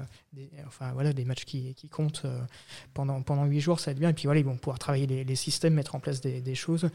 enfin 0.66 0.92
voilà, 0.92 1.12
des 1.12 1.24
matchs 1.24 1.44
qui, 1.44 1.74
comptent 1.90 2.26
pendant 2.92 3.22
pendant 3.22 3.46
huit 3.46 3.60
jours, 3.60 3.80
ça 3.80 3.86
va 3.86 3.92
être 3.92 3.98
bien. 3.98 4.10
Et 4.10 4.14
puis 4.14 4.24
voilà, 4.24 4.40
ils 4.40 4.46
vont 4.46 4.56
pouvoir 4.56 4.78
travailler 4.78 5.06
les, 5.06 5.36
systèmes, 5.36 5.74
mettre 5.74 5.94
en 5.94 6.00
place 6.00 6.20
des, 6.20 6.54
choses 6.54 6.90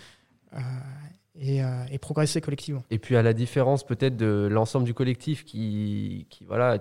et, 1.40 1.62
et 1.92 1.98
progresser 1.98 2.42
collectivement. 2.42 2.84
Et 2.92 3.00
puis 3.00 3.16
à 3.16 3.24
la 3.24 3.34
différence 3.34 3.84
peut-être 3.84 4.18
de 4.18 4.48
l'ensemble 4.52 4.86
du 4.86 4.94
collectif 4.94 5.46
qui, 5.46 6.28
qui 6.30 6.46
voilà, 6.46 6.80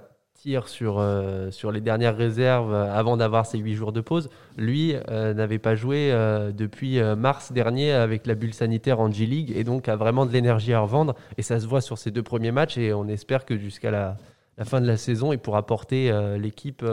sur, 0.67 0.99
euh, 0.99 1.51
sur 1.51 1.71
les 1.71 1.81
dernières 1.81 2.17
réserves 2.17 2.73
euh, 2.73 2.93
avant 2.93 3.17
d'avoir 3.17 3.47
ses 3.47 3.59
huit 3.59 3.75
jours 3.75 3.93
de 3.93 4.01
pause, 4.01 4.29
lui 4.57 4.95
euh, 5.09 5.35
n'avait 5.35 5.59
pas 5.59 5.75
joué 5.75 6.13
depuis 6.55 7.01
mars 7.17 7.53
dernier 7.53 7.93
avec 7.93 8.27
la 8.27 8.35
bulle 8.35 8.55
sanitaire 8.55 9.01
en 9.01 9.11
G-League 9.11 9.53
et 9.55 9.65
donc 9.65 9.89
a 9.89 9.97
vraiment 9.97 10.27
de 10.27 10.33
l'énergie 10.33 10.73
à 10.73 10.81
revendre. 10.81 11.15
Et 11.39 11.43
ça 11.43 11.61
se 11.61 11.67
voit 11.67 11.81
sur 11.81 11.99
ses 11.99 12.11
deux 12.11 12.23
premiers 12.23 12.53
matchs 12.53 12.79
et 12.79 12.93
on 12.93 13.07
espère 13.09 13.45
que 13.45 13.57
jusqu'à 13.57 13.91
la, 13.91 14.17
fin 14.65 14.81
de 14.81 14.87
la 14.87 14.97
saison, 14.97 15.33
il 15.33 15.39
pourra 15.39 15.65
porter 15.65 16.13
l'équipe 16.39 16.85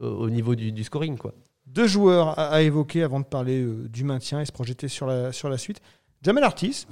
au, 0.00 0.06
au 0.06 0.30
niveau 0.30 0.54
du, 0.54 0.84
scoring. 0.84 1.16
Quoi. 1.16 1.32
Deux 1.66 1.86
joueurs 1.86 2.38
à, 2.38 2.62
évoquer 2.62 3.02
avant 3.02 3.20
de 3.20 3.24
parler 3.24 3.64
du 3.88 4.04
maintien 4.04 4.40
et 4.40 4.44
se 4.44 4.52
projeter 4.52 4.88
sur 4.88 5.06
la, 5.06 5.32
sur 5.32 5.48
la 5.48 5.58
suite. 5.58 5.80
Jamel 6.22 6.44
Artis, 6.44 6.86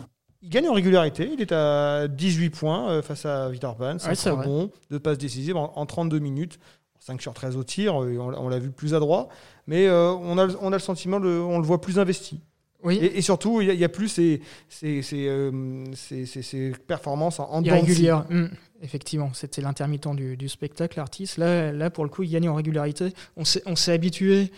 il 0.44 0.50
gagne 0.50 0.68
en 0.68 0.74
régularité. 0.74 1.28
Il 1.32 1.40
est 1.40 1.52
à 1.52 2.06
18 2.06 2.50
points 2.50 2.88
euh, 2.90 3.02
face 3.02 3.24
à 3.26 3.48
Vitor 3.48 3.74
Pan. 3.76 3.98
5 3.98 4.10
Ouais, 4.26 4.30
rebonds, 4.42 4.70
2 4.90 4.98
passes 5.00 5.18
décisives 5.18 5.56
en, 5.56 5.72
en 5.74 5.86
32 5.86 6.18
minutes. 6.20 6.58
5 7.00 7.20
sur 7.20 7.34
13 7.34 7.56
au 7.56 7.64
tir, 7.64 8.02
euh, 8.02 8.16
on, 8.18 8.32
on 8.34 8.48
l'a 8.48 8.58
vu 8.58 8.70
plus 8.70 8.94
adroit. 8.94 9.28
Mais 9.66 9.86
euh, 9.88 10.10
on, 10.12 10.38
a, 10.38 10.46
le- 10.46 10.56
on 10.62 10.68
a 10.72 10.76
le 10.76 10.80
sentiment, 10.80 11.20
de, 11.20 11.28
on 11.28 11.58
le 11.58 11.64
voit 11.64 11.80
plus 11.80 11.98
investi. 11.98 12.40
Oui. 12.82 12.96
Et, 13.00 13.18
et 13.18 13.22
surtout, 13.22 13.60
il 13.60 13.64
n'y 13.66 13.70
a, 13.70 13.74
il 13.74 13.80
y 13.80 13.84
a 13.84 13.88
plus 13.88 14.08
ces, 14.08 14.40
ces, 14.68 15.02
ces, 15.02 15.26
euh, 15.28 15.84
ces- 15.94 16.24
ces- 16.26 16.42
ces 16.42 16.72
performances 16.86 17.40
en, 17.40 17.44
en 17.44 17.60
dents 17.60 17.62
de 17.62 17.66
scie. 17.68 17.76
irrégulière. 17.76 18.24
Mm, 18.30 18.46
effectivement, 18.82 19.30
c'était 19.34 19.62
l'intermittent 19.62 20.14
du, 20.14 20.36
du 20.36 20.48
spectacle, 20.48 20.98
l'artiste. 20.98 21.38
Là, 21.38 21.72
là, 21.72 21.90
pour 21.90 22.04
le 22.04 22.10
coup, 22.10 22.22
il 22.22 22.30
gagne 22.30 22.48
en 22.48 22.54
régularité. 22.54 23.12
On 23.36 23.44
s'est, 23.44 23.62
on 23.66 23.76
s'est 23.76 23.92
habitué 23.92 24.50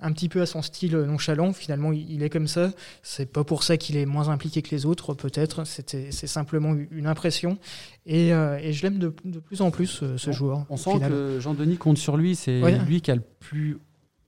un 0.00 0.12
petit 0.12 0.28
peu 0.28 0.40
à 0.42 0.46
son 0.46 0.62
style 0.62 0.96
nonchalant. 0.96 1.52
Finalement, 1.52 1.92
il, 1.92 2.10
il 2.10 2.22
est 2.22 2.30
comme 2.30 2.48
ça. 2.48 2.70
C'est 3.02 3.30
pas 3.30 3.44
pour 3.44 3.62
ça 3.62 3.76
qu'il 3.76 3.96
est 3.96 4.06
moins 4.06 4.28
impliqué 4.28 4.62
que 4.62 4.70
les 4.74 4.86
autres, 4.86 5.14
peut-être. 5.14 5.64
C'était, 5.64 6.10
c'est 6.10 6.26
simplement 6.26 6.74
une 6.90 7.06
impression. 7.06 7.58
Et, 8.06 8.32
euh, 8.32 8.58
et 8.58 8.72
je 8.72 8.82
l'aime 8.82 8.98
de, 8.98 9.14
de 9.24 9.38
plus 9.38 9.60
en 9.60 9.70
plus, 9.70 9.86
ce, 9.86 10.16
ce 10.16 10.30
On- 10.30 10.32
joueur. 10.32 10.66
On 10.70 10.76
sent 10.76 10.92
final. 10.92 11.10
que 11.10 11.40
Jean-Denis 11.40 11.76
compte 11.76 11.98
sur 11.98 12.16
lui. 12.16 12.34
C'est 12.36 12.62
Ouais. 12.62 12.78
lui 12.78 13.00
qui 13.00 13.10
a 13.10 13.16
le 13.16 13.22
plus 13.40 13.78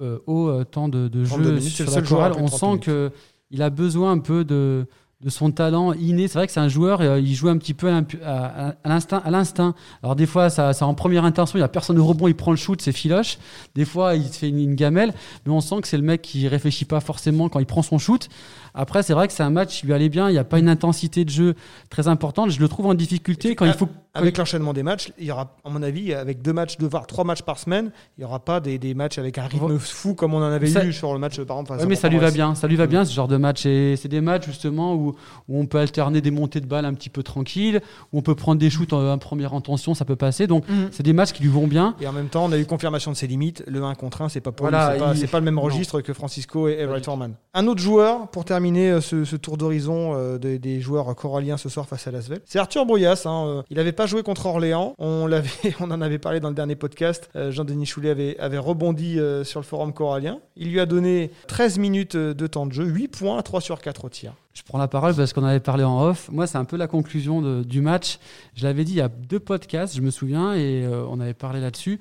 euh, 0.01 0.19
haut 0.27 0.49
euh, 0.49 0.65
temps 0.65 0.89
de, 0.89 1.09
de 1.09 1.25
32 1.25 1.45
jeu 1.45 1.55
minutes, 1.57 1.73
sur 1.73 1.85
le 1.85 1.91
la 1.91 1.95
seul 1.95 2.05
joueur 2.05 2.29
chorale. 2.31 2.43
On 2.45 2.47
30 2.49 2.59
sent 2.61 2.67
minutes. 2.67 2.85
que 2.85 3.13
il 3.51 3.63
a 3.63 3.71
besoin 3.71 4.13
un 4.13 4.19
peu 4.19 4.45
de, 4.45 4.87
de 5.23 5.31
son 5.31 5.51
talent 5.51 5.95
inné. 5.95 6.29
C'est 6.29 6.39
vrai 6.39 6.47
que 6.47 6.53
c'est 6.53 6.61
un 6.61 6.69
joueur, 6.69 7.01
euh, 7.01 7.19
il 7.19 7.35
joue 7.35 7.49
un 7.49 7.57
petit 7.57 7.73
peu 7.73 7.91
à, 7.91 8.75
l'instinct. 8.85 9.23
à. 9.25 9.75
Alors 10.03 10.15
des 10.15 10.27
fois, 10.27 10.51
ça, 10.51 10.73
ça 10.73 10.87
en 10.87 10.95
première 10.95 11.25
intention, 11.25 11.57
il 11.59 11.61
n'y 11.61 11.65
a 11.65 11.69
personne 11.69 11.99
au 11.99 12.05
rebond, 12.05 12.29
il 12.29 12.37
prend 12.37 12.51
le 12.51 12.57
shoot, 12.57 12.81
c'est 12.83 12.93
filoche. 12.93 13.39
Des 13.75 13.87
fois, 13.87 14.15
il 14.15 14.25
se 14.25 14.39
fait 14.39 14.49
une, 14.49 14.59
une 14.59 14.75
gamelle, 14.75 15.15
mais 15.47 15.53
on 15.53 15.61
sent 15.61 15.81
que 15.81 15.89
c'est 15.89 15.97
le 15.97 16.03
mec 16.03 16.21
qui 16.21 16.47
réfléchit 16.49 16.85
pas 16.85 17.01
forcément 17.01 17.49
quand 17.49 17.61
il 17.61 17.67
prend 17.67 17.83
son 17.83 17.99
shoot. 17.99 18.29
Après, 18.77 19.03
c'est 19.03 19.15
vrai 19.15 19.27
que 19.27 19.33
c'est 19.33 19.43
un 19.43 19.51
match 19.51 19.81
qui 19.81 19.87
lui 19.87 19.93
allait 19.95 20.09
bien. 20.09 20.29
Il 20.29 20.33
n'y 20.33 20.39
a 20.39 20.45
pas 20.45 20.59
une 20.59 20.69
intensité 20.69 21.25
de 21.25 21.31
jeu 21.31 21.55
très 21.91 22.07
importante. 22.09 22.51
Je 22.51 22.61
le 22.61 22.69
trouve 22.69 22.87
en 22.87 22.95
difficulté 22.95 23.55
quand 23.57 23.65
il 23.65 23.73
faut. 23.73 23.87
quand 23.87 23.93
Avec 24.21 24.37
l'enchaînement 24.39 24.73
des 24.73 24.83
matchs, 24.83 25.13
il 25.19 25.25
y 25.27 25.31
aura, 25.33 25.55
à 25.65 25.71
mon 25.71 25.83
avis, 25.83 26.13
avec 26.15 26.43
deux 26.43 26.53
matchs, 26.53 26.77
deux 26.79 26.87
voire 26.87 27.07
trois 27.07 27.25
matchs 27.25 27.43
par 27.43 27.59
semaine, 27.59 27.91
il 28.17 28.21
n'y 28.21 28.25
aura 28.25 28.39
pas 28.41 28.61
des, 28.61 28.79
des 28.79 28.95
matchs 28.95 29.19
avec 29.19 29.39
un 29.39 29.47
rythme 29.47 29.79
fou 29.79 30.15
comme 30.15 30.35
on 30.35 30.39
en 30.39 30.53
avait 30.53 30.67
Ça- 30.69 30.85
eu 30.85 30.93
sur 30.93 31.13
le 31.13 31.19
match, 31.19 31.41
par 31.43 31.59
exemple. 31.59 31.73
Ouais, 31.81 31.87
mais 31.87 31.95
ça 31.97 32.09
lui 32.09 32.19
va 32.19 32.31
bien, 32.31 32.55
ça 32.55 32.67
lui 32.69 32.77
va 32.77 32.87
bien 32.87 33.05
ce 33.05 33.13
genre 33.15 33.29
de 33.29 33.37
match. 33.37 33.67
Et 33.67 33.97
c'est 33.97 34.09
des 34.09 34.21
matchs 34.21 34.47
justement 34.47 34.95
où, 34.95 35.15
où 35.49 35.61
on 35.61 35.67
peut 35.67 35.79
alterner 35.79 36.21
des 36.21 36.31
montées 36.31 36.61
de 36.61 36.67
balles 36.67 36.85
un 36.85 36.95
petit 36.95 37.11
peu 37.11 37.23
tranquilles, 37.23 37.81
où 38.13 38.19
on 38.19 38.23
peut 38.23 38.35
prendre 38.35 38.59
des 38.61 38.71
shoots 38.71 38.93
en, 38.93 39.07
en 39.13 39.19
première 39.19 39.55
intention, 39.55 39.95
ça 39.95 40.05
peut 40.05 40.17
passer. 40.17 40.47
Donc 40.47 40.69
Mhm. 40.69 40.89
c'est 40.93 41.03
des 41.03 41.13
matchs 41.13 41.33
qui 41.33 41.43
lui 41.43 41.51
vont 41.51 41.67
bien. 41.67 41.95
Et 42.01 42.07
en 42.07 42.13
même 42.13 42.29
temps, 42.29 42.45
on 42.45 42.53
a 42.53 42.59
eu 42.59 42.67
confirmation 42.67 43.11
de 43.11 43.17
ses 43.17 43.27
limites. 43.27 43.63
Le 43.67 43.83
1 43.83 43.95
contre 43.95 44.23
1, 44.23 44.29
c'est 44.29 44.41
pas 44.41 44.53
pour 44.53 44.65
Voilà, 44.69 44.93
c'est 44.93 44.99
pas, 44.99 45.13
il- 45.15 45.19
c'est 45.19 45.27
pas 45.27 45.39
le 45.39 45.45
même 45.45 45.55
non. 45.55 45.63
registre 45.63 46.01
que 46.01 46.13
Francisco 46.13 46.69
et 46.69 46.77
Pas 46.77 46.83
Everett 46.83 47.05
Foreman. 47.05 47.35
Un 47.55 47.67
autre 47.67 47.81
joueur 47.81 48.29
pour 48.29 48.45
terminer 48.45 48.66
euh, 48.75 49.01
ce, 49.01 49.37
tour 49.37 49.57
d'horizon 49.57 50.15
euh, 50.15 50.39
des, 50.39 50.81
joueurs 50.81 51.15
coralliens 51.15 51.57
ce 51.57 51.69
soir 51.69 51.87
face 51.87 52.07
à 52.07 52.11
Lasvel, 52.11 52.41
c'est 52.45 52.59
Arthur 52.59 52.87
Brouillas. 52.87 53.23
hein, 53.25 53.47
euh, 53.47 53.63
il 53.71 53.77
n'avait 53.77 53.93
pas 53.93 54.07
joué 54.07 54.23
contre 54.23 54.47
Orléans. 54.47 54.95
On 54.99 55.25
en 55.27 56.01
avait 56.01 56.19
parlé 56.19 56.41
dans 56.41 56.49
le 56.49 56.55
dernier 56.55 56.77
podcast. 56.77 57.29
Jean-Denis 57.35 57.87
Choulet 57.87 58.37
avait, 58.39 58.59
rebondi 58.59 59.19
sur 59.45 59.61
le 59.61 59.65
forum 59.65 59.93
corallien. 59.93 60.39
Il 60.57 60.71
lui 60.71 60.81
a 60.81 60.87
donné 60.87 61.31
13 61.49 61.79
minutes 61.79 62.17
de 62.17 62.47
temps 62.47 62.67
de 62.67 62.73
jeu, 62.73 62.85
8 62.85 63.09
points, 63.09 63.43
3 63.43 63.61
sur 63.61 63.81
4 63.81 64.05
au 64.05 64.09
tir. 64.09 64.33
Je 64.55 64.63
prends 64.63 64.79
la 64.79 64.89
parole 64.89 65.15
parce 65.15 65.33
qu'on 65.33 65.45
avait 65.45 65.61
parlé 65.61 65.85
en 65.85 66.03
off. 66.03 66.31
Moi, 66.31 66.47
c'est 66.47 66.57
un 66.57 66.65
peu 66.65 66.77
la 66.77 66.87
conclusion 66.87 67.61
du 67.63 67.81
match. 67.81 68.19
Je 68.55 68.65
l'avais 68.65 68.85
dit 68.85 68.93
il 68.93 68.99
y 68.99 69.03
a 69.03 69.09
deux 69.09 69.41
podcasts, 69.41 69.95
je 69.95 70.01
me 70.01 70.11
souviens, 70.11 70.55
et 70.55 70.87
on 70.87 71.21
avait 71.21 71.35
parlé 71.35 71.61
là-dessus. 71.61 72.01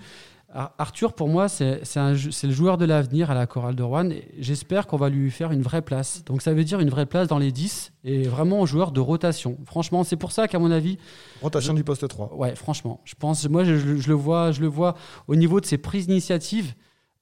Ar- 0.55 0.71
Arthur, 0.77 1.13
pour 1.13 1.27
moi, 1.27 1.49
c'est 1.49 1.81
le 1.95 2.51
joueur 2.51 2.77
de 2.77 2.85
l'avenir 2.85 3.29
à 3.29 3.33
la 3.33 3.45
chorale 3.45 3.75
de 3.75 3.83
Rouen. 3.83 4.09
J'espère 4.39 4.87
qu'on 4.87 4.97
va 4.97 5.09
lui 5.09 5.29
faire 5.29 5.51
une 5.51 5.61
vraie 5.61 5.81
place. 5.81 6.23
Donc, 6.25 6.41
ça 6.41 6.53
veut 6.53 6.63
dire 6.63 6.79
une 6.79 6.89
vraie 6.89 7.05
place 7.05 7.27
dans 7.27 7.37
les 7.37 7.51
10 7.51 7.91
et 8.05 8.23
vraiment 8.23 8.63
un 8.63 8.65
joueur 8.65 8.91
de 8.91 8.99
rotation. 9.01 9.57
Franchement, 9.65 10.03
c'est 10.03 10.15
pour 10.15 10.31
ça 10.31 10.47
qu'à 10.47 10.57
mon 10.59 10.71
avis, 10.71 10.97
Rotation 11.41 11.73
du 11.73 11.83
poste 11.83 12.07
3. 12.07 12.33
Ouais, 12.35 12.55
franchement, 12.55 13.01
je 13.03 13.13
pense, 13.19 13.47
moi, 13.49 13.63
je, 13.65 13.73
le 13.73 14.13
vois, 14.15 14.51
je 14.51 14.61
le 14.61 14.67
vois 14.67 14.95
au 15.27 15.35
niveau 15.35 15.59
de 15.59 15.65
ses 15.65 15.77
prises 15.77 16.07
d'initiative. 16.07 16.73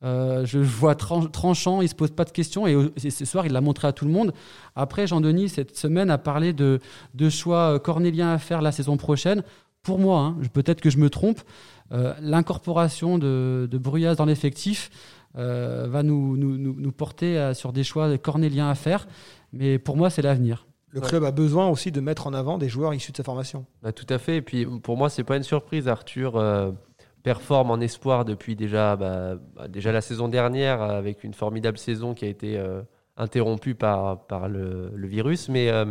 euh, 0.03 0.45
je 0.45 0.59
le 0.59 0.65
vois 0.65 0.93
tran- 0.95 1.27
tranchant, 1.31 1.81
il 1.81 1.87
se 1.89 1.95
pose 1.95 2.11
pas 2.11 2.25
de 2.25 2.31
questions 2.31 2.67
et, 2.67 2.75
ce 3.09 3.23
soir 3.25 3.45
il 3.45 3.53
l'a 3.53 3.61
montré 3.61 3.87
à 3.87 3.93
tout 3.93 4.03
le 4.05 4.11
monde. 4.11 4.33
Après, 4.75 5.07
Jean-Denis 5.07 5.47
cette 5.49 5.77
semaine 5.77 6.11
a 6.11 6.17
parlé 6.17 6.51
de, 6.53 6.79
de 7.13 7.29
choix 7.29 7.75
euh, 7.75 7.79
cornéliens 7.79 8.33
à 8.33 8.37
faire 8.37 8.61
la 8.61 8.71
saison 8.73 8.97
prochaine. 8.97 9.43
Pour 9.81 9.99
moi, 9.99 10.19
hein, 10.19 10.35
peut-être 10.53 10.81
que 10.81 10.89
je 10.89 10.97
me 10.97 11.09
trompe, 11.09 11.39
l'incorporation 12.21 13.17
de, 13.17 13.67
de 13.69 13.77
Bruyas 13.77 14.15
dans 14.15 14.25
l'effectif 14.25 14.89
euh, 15.37 15.87
va 15.89 16.03
nous, 16.03 16.37
nous, 16.37 16.57
nous- 16.57 16.75
nous 16.77 16.91
porter 16.91 17.37
euh, 17.37 17.53
sur 17.53 17.73
des 17.73 17.83
choix 17.83 18.17
cornéliens 18.17 18.69
à 18.69 18.75
faire. 18.75 19.07
Mais 19.51 19.79
pour 19.79 19.97
moi, 19.97 20.09
c'est 20.09 20.21
l'avenir. 20.21 20.67
Le 20.89 21.01
Ouais. 21.01 21.07
club 21.07 21.23
a 21.23 21.31
besoin 21.31 21.67
aussi 21.69 21.91
de 21.91 21.99
mettre 22.01 22.27
en 22.27 22.33
avant 22.33 22.57
des 22.59 22.69
joueurs 22.69 22.93
issus 22.93 23.11
de 23.11 23.17
sa 23.17 23.23
formation. 23.23 23.65
Bah, 23.81 23.91
tout 23.91 24.05
à 24.09 24.19
fait. 24.19 24.37
Et 24.37 24.41
puis 24.43 24.65
pour 24.65 24.95
moi, 24.97 25.09
c'est 25.09 25.23
pas 25.23 25.37
une 25.37 25.43
surprise. 25.43 25.87
Arthur 25.87 26.35
euh, 26.35 26.71
performe 27.23 27.71
en 27.71 27.79
espoir 27.79 28.25
depuis 28.25 28.55
déjà, 28.55 28.95
bah, 28.95 29.35
bah, 29.55 29.67
déjà 29.67 29.91
la 29.91 30.01
saison 30.01 30.27
dernière 30.27 30.81
avec 30.83 31.23
une 31.23 31.33
formidable 31.33 31.77
saison 31.79 32.13
qui 32.13 32.25
a 32.25 32.27
été 32.27 32.57
euh, 32.59 32.81
interrompue 33.17 33.73
par, 33.75 34.25
par 34.27 34.47
le, 34.49 34.91
le 34.93 35.07
virus. 35.07 35.49
Mais, 35.49 35.69
euh, 35.69 35.85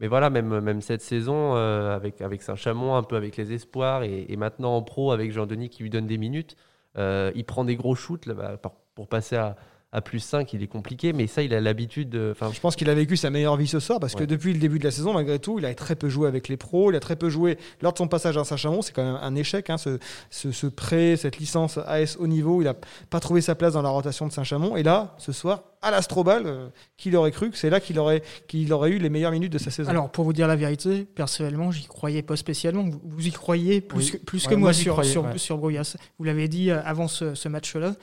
mais 0.00 0.08
voilà, 0.08 0.30
même, 0.30 0.60
même 0.60 0.80
cette 0.80 1.02
saison 1.02 1.54
euh, 1.56 1.94
avec, 1.94 2.20
avec 2.20 2.42
Saint-Chamond, 2.42 2.96
un 2.96 3.02
peu 3.02 3.16
avec 3.16 3.36
les 3.36 3.52
espoirs 3.52 4.02
et, 4.02 4.26
et 4.28 4.36
maintenant 4.36 4.74
en 4.76 4.82
pro 4.82 5.12
avec 5.12 5.30
Jean-Denis 5.32 5.68
qui 5.68 5.82
lui 5.82 5.90
donne 5.90 6.06
des 6.06 6.18
minutes. 6.18 6.56
euh, 6.98 7.30
il 7.34 7.44
prend 7.44 7.64
des 7.64 7.76
gros 7.76 7.94
shoots 7.94 8.26
là, 8.26 8.34
bah, 8.34 8.56
par- 8.56 8.72
pour 8.94 9.06
passer 9.08 9.36
à, 9.36 9.56
à 9.92 10.00
plus 10.02 10.20
5, 10.20 10.52
il 10.52 10.62
est 10.62 10.66
compliqué. 10.68 11.12
Mais 11.12 11.26
ça, 11.26 11.42
il 11.42 11.52
a 11.54 11.60
l'habitude 11.60 12.10
de. 12.10 12.30
enfin, 12.32 12.50
Je 12.52 12.60
pense 12.60 12.76
qu'il 12.76 12.88
a 12.90 12.94
vécu 12.94 13.16
sa 13.16 13.28
meilleure 13.30 13.56
vie 13.56 13.66
ce 13.66 13.80
soir 13.80 13.98
parce 14.00 14.14
que 14.14 14.20
Ouais. 14.20 14.26
depuis 14.26 14.52
le 14.52 14.58
début 14.60 14.78
de 14.78 14.84
la 14.84 14.90
saison, 14.92 15.12
malgré 15.14 15.38
tout, 15.38 15.58
il 15.58 15.66
a 15.66 15.74
très 15.74 15.96
peu 15.96 16.08
joué 16.08 16.28
avec 16.28 16.46
les 16.48 16.56
pros, 16.56 16.90
il 16.92 16.96
a 16.96 17.00
très 17.00 17.16
peu 17.16 17.28
joué 17.28 17.58
lors 17.82 17.92
de 17.92 17.98
son 17.98 18.06
passage 18.08 18.36
à 18.36 18.44
Saint-Chamond. 18.44 18.82
C'est 18.82 18.92
quand 18.92 19.04
même 19.04 19.18
un 19.20 19.34
échec, 19.34 19.68
hein, 19.70 19.78
ce, 19.78 19.98
ce, 20.30 20.52
ce 20.52 20.66
prêt, 20.68 21.16
cette 21.16 21.38
licence 21.38 21.78
AS 21.78 22.16
haut 22.20 22.26
niveau. 22.28 22.60
Il 22.62 22.64
n'a 22.66 22.74
pas 23.10 23.20
trouvé 23.20 23.40
sa 23.40 23.54
place 23.56 23.72
dans 23.74 23.82
la 23.82 23.88
rotation 23.88 24.26
de 24.28 24.32
Saint-Chamond. 24.32 24.76
Et 24.76 24.82
là, 24.84 25.14
ce 25.18 25.32
soir, 25.32 25.62
à 25.82 25.90
l'Astrobal, 25.90 26.42
euh, 26.46 26.68
qui 26.96 27.10
l'aurait 27.10 27.30
cru 27.30 27.50
que 27.50 27.56
c'est 27.56 27.70
là 27.70 27.80
qu'il 27.80 27.98
aurait, 27.98 28.22
qu'il 28.48 28.70
aurait 28.72 28.90
eu 28.90 28.98
les 28.98 29.08
meilleures 29.08 29.32
minutes 29.32 29.52
de 29.52 29.58
sa 29.58 29.70
saison 29.70 29.88
Alors, 29.90 30.10
pour 30.10 30.24
vous 30.24 30.32
dire 30.34 30.46
la 30.46 30.56
vérité, 30.56 31.06
personnellement, 31.14 31.70
j'y 31.70 31.86
croyais 31.86 32.22
pas 32.22 32.36
spécialement. 32.36 32.82
Vous, 32.84 33.00
vous 33.02 33.26
y 33.26 33.30
croyez 33.30 33.80
plus, 33.80 33.98
Oui. 33.98 34.10
que, 34.12 34.16
plus 34.18 34.44
Ouais, 34.46 34.50
que 34.54 34.58
moi, 34.58 34.72
sur, 34.72 34.92
croyais, 34.92 35.10
sur, 35.10 35.24
ouais. 35.24 35.38
sur 35.38 35.56
Bruyas. 35.58 35.96
Vous 36.18 36.24
l'avez 36.24 36.48
dit 36.48 36.70
euh, 36.70 36.80
avant 36.84 37.08
ce, 37.08 37.34
ce 37.34 37.48
match-là. 37.48 37.94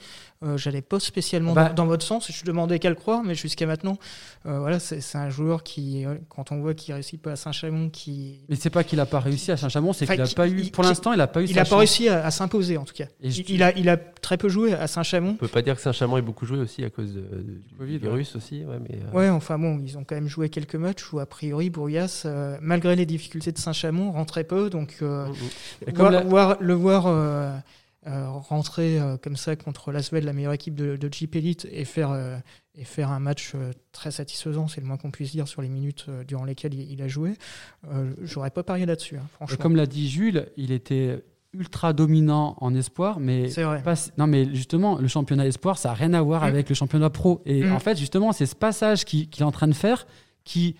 Euh, 0.44 0.56
J'allais 0.56 0.82
pas 0.82 1.00
spécialement 1.00 1.52
Bah- 1.52 1.68
dans, 1.70 1.84
dans 1.84 1.86
votre 1.86 2.04
sens. 2.04 2.30
Je 2.30 2.44
demandais 2.44 2.78
qu'à 2.78 2.88
le 2.90 2.94
croire, 2.96 3.22
mais 3.24 3.34
jusqu'à 3.34 3.66
maintenant, 3.66 3.96
euh, 4.46 4.58
voilà, 4.60 4.78
c'est 4.78 5.00
un 5.16 5.30
joueur 5.30 5.62
qui, 5.64 6.04
quand 6.28 6.52
on 6.52 6.60
voit 6.60 6.74
qu'il 6.74 6.94
réussit 6.94 7.20
pas 7.20 7.32
à 7.32 7.36
Saint-Chamond, 7.36 7.90
qui 7.90 8.40
Mais 8.48 8.54
c'est 8.56 8.70
pas 8.70 8.84
qu'il 8.84 9.00
a 9.00 9.06
pas 9.06 9.18
réussi 9.20 9.50
à 9.52 9.56
Saint-Chamond, 9.56 9.92
c'est 9.92 10.06
qu'il 10.06 10.20
a 10.20 10.26
pas 10.26 10.48
eu. 10.48 10.70
Pour 10.70 10.84
l'instant, 10.84 11.12
il 11.12 11.20
a 11.20 11.26
pas 11.26 11.42
eu. 11.42 11.46
il 11.46 11.58
a 11.58 11.64
pas 11.64 11.76
réussi 11.78 12.08
à, 12.08 12.24
à 12.24 12.30
s'imposer 12.30 12.76
en 12.76 12.84
tout 12.84 12.94
cas. 12.94 13.06
Et 13.20 13.30
je- 13.30 13.42
Il, 13.42 13.50
il 13.50 13.62
a, 13.62 13.76
il 13.76 13.88
a 13.88 13.96
très 13.96 14.36
peu 14.36 14.48
joué 14.48 14.74
à 14.74 14.86
Saint-Chamond. 14.86 15.30
on 15.30 15.34
peut 15.34 15.48
pas 15.48 15.62
dire 15.62 15.74
que 15.74 15.82
Saint-Chamond 15.82 16.18
ait 16.18 16.22
beaucoup 16.22 16.46
joué 16.46 16.58
aussi 16.58 16.84
à 16.84 16.90
cause 16.90 17.12
de- 17.14 17.20
de- 17.20 17.60
du 17.68 17.74
Covid, 17.76 17.98
virus 17.98 18.34
aussi. 18.36 18.64
Ouais, 18.64 18.78
mais, 18.80 18.98
euh, 19.02 19.10
Ouais, 19.16 19.28
enfin 19.28 19.58
bon, 19.58 19.78
ils 19.84 19.96
ont 19.98 20.04
quand 20.04 20.14
même 20.14 20.28
joué 20.28 20.48
quelques 20.48 20.74
matchs 20.74 21.12
où 21.12 21.18
a 21.20 21.26
priori 21.26 21.70
Bourias, 21.70 22.22
euh, 22.24 22.56
malgré 22.60 22.96
les 22.96 23.06
difficultés 23.06 23.52
de 23.52 23.58
Saint-Chamond, 23.58 24.10
rentrait 24.12 24.44
peu. 24.44 24.70
Donc 24.70 24.96
euh, 25.02 25.28
mm, 25.28 25.32
mm. 25.90 25.94
Voir, 25.94 26.10
la- 26.10 26.22
voir- 26.22 26.56
le 26.60 26.74
voir 26.74 27.06
euh, 27.06 27.56
rentrer 28.06 28.98
comme 29.22 29.36
ça 29.36 29.54
contre 29.56 29.92
l'Asvel, 29.92 30.24
la 30.24 30.32
meilleure 30.32 30.52
équipe 30.54 30.74
de, 30.74 30.96
de 30.96 31.12
Jeep 31.12 31.36
Elite, 31.36 31.68
et 31.70 31.84
faire, 31.84 32.40
et 32.74 32.84
faire 32.84 33.10
un 33.10 33.18
match 33.18 33.52
très 33.92 34.10
satisfaisant, 34.10 34.66
c'est 34.66 34.80
le 34.80 34.86
moins 34.86 34.96
qu'on 34.96 35.10
puisse 35.10 35.32
dire 35.32 35.46
sur 35.46 35.60
les 35.60 35.68
minutes 35.68 36.06
durant 36.26 36.44
lesquelles 36.44 36.72
il, 36.74 36.90
il 36.90 37.02
a 37.02 37.08
joué, 37.08 37.34
j'aurais 38.22 38.50
pas 38.50 38.62
parié 38.62 38.86
là-dessus, 38.86 39.16
hein, 39.18 39.26
franchement. 39.34 39.58
comme 39.60 39.76
l'a 39.76 39.84
dit 39.86 40.08
Jules, 40.08 40.46
il 40.56 40.72
était 40.72 41.22
ultra 41.54 41.92
dominant 41.94 42.56
en 42.60 42.74
espoir, 42.74 43.20
mais 43.20 43.48
pas- 43.82 43.94
non 44.18 44.26
mais 44.26 44.54
justement 44.54 44.98
le 44.98 45.08
championnat 45.08 45.46
espoir 45.46 45.78
ça 45.78 45.92
a 45.92 45.94
rien 45.94 46.12
à 46.12 46.20
voir 46.20 46.42
Mm. 46.42 46.46
avec 46.46 46.68
le 46.68 46.74
championnat 46.74 47.08
pro 47.10 47.40
et 47.46 47.64
Mm. 47.64 47.72
en 47.72 47.78
fait 47.78 47.96
justement 47.98 48.32
c'est 48.32 48.44
ce 48.46 48.54
passage 48.54 49.04
qui- 49.06 49.28
qu'il 49.28 49.42
est 49.42 49.46
en 49.46 49.50
train 49.52 49.66
de 49.68 49.72
faire 49.74 50.06
qui 50.44 50.76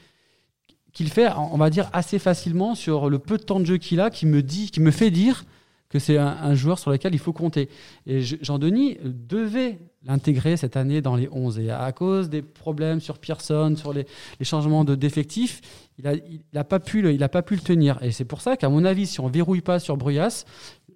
qu'il 0.92 1.09
fait 1.11 1.28
on 1.37 1.57
va 1.57 1.70
dire 1.70 1.88
assez 1.92 2.18
facilement 2.18 2.74
sur 2.74 3.09
le 3.09 3.18
peu 3.18 3.38
de 3.38 3.42
temps 3.44 3.61
de 3.61 3.64
jeu 3.64 3.78
qu'il 3.78 4.00
a 4.00 4.11
qui 4.11 4.26
me 4.26 4.42
dit 4.42 4.70
qui 4.70 4.81
me 4.81 4.90
fait 4.90 5.11
dire 5.11 5.44
que 5.88 5.98
c'est 5.98 6.18
un, 6.18 6.55
joueur 6.55 6.79
sur 6.79 6.90
lequel 6.90 7.14
il 7.14 7.18
faut 7.18 7.33
compter. 7.33 7.68
Et 8.07 8.20
je- 8.20 8.37
Jean-Denis 8.42 8.98
devait 9.03 9.79
l'intégrer 10.05 10.57
cette 10.57 10.77
année 10.77 11.01
dans 11.01 11.16
les 11.16 11.29
11 11.33 11.59
et 11.59 11.70
à 11.70 11.90
cause 11.92 12.29
des 12.29 12.42
problèmes 12.42 13.01
sur 13.01 13.18
Pearson 13.18 13.74
sur 13.77 13.92
les, 13.92 14.07
changements 14.42 14.85
de 14.85 14.94
d'effectifs 14.94 15.61
il 15.98 16.07
a, 16.07 16.14
il, 16.14 16.59
a 16.59 16.64
pas 16.64 16.79
pu 16.79 17.03
le, 17.03 17.59
tenir. 17.59 17.98
Et 18.03 18.12
c'est 18.12 18.24
pour 18.24 18.40
ça 18.40 18.57
qu'à 18.57 18.68
mon 18.68 18.85
avis 18.85 19.07
si 19.07 19.20
on 19.20 19.29
verrouille 19.29 19.61
pas 19.61 19.81
sur 19.81 19.96
Bruyas 19.96 20.44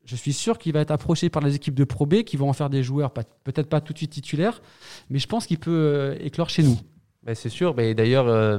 je 0.04 0.16
suis 0.16 0.32
sûr 0.32 0.58
qu'il 0.58 0.72
va 0.72 0.80
être 0.80 0.90
approché 0.90 1.30
par 1.30 1.42
les 1.42 1.54
équipes 1.54 1.74
de 1.74 1.84
Pro 1.84 2.06
B 2.06 2.22
qui 2.22 2.36
vont 2.36 2.48
en 2.48 2.52
faire 2.52 2.70
des 2.70 2.82
joueurs, 2.82 3.12
peut-être 3.12 3.68
pas 3.68 3.80
tout 3.80 3.92
de 3.92 3.98
suite 3.98 4.10
titulaires, 4.10 4.60
mais 5.10 5.18
je 5.18 5.26
pense 5.26 5.46
qu'il 5.46 5.58
peut 5.58 5.70
euh, 5.70 6.16
éclore 6.20 6.50
chez 6.50 6.62
nous. 6.62 6.78
Bah, 7.22 7.34
c'est 7.34 7.48
sûr, 7.48 7.74
mais 7.76 7.94
d'ailleurs, 7.94 8.26
euh, 8.26 8.58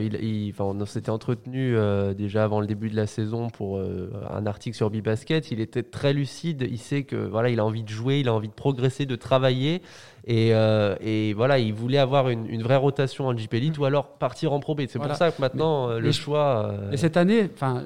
il, 0.00 0.14
il- 0.22 0.50
enfin, 0.50 0.64
on 0.64 0.84
s'était 0.86 1.10
entretenu 1.10 1.76
euh, 1.76 2.14
déjà 2.14 2.44
avant 2.44 2.60
le 2.60 2.66
début 2.66 2.90
de 2.90 2.96
la 2.96 3.06
saison 3.06 3.48
pour 3.50 3.78
euh, 3.78 4.10
un 4.30 4.46
article 4.46 4.76
sur 4.76 4.90
Bibasket. 4.90 5.50
Il 5.50 5.60
était 5.60 5.82
très 5.82 6.12
lucide. 6.12 6.66
Il 6.70 6.78
sait 6.78 7.04
que 7.04 7.16
voilà, 7.16 7.50
il 7.50 7.60
a 7.60 7.64
envie 7.64 7.82
de 7.82 7.88
jouer, 7.88 8.20
il 8.20 8.28
a 8.28 8.34
envie 8.34 8.48
de 8.48 8.52
progresser, 8.54 9.06
de 9.06 9.16
travailler, 9.16 9.82
et, 10.26 10.54
euh, 10.54 10.96
et 11.00 11.32
voilà, 11.34 11.58
il 11.58 11.72
voulait 11.72 11.98
avoir 11.98 12.28
une, 12.28 12.46
une 12.46 12.62
vraie 12.62 12.76
rotation 12.76 13.26
en 13.26 13.36
JP 13.36 13.54
Elite 13.54 13.78
ou 13.78 13.84
alors 13.84 14.18
partir 14.18 14.52
en 14.52 14.60
Pro 14.60 14.74
B. 14.74 14.82
C'est 14.88 14.98
Voilà. 14.98 15.14
pour 15.14 15.18
ça 15.18 15.30
que 15.30 15.40
maintenant 15.40 15.88
le 15.94 16.00
mais- 16.00 16.12
choix. 16.12 16.74
Et 16.92 16.96
cette 16.96 17.16
année, 17.16 17.48
enfin, 17.54 17.84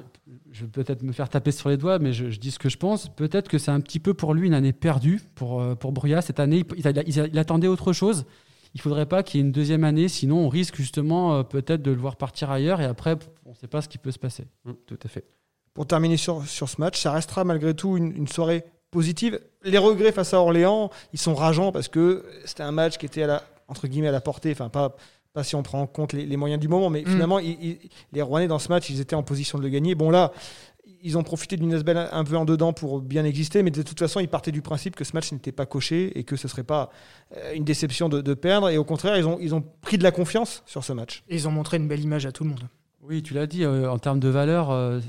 je 0.51 0.65
vais 0.65 0.71
peut-être 0.71 1.03
me 1.03 1.11
faire 1.11 1.29
taper 1.29 1.51
sur 1.51 1.69
les 1.69 1.77
doigts, 1.77 1.99
mais 1.99 2.13
je, 2.13 2.29
je 2.29 2.39
dis 2.39 2.51
ce 2.51 2.59
que 2.59 2.67
je 2.69 2.77
pense. 2.77 3.07
Peut-être 3.09 3.47
que 3.47 3.57
c'est 3.57 3.71
un 3.71 3.79
petit 3.79 3.99
peu 3.99 4.13
pour 4.13 4.33
lui 4.33 4.47
une 4.47 4.53
année 4.53 4.73
perdue 4.73 5.21
pour, 5.35 5.63
pour 5.77 5.91
Bruyas. 5.91 6.21
Cette 6.23 6.39
année, 6.39 6.65
il, 6.75 6.79
il- 6.85 7.03
il- 7.07 7.29
il 7.31 7.39
attendait 7.39 7.67
autre 7.67 7.93
chose. 7.93 8.25
Il 8.73 8.81
faudrait 8.81 9.05
pas 9.05 9.21
qu'il 9.23 9.39
y 9.39 9.43
ait 9.43 9.45
une 9.45 9.51
deuxième 9.51 9.83
année, 9.83 10.07
sinon 10.07 10.37
on 10.45 10.49
risque 10.49 10.75
justement 10.75 11.35
euh, 11.35 11.43
peut-être 11.43 11.81
de 11.81 11.91
le 11.91 11.97
voir 11.97 12.15
partir 12.15 12.51
ailleurs 12.51 12.79
et 12.81 12.85
après, 12.85 13.17
on 13.45 13.49
ne 13.51 13.55
sait 13.55 13.67
pas 13.67 13.81
ce 13.81 13.89
qui 13.89 13.97
peut 13.97 14.11
se 14.11 14.19
passer. 14.19 14.45
mm, 14.65 14.71
tout 14.87 14.99
à 15.03 15.07
fait. 15.09 15.25
Pour 15.73 15.87
terminer 15.87 16.17
sur, 16.17 16.45
sur 16.45 16.67
ce 16.69 16.79
match, 16.79 16.99
ça 17.01 17.11
restera 17.11 17.43
malgré 17.43 17.73
tout 17.73 17.97
une, 17.97 18.15
une 18.15 18.27
soirée 18.27 18.63
positive. 18.89 19.39
Les 19.63 19.77
regrets 19.77 20.11
face 20.11 20.33
à 20.33 20.39
Orléans, 20.41 20.89
ils 21.13 21.19
sont 21.19 21.33
rageants 21.35 21.71
parce 21.71 21.87
que 21.87 22.25
c'était 22.45 22.63
un 22.63 22.71
match 22.71 22.97
qui 22.97 23.05
était 23.05 23.23
à 23.23 23.27
la, 23.27 23.43
entre 23.67 23.87
guillemets 23.87 24.09
à 24.09 24.11
la 24.11 24.19
portée, 24.21 24.51
enfin 24.51 24.67
pas, 24.69 24.95
pas 25.33 25.43
si 25.45 25.55
on 25.55 25.63
prend 25.63 25.79
en 25.81 25.87
compte 25.87 26.11
les, 26.11 26.25
les 26.25 26.35
moyens 26.37 26.59
du 26.59 26.67
moment, 26.67 26.89
mais 26.89 27.01
Mm. 27.03 27.05
finalement, 27.07 27.39
ils- 27.39 27.57
ils- 27.61 27.89
les 28.11 28.21
Rouennais 28.21 28.47
dans 28.49 28.59
ce 28.59 28.67
match, 28.67 28.89
ils 28.89 28.99
étaient 28.99 29.15
en 29.15 29.23
position 29.23 29.57
de 29.57 29.63
le 29.63 29.69
gagner. 29.69 29.95
Bon 29.95 30.09
là, 30.09 30.33
ils 31.03 31.17
ont 31.17 31.23
profité 31.23 31.57
d'une 31.57 31.73
Asbel 31.73 31.97
un 31.97 32.23
peu 32.23 32.37
en 32.37 32.45
dedans 32.45 32.73
pour 32.73 33.01
bien 33.01 33.25
exister, 33.25 33.63
mais 33.63 33.71
de 33.71 33.81
toute 33.81 33.99
façon, 33.99 34.19
ils 34.19 34.27
partaient 34.27 34.51
du 34.51 34.61
principe 34.61 34.95
que 34.95 35.03
ce 35.03 35.13
match 35.13 35.31
n'était 35.31 35.51
pas 35.51 35.65
coché 35.65 36.17
et 36.17 36.23
que 36.23 36.35
ce 36.35 36.47
serait 36.47 36.63
pas 36.63 36.89
euh, 37.37 37.53
une 37.53 37.63
déception 37.63 38.09
de, 38.09 38.21
de 38.21 38.33
perdre. 38.33 38.69
Et 38.69 38.77
au 38.77 38.83
contraire, 38.83 39.17
ils 39.17 39.25
ont, 39.25 39.37
ils 39.39 39.55
ont 39.55 39.63
pris 39.81 39.97
de 39.97 40.03
la 40.03 40.11
confiance 40.11 40.63
sur 40.65 40.83
ce 40.83 40.93
match. 40.93 41.23
Et 41.29 41.35
ils 41.35 41.47
ont 41.47 41.51
montré 41.51 41.77
une 41.77 41.87
belle 41.87 42.01
image 42.01 42.25
à 42.25 42.31
tout 42.31 42.43
le 42.43 42.51
monde. 42.51 42.67
Oui, 43.03 43.23
tu 43.23 43.33
l'as 43.33 43.47
dit, 43.47 43.63
euh, 43.63 43.89
en 43.89 43.97
termes 43.97 44.19
de 44.19 44.29
valeur, 44.29 44.69
euh, 44.69 44.99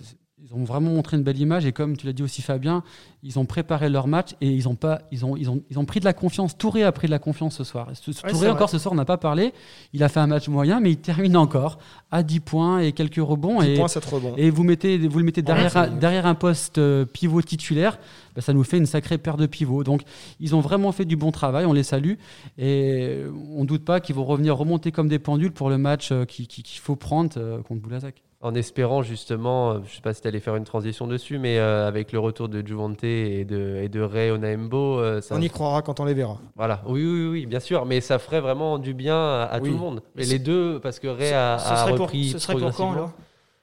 ils 0.44 0.52
ont 0.54 0.64
vraiment 0.64 0.90
montré 0.90 1.16
une 1.16 1.22
belle 1.22 1.38
image. 1.38 1.64
Et 1.66 1.72
comme 1.72 1.96
tu 1.96 2.04
l'as 2.04 2.12
dit 2.12 2.22
aussi, 2.22 2.42
Fabien, 2.42 2.82
ils 3.22 3.38
ont 3.38 3.44
préparé 3.44 3.88
leur 3.88 4.08
match 4.08 4.30
et 4.40 4.48
ils 4.50 4.68
ont, 4.68 4.74
pas, 4.74 5.02
ils 5.12 5.24
ont, 5.24 5.36
ils 5.36 5.48
ont, 5.48 5.62
ils 5.70 5.78
ont 5.78 5.84
pris 5.84 6.00
de 6.00 6.04
la 6.04 6.12
confiance. 6.12 6.58
Touré 6.58 6.82
a 6.82 6.90
pris 6.90 7.06
de 7.06 7.12
la 7.12 7.20
confiance 7.20 7.56
ce 7.56 7.62
soir. 7.64 7.88
Touré, 8.28 8.50
encore 8.50 8.68
ce 8.68 8.78
soir, 8.78 8.92
on 8.92 8.96
n'a 8.96 9.04
pas 9.04 9.18
parlé. 9.18 9.52
Il 9.92 10.02
a 10.02 10.08
fait 10.08 10.18
un 10.18 10.26
match 10.26 10.48
moyen, 10.48 10.80
mais 10.80 10.90
il 10.90 10.96
termine 10.96 11.36
encore 11.36 11.78
à 12.10 12.24
10 12.24 12.40
points 12.40 12.80
et 12.80 12.90
quelques 12.92 13.16
rebonds. 13.24 13.60
10 13.62 13.68
et, 13.68 13.74
points, 13.76 13.86
7 13.88 14.04
rebonds. 14.04 14.34
et 14.36 14.50
vous, 14.50 14.64
mettez, 14.64 14.98
vous 15.06 15.18
le 15.20 15.24
mettez 15.24 15.42
derrière, 15.42 15.76
un, 15.76 15.86
mieux. 15.90 15.98
derrière 16.00 16.26
un 16.26 16.34
poste 16.34 16.78
euh, 16.78 17.04
pivot 17.04 17.40
titulaire, 17.42 17.98
bah, 18.34 18.42
ça 18.42 18.52
nous 18.52 18.64
fait 18.64 18.78
une 18.78 18.86
sacrée 18.86 19.18
paire 19.18 19.36
de 19.36 19.46
pivots. 19.46 19.84
Donc, 19.84 20.02
ils 20.40 20.56
ont 20.56 20.60
vraiment 20.60 20.90
fait 20.90 21.04
du 21.04 21.14
bon 21.14 21.30
travail, 21.30 21.66
on 21.66 21.72
les 21.72 21.84
salue. 21.84 22.14
Et 22.58 23.20
on 23.54 23.60
ne 23.62 23.66
doute 23.66 23.84
pas 23.84 24.00
qu'ils 24.00 24.16
vont 24.16 24.24
revenir 24.24 24.56
remonter 24.56 24.90
comme 24.90 25.08
des 25.08 25.20
pendules 25.20 25.52
pour 25.52 25.70
le 25.70 25.78
match 25.78 26.10
euh, 26.10 26.24
qui- 26.24 26.48
qui- 26.48 26.64
qu'il 26.64 26.80
faut 26.80 26.96
prendre 26.96 27.30
euh, 27.36 27.62
contre 27.62 27.80
Boulazac. 27.80 28.22
En 28.44 28.54
espérant 28.56 29.02
justement, 29.02 29.70
euh, 29.74 29.78
je 29.86 29.94
sais 29.94 30.00
pas 30.02 30.12
si 30.12 30.20
tu 30.20 30.26
allais 30.26 30.40
faire 30.40 30.56
une 30.56 30.64
transition 30.64 31.06
dessus, 31.06 31.38
mais 31.38 31.58
euh, 31.58 31.86
avec 31.86 32.10
le 32.10 32.18
retour 32.18 32.48
de 32.48 32.66
Juvante 32.66 33.04
et 33.04 33.44
de, 33.44 33.76
et 33.82 33.88
de 33.88 34.00
Ray 34.00 34.32
Onaembo, 34.32 34.98
euh, 34.98 35.20
ça, 35.20 35.36
On 35.36 35.40
y 35.40 35.48
croira 35.48 35.80
quand 35.82 36.00
on 36.00 36.04
les 36.04 36.14
verra. 36.14 36.40
voilà. 36.56 36.82
Oui, 36.86 37.04
oui, 37.06 37.26
oui, 37.28 37.46
bien 37.46 37.60
sûr, 37.60 37.86
mais 37.86 38.00
ça 38.00 38.18
ferait 38.18 38.40
vraiment 38.40 38.78
du 38.78 38.94
bien 38.94 39.14
à, 39.16 39.44
à 39.44 39.60
Oui. 39.60 39.68
tout 39.68 39.74
le 39.76 39.80
monde. 39.80 40.02
Et 40.18 40.24
les 40.24 40.40
deux, 40.40 40.80
parce 40.80 40.98
que 40.98 41.06
Ray 41.06 41.32
a, 41.32 41.56
ce, 41.58 41.68
a 41.72 41.76
serait 41.76 41.90
pour, 41.94 42.06
repris 42.06 42.30
ce 42.30 42.38
serait 42.40 42.54
pour 42.58 42.74
quand 42.74 42.92
alors 42.92 43.12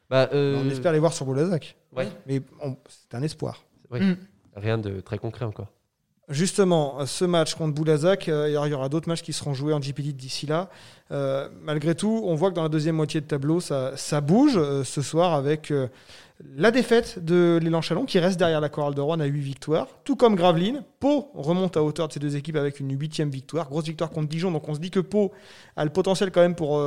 Bah, 0.09 0.29
euh, 0.33 0.61
On 0.65 0.69
espère 0.69 0.93
les 0.93 0.99
voir 0.99 1.11
sur 1.11 1.25
Boulazac. 1.25 1.75
ouais, 1.97 2.07
Mais 2.25 2.41
on- 2.63 2.77
c'est 2.87 3.15
un 3.17 3.21
espoir. 3.21 3.63
Mm. 3.91 4.13
rien 4.55 4.77
de 4.77 5.01
très 5.01 5.17
concret 5.17 5.43
encore. 5.45 5.67
Justement, 6.29 7.07
ce 7.07 7.25
match 7.25 7.55
contre 7.55 7.73
Boulazac, 7.73 8.29
euh, 8.29 8.47
il 8.49 8.53
y 8.71 8.73
aura- 8.75 8.87
d'autres 8.87 9.09
matchs 9.09 9.23
qui 9.23 9.33
seront 9.33 9.55
joués 9.55 9.73
en 9.73 9.81
GPD 9.81 10.13
d'ici 10.13 10.45
là. 10.45 10.69
Euh, 11.11 11.49
malgré 11.63 11.95
tout, 11.95 12.21
on 12.23 12.35
voit 12.35 12.51
que 12.51 12.55
dans 12.55 12.61
la 12.61 12.69
deuxième 12.69 12.95
moitié 12.97 13.19
de 13.19 13.25
tableau, 13.25 13.59
ça, 13.59 14.21
bouge 14.21 14.53
euh, 14.55 14.83
ce 14.83 15.01
soir 15.01 15.33
avec 15.33 15.73
la 16.55 16.69
défaite 16.69 17.17
de 17.25 17.59
l'élan 17.61 17.81
Chalon 17.81 18.05
qui 18.05 18.19
reste 18.19 18.37
derrière 18.37 18.61
la 18.61 18.69
chorale 18.69 18.93
de 18.93 19.01
Rouen 19.01 19.19
à 19.19 19.25
8 19.25 19.41
victoires, 19.41 19.87
tout 20.03 20.15
comme 20.15 20.35
Gravelines. 20.35 20.83
Pau 20.99 21.31
remonte 21.33 21.75
à 21.77 21.83
hauteur 21.83 22.07
de 22.07 22.13
ces 22.13 22.19
deux 22.19 22.35
équipes 22.35 22.57
avec 22.57 22.79
une 22.79 22.91
huitième 22.97 23.31
victoire, 23.31 23.67
grosse 23.67 23.85
victoire 23.85 24.11
contre 24.11 24.29
Dijon. 24.29 24.51
Donc 24.51 24.69
on 24.69 24.75
se 24.75 24.79
dit 24.79 24.91
que 24.91 24.99
Pau 24.99 25.31
a 25.75 25.83
le 25.83 25.89
potentiel 25.89 26.29
quand 26.31 26.41
même 26.41 26.55
pour 26.55 26.77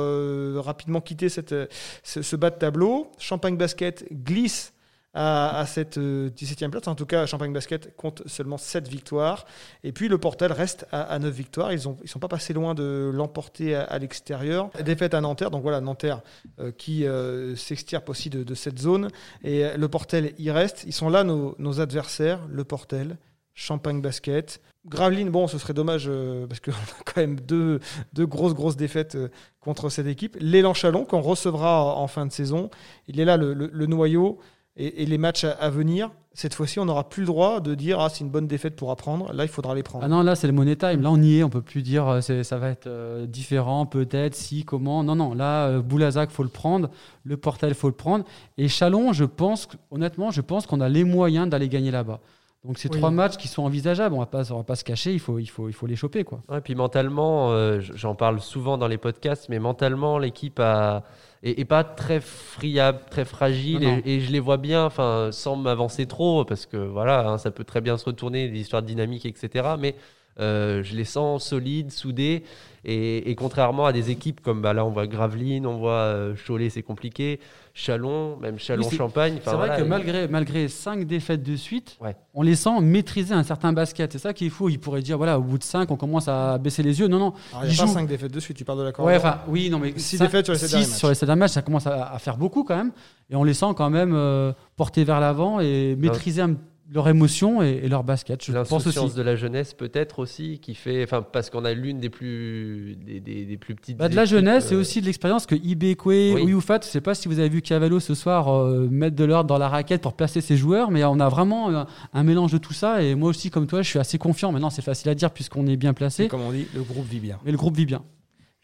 rapidement 0.63 1.01
quitter 1.01 1.27
cette, 1.27 1.53
ce, 2.01 2.21
ce 2.21 2.35
bas 2.37 2.49
de 2.49 2.55
tableau. 2.55 3.11
Champagne 3.19 3.57
Basket 3.57 4.05
glisse 4.11 4.73
à, 5.13 5.65
cette 5.67 5.97
euh, 5.97 6.29
17e 6.29 6.69
place. 6.69 6.87
En 6.87 6.95
tout 6.95 7.05
cas, 7.05 7.25
Champagne 7.25 7.53
Basket 7.53 7.95
compte 7.95 8.23
seulement 8.25 8.57
7 8.57 8.87
victoires. 8.87 9.45
Et 9.83 9.91
puis 9.91 10.07
le 10.07 10.17
Portel 10.17 10.51
reste 10.51 10.87
à, 10.91 11.01
à 11.03 11.19
9 11.19 11.33
victoires. 11.33 11.71
Ils 11.71 11.87
ne 11.87 11.93
ils 12.03 12.09
sont 12.09 12.19
pas 12.19 12.27
passés 12.27 12.53
loin 12.53 12.73
de 12.73 13.11
l'emporter 13.13 13.75
à, 13.75 13.97
l'extérieur. 13.99 14.69
Défaite 14.83 15.13
à 15.13 15.21
Nanterre. 15.21 15.51
Donc 15.51 15.61
voilà, 15.61 15.81
Nanterre 15.81 16.21
euh, 16.59 16.71
qui 16.71 17.05
euh, 17.05 17.55
s'extirpe 17.55 18.09
aussi 18.09 18.29
de, 18.29 18.53
cette 18.55 18.79
zone. 18.79 19.09
Et 19.43 19.65
euh, 19.65 19.77
le 19.77 19.87
Portel 19.87 20.33
y 20.39 20.49
reste. 20.51 20.83
Ils 20.87 20.93
sont 20.93 21.09
là, 21.09 21.23
nos, 21.23 21.79
adversaires. 21.79 22.39
Le 22.49 22.63
Portel, 22.63 23.17
Champagne 23.53 24.01
Basket. 24.01 24.61
Gravelines, 24.85 25.29
bon, 25.29 25.47
ce 25.47 25.57
serait 25.57 25.73
dommage 25.73 26.05
euh, 26.07 26.45
parce 26.45 26.59
qu'on 26.59 26.71
a 26.71 27.03
quand 27.05 27.21
même 27.21 27.39
deux, 27.39 27.79
deux 28.13 28.25
grosses, 28.25 28.53
grosses 28.53 28.75
défaites 28.75 29.15
euh, 29.15 29.29
contre 29.61 29.89
cette 29.89 30.07
équipe. 30.07 30.35
L'élan 30.39 30.73
Chalon, 30.73 31.05
qu'on 31.05 31.21
recevra 31.21 31.95
en, 31.95 32.07
fin 32.07 32.25
de 32.25 32.31
saison. 32.31 32.69
Il 33.07 33.19
est 33.19 33.25
là, 33.25 33.37
le- 33.37 33.53
le 33.53 33.85
noyau. 33.85 34.39
Et, 34.75 35.03
et 35.03 35.05
les 35.05 35.17
matchs 35.17 35.43
à, 35.43 35.51
à 35.51 35.69
venir, 35.69 36.09
cette 36.33 36.55
fois-ci, 36.55 36.79
on 36.79 36.85
n'aura 36.85 37.07
plus 37.07 37.21
le 37.21 37.27
droit 37.27 37.59
de 37.59 37.75
dire 37.75 37.99
ah, 37.99 38.09
c'est 38.09 38.21
une 38.23 38.31
bonne 38.31 38.47
défaite 38.47 38.75
pour 38.75 38.89
apprendre. 38.89 39.31
Là, 39.33 39.43
il 39.43 39.47
faudra 39.49 39.75
les 39.75 39.83
prendre. 39.83 40.03
Ah 40.03 40.07
non, 40.07 40.23
là, 40.23 40.35
c'est 40.35 40.47
le 40.47 40.53
money 40.53 40.75
time. 40.75 41.01
Là, 41.01 41.11
on 41.11 41.21
y 41.21 41.37
est. 41.37 41.43
On 41.43 41.49
peut 41.49 41.61
plus 41.61 41.83
dire 41.83 42.07
euh, 42.07 42.21
ça 42.21 42.57
va 42.57 42.69
être 42.69 42.87
euh, 42.87 43.27
différent, 43.27 43.85
peut-être, 43.85 44.33
si, 44.33 44.65
comment. 44.65 45.03
Non, 45.03 45.15
non. 45.15 45.35
Là, 45.35 45.67
euh, 45.67 45.81
Boulazac, 45.81 46.31
faut 46.31 46.41
le 46.41 46.49
prendre. 46.49 46.89
Le 47.23 47.37
Portel, 47.37 47.75
faut 47.75 47.87
le 47.87 47.93
prendre. 47.93 48.25
Et 48.57 48.67
Chalon, 48.67 49.13
je 49.13 49.25
pense, 49.25 49.67
honnêtement, 49.91 50.31
je 50.31 50.41
pense 50.41 50.65
qu'on 50.65 50.81
a 50.81 50.89
les 50.89 51.03
moyens 51.03 51.47
d'aller 51.47 51.69
gagner 51.69 51.91
là-bas. 51.91 52.19
Donc, 52.65 52.79
c'est 52.79 52.89
Oui. 52.91 52.97
trois 52.97 53.11
matchs 53.11 53.37
qui 53.37 53.47
sont 53.49 53.61
envisageables. 53.63 54.15
On 54.15 54.19
va 54.19 54.25
pas, 54.25 54.51
on 54.53 54.57
va 54.57 54.63
pas 54.63 54.75
se 54.77 54.85
cacher. 54.85 55.13
Il 55.13 55.19
faut, 55.19 55.37
il 55.37 55.45
faut, 55.47 55.67
il 55.69 55.73
faut 55.73 55.85
les 55.85 55.97
choper, 55.97 56.23
quoi. 56.23 56.39
Ouais, 56.49 56.61
puis 56.61 56.73
mentalement, 56.73 57.51
euh, 57.51 57.79
j'en 57.93 58.15
parle 58.15 58.39
souvent 58.39 58.77
dans 58.79 58.87
les 58.87 58.97
podcasts, 58.97 59.49
mais 59.49 59.59
mentalement, 59.59 60.17
l'équipe 60.17 60.59
a 60.59 61.03
est 61.43 61.65
pas 61.65 61.83
très 61.83 62.21
friable, 62.21 62.99
très 63.09 63.25
fragile, 63.25 63.79
Non, 63.81 63.97
non. 63.97 64.01
Et, 64.05 64.15
et 64.15 64.19
je 64.21 64.31
les 64.31 64.39
vois 64.39 64.57
bien, 64.57 64.85
enfin, 64.85 65.29
sans 65.31 65.55
m'avancer 65.55 66.05
trop, 66.07 66.45
parce 66.45 66.65
que 66.65 66.77
voilà, 66.77 67.27
hein, 67.27 67.37
ça 67.37 67.51
peut 67.51 67.63
très 67.65 67.81
bien 67.81 67.97
se 67.97 68.05
retourner, 68.05 68.49
des 68.49 68.59
histoires 68.59 68.83
dynamiques, 68.83 69.25
etc. 69.25 69.75
Mais 69.77 69.95
euh, 70.39 70.81
je 70.83 70.95
les 70.95 71.05
sens 71.05 71.45
solides, 71.45 71.91
soudés, 71.91 72.43
et, 72.85 73.29
et 73.31 73.35
contrairement 73.35 73.85
à 73.85 73.93
des 73.93 74.09
équipes 74.11 74.41
comme 74.41 74.61
bah, 74.61 74.73
là, 74.73 74.85
on 74.85 74.89
voit 74.89 75.07
Gravelines, 75.07 75.65
on 75.65 75.77
voit 75.77 75.91
euh, 75.91 76.33
Cholet, 76.47 76.69
c'est 76.69 76.81
compliqué, 76.83 77.39
Chalon, 77.73 78.37
même 78.37 78.59
Chalon-Champagne. 78.59 79.39
C'est 79.43 79.51
vrai 79.51 79.77
que 79.77 79.83
malgré, 79.83 80.27
malgré 80.27 80.67
cinq 80.67 81.05
défaites 81.07 81.41
de 81.43 81.55
suite, 81.55 81.97
Ouais. 82.01 82.15
on 82.33 82.41
les 82.41 82.55
sent 82.55 82.81
maîtriser 82.81 83.33
un 83.33 83.43
certain 83.43 83.73
basket. 83.73 84.11
C'est 84.11 84.19
ça 84.19 84.33
qui 84.33 84.47
est 84.47 84.49
fou. 84.49 84.69
Ils 84.69 84.79
pourraient 84.79 85.01
dire, 85.01 85.17
voilà, 85.17 85.39
au 85.39 85.41
bout 85.41 85.57
de 85.57 85.63
cinq, 85.63 85.89
on 85.91 85.95
commence 85.95 86.27
à 86.27 86.57
baisser 86.57 86.83
les 86.83 86.99
yeux. 86.99 87.07
Non, 87.07 87.19
non. 87.19 87.33
Alors, 87.53 87.65
il 87.65 87.69
n'y 87.73 87.79
a 87.79 87.83
pas 87.83 87.87
5 87.87 88.07
défaites 88.07 88.31
de 88.33 88.39
suite, 88.39 88.57
tu 88.57 88.65
parles 88.65 88.79
de 88.79 88.83
la 88.83 88.89
Ouais, 88.89 88.93
Corée. 88.93 89.15
enfin, 89.17 89.39
oui, 89.47 89.69
non, 89.69 89.79
mais 89.79 89.93
Six 89.97 90.17
cinq- 90.17 90.25
défaites 90.25 90.45
sur 90.45 90.53
les 90.53 90.59
sept 90.59 90.69
derniers 90.71 90.85
matchs. 90.87 90.97
sur 90.97 91.09
les 91.09 91.15
sept 91.15 91.25
derniers 91.27 91.39
matchs, 91.39 91.51
ça 91.51 91.61
commence 91.61 91.87
à, 91.87 92.11
à 92.13 92.19
faire 92.19 92.37
beaucoup 92.37 92.63
quand 92.63 92.75
même. 92.75 92.91
Et 93.29 93.35
on 93.35 93.43
les 93.45 93.53
sent 93.53 93.73
quand 93.75 93.89
même 93.89 94.13
euh, 94.13 94.51
porter 94.75 95.03
vers 95.03 95.19
l'avant 95.19 95.59
et 95.61 95.95
maîtriser 95.97 96.41
un- 96.41 96.55
leur 96.91 97.07
émotion 97.07 97.61
et, 97.63 97.81
et 97.83 97.87
leur 97.87 98.03
basket. 98.03 98.43
Je 98.43 98.51
pense 98.51 98.85
aussi. 98.87 99.15
de 99.15 99.21
la 99.21 99.35
jeunesse 99.35 99.73
peut-être 99.73 100.19
aussi 100.19 100.59
qui 100.59 100.75
fait, 100.75 101.03
enfin 101.03 101.21
parce 101.21 101.49
qu'on 101.49 101.65
a 101.65 101.73
l'une 101.73 101.99
des 101.99 102.09
plus 102.09 102.95
des, 103.05 103.19
des- 103.19 103.45
des 103.45 103.57
plus 103.57 103.73
petites. 103.75 103.97
Bah, 103.97 104.09
de 104.09 104.15
la 104.15 104.25
jeunesse 104.25 104.71
et 104.71 104.75
euh, 104.75 104.79
aussi 104.79 104.99
de 105.01 105.05
l'expérience 105.05 105.45
que 105.45 105.55
Ibekwe, 105.55 106.07
Oui. 106.35 106.41
Oyoufat, 106.43 106.79
je 106.83 106.87
sais 106.87 107.01
pas 107.01 107.15
si 107.15 107.27
vous 107.27 107.39
avez 107.39 107.49
vu 107.49 107.61
Cavallo 107.61 107.99
ce 107.99 108.13
soir 108.15 108.49
euh, 108.53 108.87
mettre 108.91 109.15
de 109.15 109.23
l'ordre 109.23 109.47
dans 109.47 109.57
la 109.57 109.69
raquette 109.69 110.01
pour 110.01 110.13
placer 110.13 110.41
ses 110.41 110.57
joueurs, 110.57 110.91
mais 110.91 111.03
on 111.05 111.19
a 111.19 111.29
vraiment 111.29 111.69
un, 111.75 111.87
un 112.13 112.23
mélange 112.23 112.51
de 112.51 112.57
tout 112.57 112.73
ça. 112.73 113.01
Et 113.01 113.15
moi 113.15 113.29
aussi, 113.29 113.49
comme 113.49 113.65
toi, 113.67 113.81
je 113.81 113.89
suis 113.89 113.99
assez 113.99 114.17
confiant. 114.17 114.51
Maintenant, 114.51 114.69
c'est 114.69 114.81
facile 114.81 115.09
à 115.09 115.15
dire 115.15 115.31
puisqu'on 115.31 115.65
est 115.67 115.77
bien 115.77 115.93
placé, 115.93 116.27
comme 116.27 116.41
on 116.41 116.51
dit, 116.51 116.67
le 116.75 116.83
groupe 116.83 117.05
vit 117.07 117.19
bien. 117.19 117.39
mais 117.45 117.51
le 117.51 117.57
groupe 117.57 117.75
vit 117.77 117.85
bien. 117.85 118.03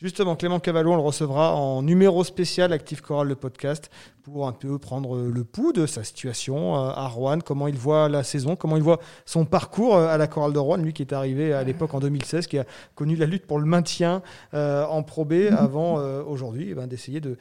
Justement, 0.01 0.37
Clément 0.37 0.61
Cavallo, 0.61 0.93
on 0.93 0.95
le 0.95 1.01
recevra 1.01 1.53
en 1.53 1.81
numéro 1.81 2.23
spécial 2.23 2.71
Active 2.71 3.01
Choral, 3.01 3.27
le 3.27 3.35
podcast, 3.35 3.91
pour 4.23 4.47
un 4.47 4.53
peu 4.53 4.79
prendre 4.79 5.17
le 5.17 5.43
pouls 5.43 5.73
de 5.73 5.85
sa 5.85 6.05
situation 6.05 6.77
euh, 6.77 6.91
à 6.91 7.09
Rouen, 7.09 7.39
comment 7.39 7.67
il 7.67 7.75
voit 7.75 8.07
la 8.07 8.23
saison, 8.23 8.55
comment 8.55 8.77
il 8.77 8.81
voit 8.81 9.01
son 9.25 9.43
parcours 9.43 9.97
euh, 9.97 10.07
à 10.07 10.17
la 10.17 10.27
chorale 10.27 10.53
de 10.53 10.57
Rouen, 10.57 10.77
lui 10.77 10.93
qui 10.93 11.01
est 11.01 11.11
arrivé 11.11 11.51
à 11.51 11.65
l'époque 11.65 11.93
en 11.93 11.99
2016, 11.99 12.47
qui 12.47 12.57
a 12.57 12.65
connu 12.95 13.17
la 13.17 13.25
lutte 13.25 13.45
pour 13.45 13.59
le 13.59 13.65
maintien 13.65 14.21
euh, 14.53 14.85
en 14.85 15.03
Pro 15.03 15.25
B 15.25 15.33
avant 15.51 15.95
aujourd'hui 16.23 16.67
eh 16.69 16.75
ben, 16.75 16.87
d'essayer 16.87 17.19
de 17.19 17.35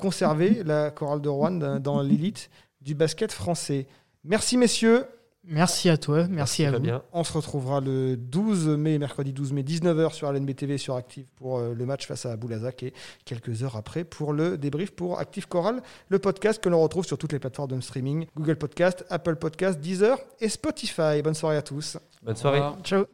conserver 0.00 0.64
la 0.64 0.90
chorale 0.90 1.20
de 1.20 1.28
Rouen 1.28 1.78
dans 1.78 2.02
l'élite 2.02 2.50
du 2.80 2.96
basket 2.96 3.30
français. 3.30 3.86
Merci 4.24 4.56
messieurs. 4.56 5.04
Merci 5.50 5.88
à 5.88 5.96
toi, 5.96 6.26
merci, 6.28 6.64
à 6.66 6.72
vous. 6.72 6.84
On 7.12 7.24
se 7.24 7.32
retrouvera 7.32 7.80
le 7.80 8.16
12 8.16 8.68
mai, 8.68 8.98
mercredi 8.98 9.32
12 9.32 9.52
mai, 9.52 9.62
19h 9.62 10.12
sur 10.12 10.30
LNB 10.30 10.54
TV 10.54 10.76
sur 10.76 10.94
Active 10.94 11.24
pour 11.36 11.58
euh, 11.58 11.74
le 11.74 11.86
match 11.86 12.06
face 12.06 12.26
à 12.26 12.36
Boulazac 12.36 12.82
et 12.82 12.92
quelques 13.24 13.62
heures 13.62 13.76
après 13.76 14.04
pour 14.04 14.34
le 14.34 14.58
débrief 14.58 14.90
pour 14.90 15.18
Active 15.18 15.48
Choral, 15.48 15.82
le 16.08 16.18
podcast 16.18 16.62
que 16.62 16.68
l'on 16.68 16.82
retrouve 16.82 17.06
sur 17.06 17.16
toutes 17.16 17.32
les 17.32 17.38
plateformes 17.38 17.70
de 17.70 17.80
streaming, 17.80 18.26
Google 18.36 18.56
Podcast, 18.56 19.06
Apple 19.08 19.36
Podcast, 19.36 19.80
Deezer 19.80 20.18
et 20.40 20.50
Spotify. 20.50 21.22
Bonne 21.24 21.34
soirée 21.34 21.56
à 21.56 21.62
tous. 21.62 21.96
Bonne 22.22 22.36
soirée. 22.36 22.60
Ciao. 22.84 23.06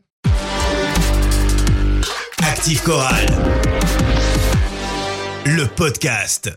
Active 2.43 2.83
Chorale. 2.83 3.27
Le 5.47 5.67
podcast. 5.77 6.57